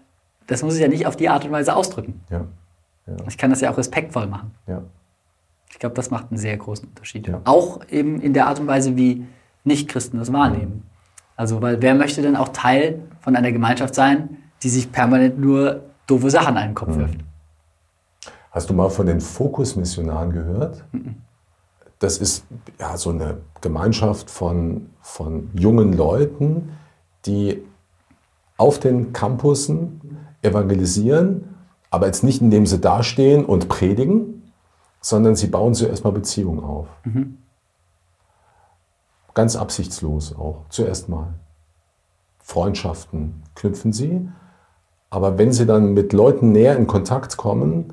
das 0.47 0.63
muss 0.63 0.75
ich 0.77 0.81
ja 0.81 0.89
nicht 0.89 1.07
auf 1.07 1.17
die 1.17 1.29
Art 1.29 1.45
und 1.45 1.51
Weise 1.53 1.77
ausdrücken. 1.77 2.21
ja, 2.31 2.47
Ich 3.29 3.37
kann 3.37 3.51
das 3.51 3.61
ja 3.61 3.71
auch 3.71 3.79
respektvoll 3.79 4.27
machen. 4.27 4.53
ja. 4.67 4.83
Ich 5.69 5.81
glaube, 5.81 5.95
das 5.97 6.11
macht 6.11 6.31
einen 6.31 6.39
sehr 6.39 6.57
großen 6.57 6.89
Unterschied. 6.89 7.27
Ja. 7.29 7.43
Auch 7.45 7.81
eben 7.91 8.21
in 8.23 8.33
der 8.33 8.47
Art 8.47 8.61
und 8.61 8.67
Weise, 8.67 8.97
wie 8.97 9.27
Nichtchristen 9.65 10.19
das 10.19 10.33
wahrnehmen. 10.33 10.85
Also, 11.37 11.61
weil 11.61 11.83
wer 11.83 11.95
möchte 11.95 12.23
denn 12.23 12.35
auch 12.37 12.49
Teil 12.49 13.01
von 13.21 13.37
einer 13.37 13.53
Gemeinschaft 13.53 13.95
sein, 13.95 14.39
die 14.63 14.71
sich 14.71 14.91
permanent 14.91 15.39
nur 15.39 15.83
doofe 16.07 16.31
Sachen 16.31 16.57
an 16.57 16.69
den 16.71 16.75
Kopf 16.75 16.97
wirft? 16.97 17.19
Hast 18.57 18.71
du 18.71 18.75
mal 18.75 18.89
von 18.89 19.05
den 19.05 19.21
Fokusmissionaren 19.21 20.33
gehört? 20.33 20.83
Das 21.99 22.17
ist 22.17 22.47
ja 22.81 22.97
so 22.97 23.11
eine 23.11 23.43
Gemeinschaft 23.61 24.31
von, 24.31 24.89
von 25.03 25.51
jungen 25.53 25.93
Leuten, 25.93 26.71
die 27.27 27.63
auf 28.57 28.79
den 28.79 29.13
Campussen 29.13 30.01
evangelisieren, 30.41 31.55
aber 31.91 32.07
jetzt 32.07 32.25
nicht 32.25 32.41
indem 32.41 32.65
sie 32.65 32.79
dastehen 32.79 33.45
und 33.45 33.69
predigen, 33.69 34.51
sondern 35.03 35.37
sie 35.37 35.49
bauen 35.49 35.75
zuerst 35.75 36.05
mal 36.05 36.13
Beziehungen 36.13 36.65
auf. 36.65 36.89
Ganz 39.35 39.55
absichtslos 39.55 40.35
auch, 40.35 40.65
zuerst 40.71 41.11
mal. 41.11 41.35
Freundschaften 42.39 43.43
knüpfen 43.55 43.93
sie, 43.93 44.27
aber 45.11 45.37
wenn 45.37 45.53
sie 45.53 45.67
dann 45.67 45.93
mit 45.93 46.15
Leuten 46.15 46.53
näher 46.53 46.79
in 46.79 46.87
Kontakt 46.87 47.37
kommen, 47.37 47.93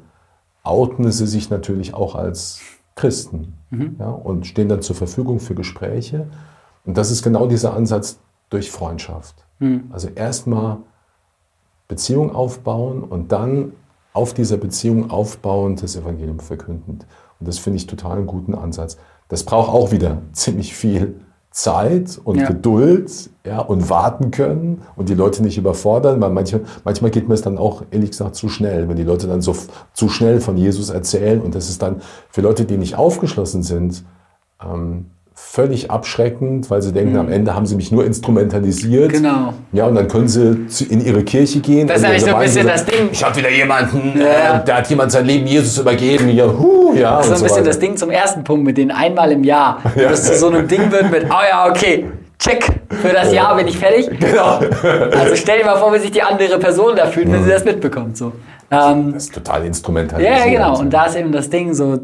outen 0.63 1.11
sie 1.11 1.27
sich 1.27 1.49
natürlich 1.49 1.93
auch 1.93 2.15
als 2.15 2.61
Christen 2.95 3.53
ja, 3.99 4.09
und 4.09 4.47
stehen 4.47 4.69
dann 4.69 4.81
zur 4.81 4.95
Verfügung 4.95 5.39
für 5.39 5.55
Gespräche. 5.55 6.27
Und 6.85 6.97
das 6.97 7.11
ist 7.11 7.23
genau 7.23 7.47
dieser 7.47 7.73
Ansatz 7.73 8.19
durch 8.49 8.71
Freundschaft. 8.71 9.35
Also 9.91 10.09
erstmal 10.09 10.77
Beziehung 11.87 12.33
aufbauen 12.35 13.03
und 13.03 13.31
dann 13.31 13.73
auf 14.13 14.33
dieser 14.33 14.57
Beziehung 14.57 15.09
aufbauend 15.09 15.81
das 15.81 15.95
Evangelium 15.95 16.39
verkündend. 16.39 17.05
Und 17.39 17.47
das 17.47 17.57
finde 17.59 17.77
ich 17.77 17.87
total 17.87 18.17
einen 18.17 18.27
guten 18.27 18.55
Ansatz. 18.55 18.97
Das 19.27 19.43
braucht 19.43 19.69
auch 19.69 19.91
wieder 19.91 20.21
ziemlich 20.33 20.75
viel 20.75 21.19
Zeit 21.49 22.19
und 22.23 22.39
Ja. 22.39 22.47
Geduld 22.47 23.29
ja, 23.45 23.59
und 23.59 23.89
warten 23.89 24.31
können 24.31 24.81
und 24.95 25.09
die 25.09 25.15
Leute 25.15 25.43
nicht 25.43 25.57
überfordern, 25.57 26.21
weil 26.21 26.29
manchmal, 26.29 26.61
manchmal 26.85 27.11
geht 27.11 27.27
mir 27.27 27.33
es 27.33 27.41
dann 27.41 27.57
auch 27.57 27.83
ehrlich 27.91 28.11
gesagt 28.11 28.35
zu 28.35 28.47
schnell, 28.47 28.87
wenn 28.87 28.95
die 28.95 29.03
Leute 29.03 29.27
dann 29.27 29.41
so 29.41 29.53
zu 29.93 30.07
schnell 30.07 30.39
von 30.39 30.55
Jesus 30.55 30.89
erzählen 30.89 31.41
und 31.41 31.53
das 31.53 31.69
ist 31.69 31.81
dann 31.81 32.01
für 32.29 32.41
Leute, 32.41 32.63
die 32.65 32.77
nicht 32.77 32.95
aufgeschlossen 32.97 33.61
sind, 33.61 34.03
ähm, 34.63 35.07
völlig 35.35 35.91
abschreckend, 35.91 36.69
weil 36.69 36.81
sie 36.81 36.93
denken, 36.93 37.17
am 37.17 37.29
Ende 37.29 37.53
haben 37.53 37.65
sie 37.65 37.75
mich 37.75 37.91
nur 37.91 38.05
instrumentalisiert. 38.05 39.09
Mhm. 39.09 39.15
Genau. 39.15 39.53
Ja, 39.73 39.87
und 39.87 39.95
dann 39.95 40.07
können 40.07 40.27
sie 40.27 40.67
zu, 40.67 40.85
in 40.85 41.03
ihre 41.03 41.23
Kirche 41.23 41.59
gehen. 41.59 41.87
Das 41.87 41.97
ist 41.99 42.05
eigentlich 42.05 42.23
so 42.23 42.33
ein 42.35 42.39
bisschen 42.39 42.61
Gemeinde 42.61 42.83
das 42.83 42.85
Ding. 42.85 43.09
Ich 43.11 43.23
habe 43.23 43.35
wieder 43.37 43.49
jemanden, 43.49 44.19
Ja. 44.19 44.59
äh, 44.61 44.65
da 44.65 44.77
hat 44.77 44.89
jemand 44.89 45.11
sein 45.11 45.25
Leben 45.25 45.47
Jesus 45.47 45.79
übergeben. 45.79 46.29
Ja, 46.29 46.45
huh, 46.47 46.93
ja, 46.95 47.17
Das 47.17 47.25
ist 47.25 47.29
so 47.29 47.33
ein 47.33 47.41
bisschen 47.41 47.57
weiter. 47.57 47.65
das 47.65 47.79
Ding 47.79 47.97
zum 47.97 48.09
ersten 48.11 48.43
Punkt 48.43 48.63
mit 48.63 48.77
den 48.77 48.91
einmal 48.91 49.31
im 49.31 49.43
Jahr. 49.43 49.79
Wo 49.95 50.01
das 50.01 50.23
zu 50.23 50.35
so 50.37 50.47
einem 50.47 50.67
Ding 50.67 50.91
wird 50.91 51.11
mit, 51.11 51.25
oh 51.25 51.43
ja, 51.49 51.69
okay, 51.69 52.05
check, 52.43 52.81
für 52.89 53.09
das 53.09 53.31
Jahr 53.33 53.55
bin 53.55 53.67
ich 53.67 53.77
fertig. 53.77 54.09
Genau. 54.19 54.59
Also 55.11 55.35
stell 55.35 55.59
dir 55.59 55.65
mal 55.65 55.77
vor, 55.77 55.93
wie 55.93 55.99
sich 55.99 56.11
die 56.11 56.21
andere 56.21 56.59
Person 56.59 56.95
da 56.95 57.05
fühlt, 57.07 57.31
wenn 57.31 57.43
sie 57.43 57.49
das 57.49 57.63
mitbekommt. 57.65 58.17
So. 58.17 58.31
Ähm, 58.71 59.13
Das 59.13 59.23
ist 59.25 59.33
total 59.35 59.65
instrumentalisiert. 59.65 60.37
ja, 60.39 60.45
genau. 60.51 60.79
Und 60.79 60.91
da 60.91 61.05
ist 61.05 61.15
eben 61.15 61.31
das 61.31 61.49
Ding, 61.49 61.73
so 61.73 61.99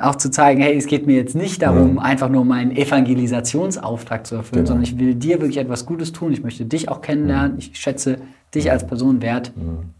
auch 0.00 0.14
zu 0.16 0.30
zeigen, 0.30 0.60
hey, 0.62 0.76
es 0.76 0.86
geht 0.86 1.06
mir 1.06 1.16
jetzt 1.16 1.34
nicht 1.34 1.60
darum, 1.62 1.98
einfach 1.98 2.28
nur 2.28 2.44
meinen 2.44 2.70
Evangelisationsauftrag 2.76 4.26
zu 4.26 4.36
erfüllen, 4.36 4.64
Genau. 4.64 4.66
sondern 4.68 4.84
ich 4.84 4.98
will 4.98 5.14
dir 5.14 5.40
wirklich 5.40 5.58
etwas 5.58 5.86
Gutes 5.86 6.12
tun. 6.12 6.32
Ich 6.32 6.42
möchte 6.42 6.64
dich 6.64 6.88
auch 6.88 7.00
kennenlernen. 7.00 7.56
Ich 7.58 7.72
schätze 7.74 8.18
dich 8.54 8.70
als 8.70 8.86
Person 8.86 9.20
wert. 9.22 9.52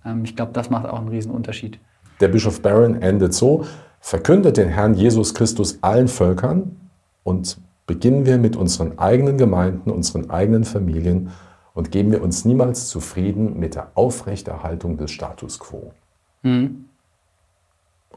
Ähm, 0.05 0.23
ich 0.25 0.37
glaube, 0.37 0.53
das 0.53 0.71
macht 0.71 0.87
auch 0.87 0.99
einen 0.99 1.09
riesen 1.09 1.31
Unterschied. 1.33 1.79
Der 2.21 2.29
Bischof 2.29 2.61
Barron 2.63 3.03
endet 3.03 3.35
so, 3.35 3.65
verkündet 4.01 4.57
den 4.57 4.69
Herrn 4.69 4.95
Jesus 4.95 5.35
Christus 5.35 5.79
allen 5.83 6.09
Völkern 6.09 6.77
und 7.25 7.59
beginnen 7.87 8.27
wir 8.27 8.39
mit 8.39 8.57
unseren 8.57 8.99
eigenen 8.99 9.39
Gemeinden, 9.39 9.91
unseren 9.91 10.31
eigenen 10.31 10.65
Familien 10.65 11.31
und 11.75 11.91
geben 11.91 12.13
wir 12.13 12.23
uns 12.23 12.45
niemals 12.45 12.89
zufrieden 12.89 13.59
mit 13.59 13.75
der 13.75 13.91
Aufrechterhaltung 13.95 14.97
des 14.97 15.11
Status 15.11 15.59
quo. 15.59 15.93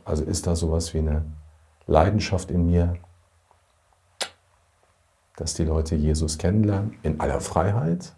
Also 0.05 0.23
ist 0.23 0.47
da 0.47 0.55
sowas 0.55 0.93
wie 0.93 0.99
eine 0.99 1.25
Leidenschaft 1.85 2.51
in 2.51 2.65
mir, 2.65 2.95
dass 5.35 5.53
die 5.53 5.63
Leute 5.63 5.95
Jesus 5.95 6.37
kennenlernen 6.37 6.97
in 7.03 7.19
aller 7.19 7.41
Freiheit, 7.41 8.15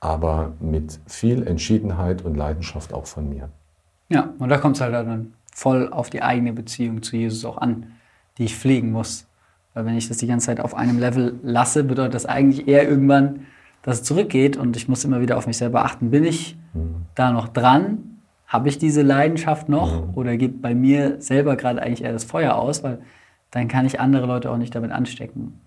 aber 0.00 0.52
mit 0.60 1.00
viel 1.06 1.46
Entschiedenheit 1.46 2.24
und 2.24 2.34
Leidenschaft 2.34 2.92
auch 2.92 3.06
von 3.06 3.28
mir. 3.28 3.48
Ja, 4.08 4.32
und 4.38 4.48
da 4.48 4.58
kommt 4.58 4.76
es 4.76 4.82
halt 4.82 4.94
dann 4.94 5.34
voll 5.52 5.92
auf 5.92 6.08
die 6.08 6.22
eigene 6.22 6.52
Beziehung 6.52 7.02
zu 7.02 7.16
Jesus 7.16 7.44
auch 7.44 7.58
an, 7.58 7.92
die 8.38 8.44
ich 8.44 8.56
pflegen 8.56 8.92
muss. 8.92 9.27
Weil 9.74 9.86
wenn 9.86 9.96
ich 9.96 10.08
das 10.08 10.16
die 10.18 10.26
ganze 10.26 10.46
Zeit 10.46 10.60
auf 10.60 10.74
einem 10.74 10.98
Level 10.98 11.38
lasse, 11.42 11.84
bedeutet 11.84 12.14
das 12.14 12.26
eigentlich 12.26 12.66
eher 12.68 12.88
irgendwann, 12.88 13.46
dass 13.82 13.98
es 13.98 14.02
zurückgeht 14.02 14.56
und 14.56 14.76
ich 14.76 14.88
muss 14.88 15.04
immer 15.04 15.20
wieder 15.20 15.36
auf 15.36 15.46
mich 15.46 15.56
selber 15.56 15.84
achten. 15.84 16.10
Bin 16.10 16.24
ich 16.24 16.56
da 17.14 17.30
noch 17.30 17.48
dran? 17.48 18.20
Habe 18.46 18.68
ich 18.68 18.78
diese 18.78 19.02
Leidenschaft 19.02 19.68
noch? 19.68 20.14
Oder 20.16 20.36
geht 20.36 20.62
bei 20.62 20.74
mir 20.74 21.20
selber 21.20 21.56
gerade 21.56 21.82
eigentlich 21.82 22.02
eher 22.02 22.12
das 22.12 22.24
Feuer 22.24 22.56
aus? 22.56 22.82
Weil 22.82 22.98
dann 23.50 23.68
kann 23.68 23.86
ich 23.86 24.00
andere 24.00 24.26
Leute 24.26 24.50
auch 24.50 24.56
nicht 24.56 24.74
damit 24.74 24.90
anstecken. 24.90 25.60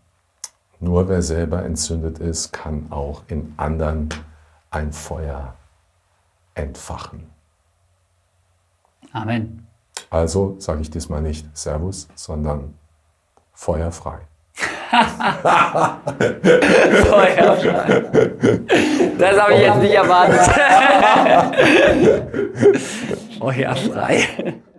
Nur 0.79 1.07
wer 1.07 1.21
selber 1.21 1.63
entzündet 1.63 2.19
ist, 2.19 2.51
kann 2.51 2.87
auch 2.91 3.23
in 3.27 3.53
anderen 3.57 4.09
ein 4.71 4.91
Feuer 4.91 5.55
entfachen. 6.55 7.23
Amen. 9.11 9.67
Also 10.09 10.55
sage 10.59 10.81
ich 10.81 10.89
diesmal 10.89 11.21
nicht 11.21 11.45
Servus, 11.55 12.07
sondern 12.15 12.73
feuerfrei. 13.53 14.19
Feuerfrei. 17.09 18.03
Das 19.17 19.39
habe 19.39 19.53
ich 19.53 19.61
jetzt 19.61 19.77
nicht 19.77 19.93
erwartet. 19.93 20.41
Feuerfrei. 23.39 24.27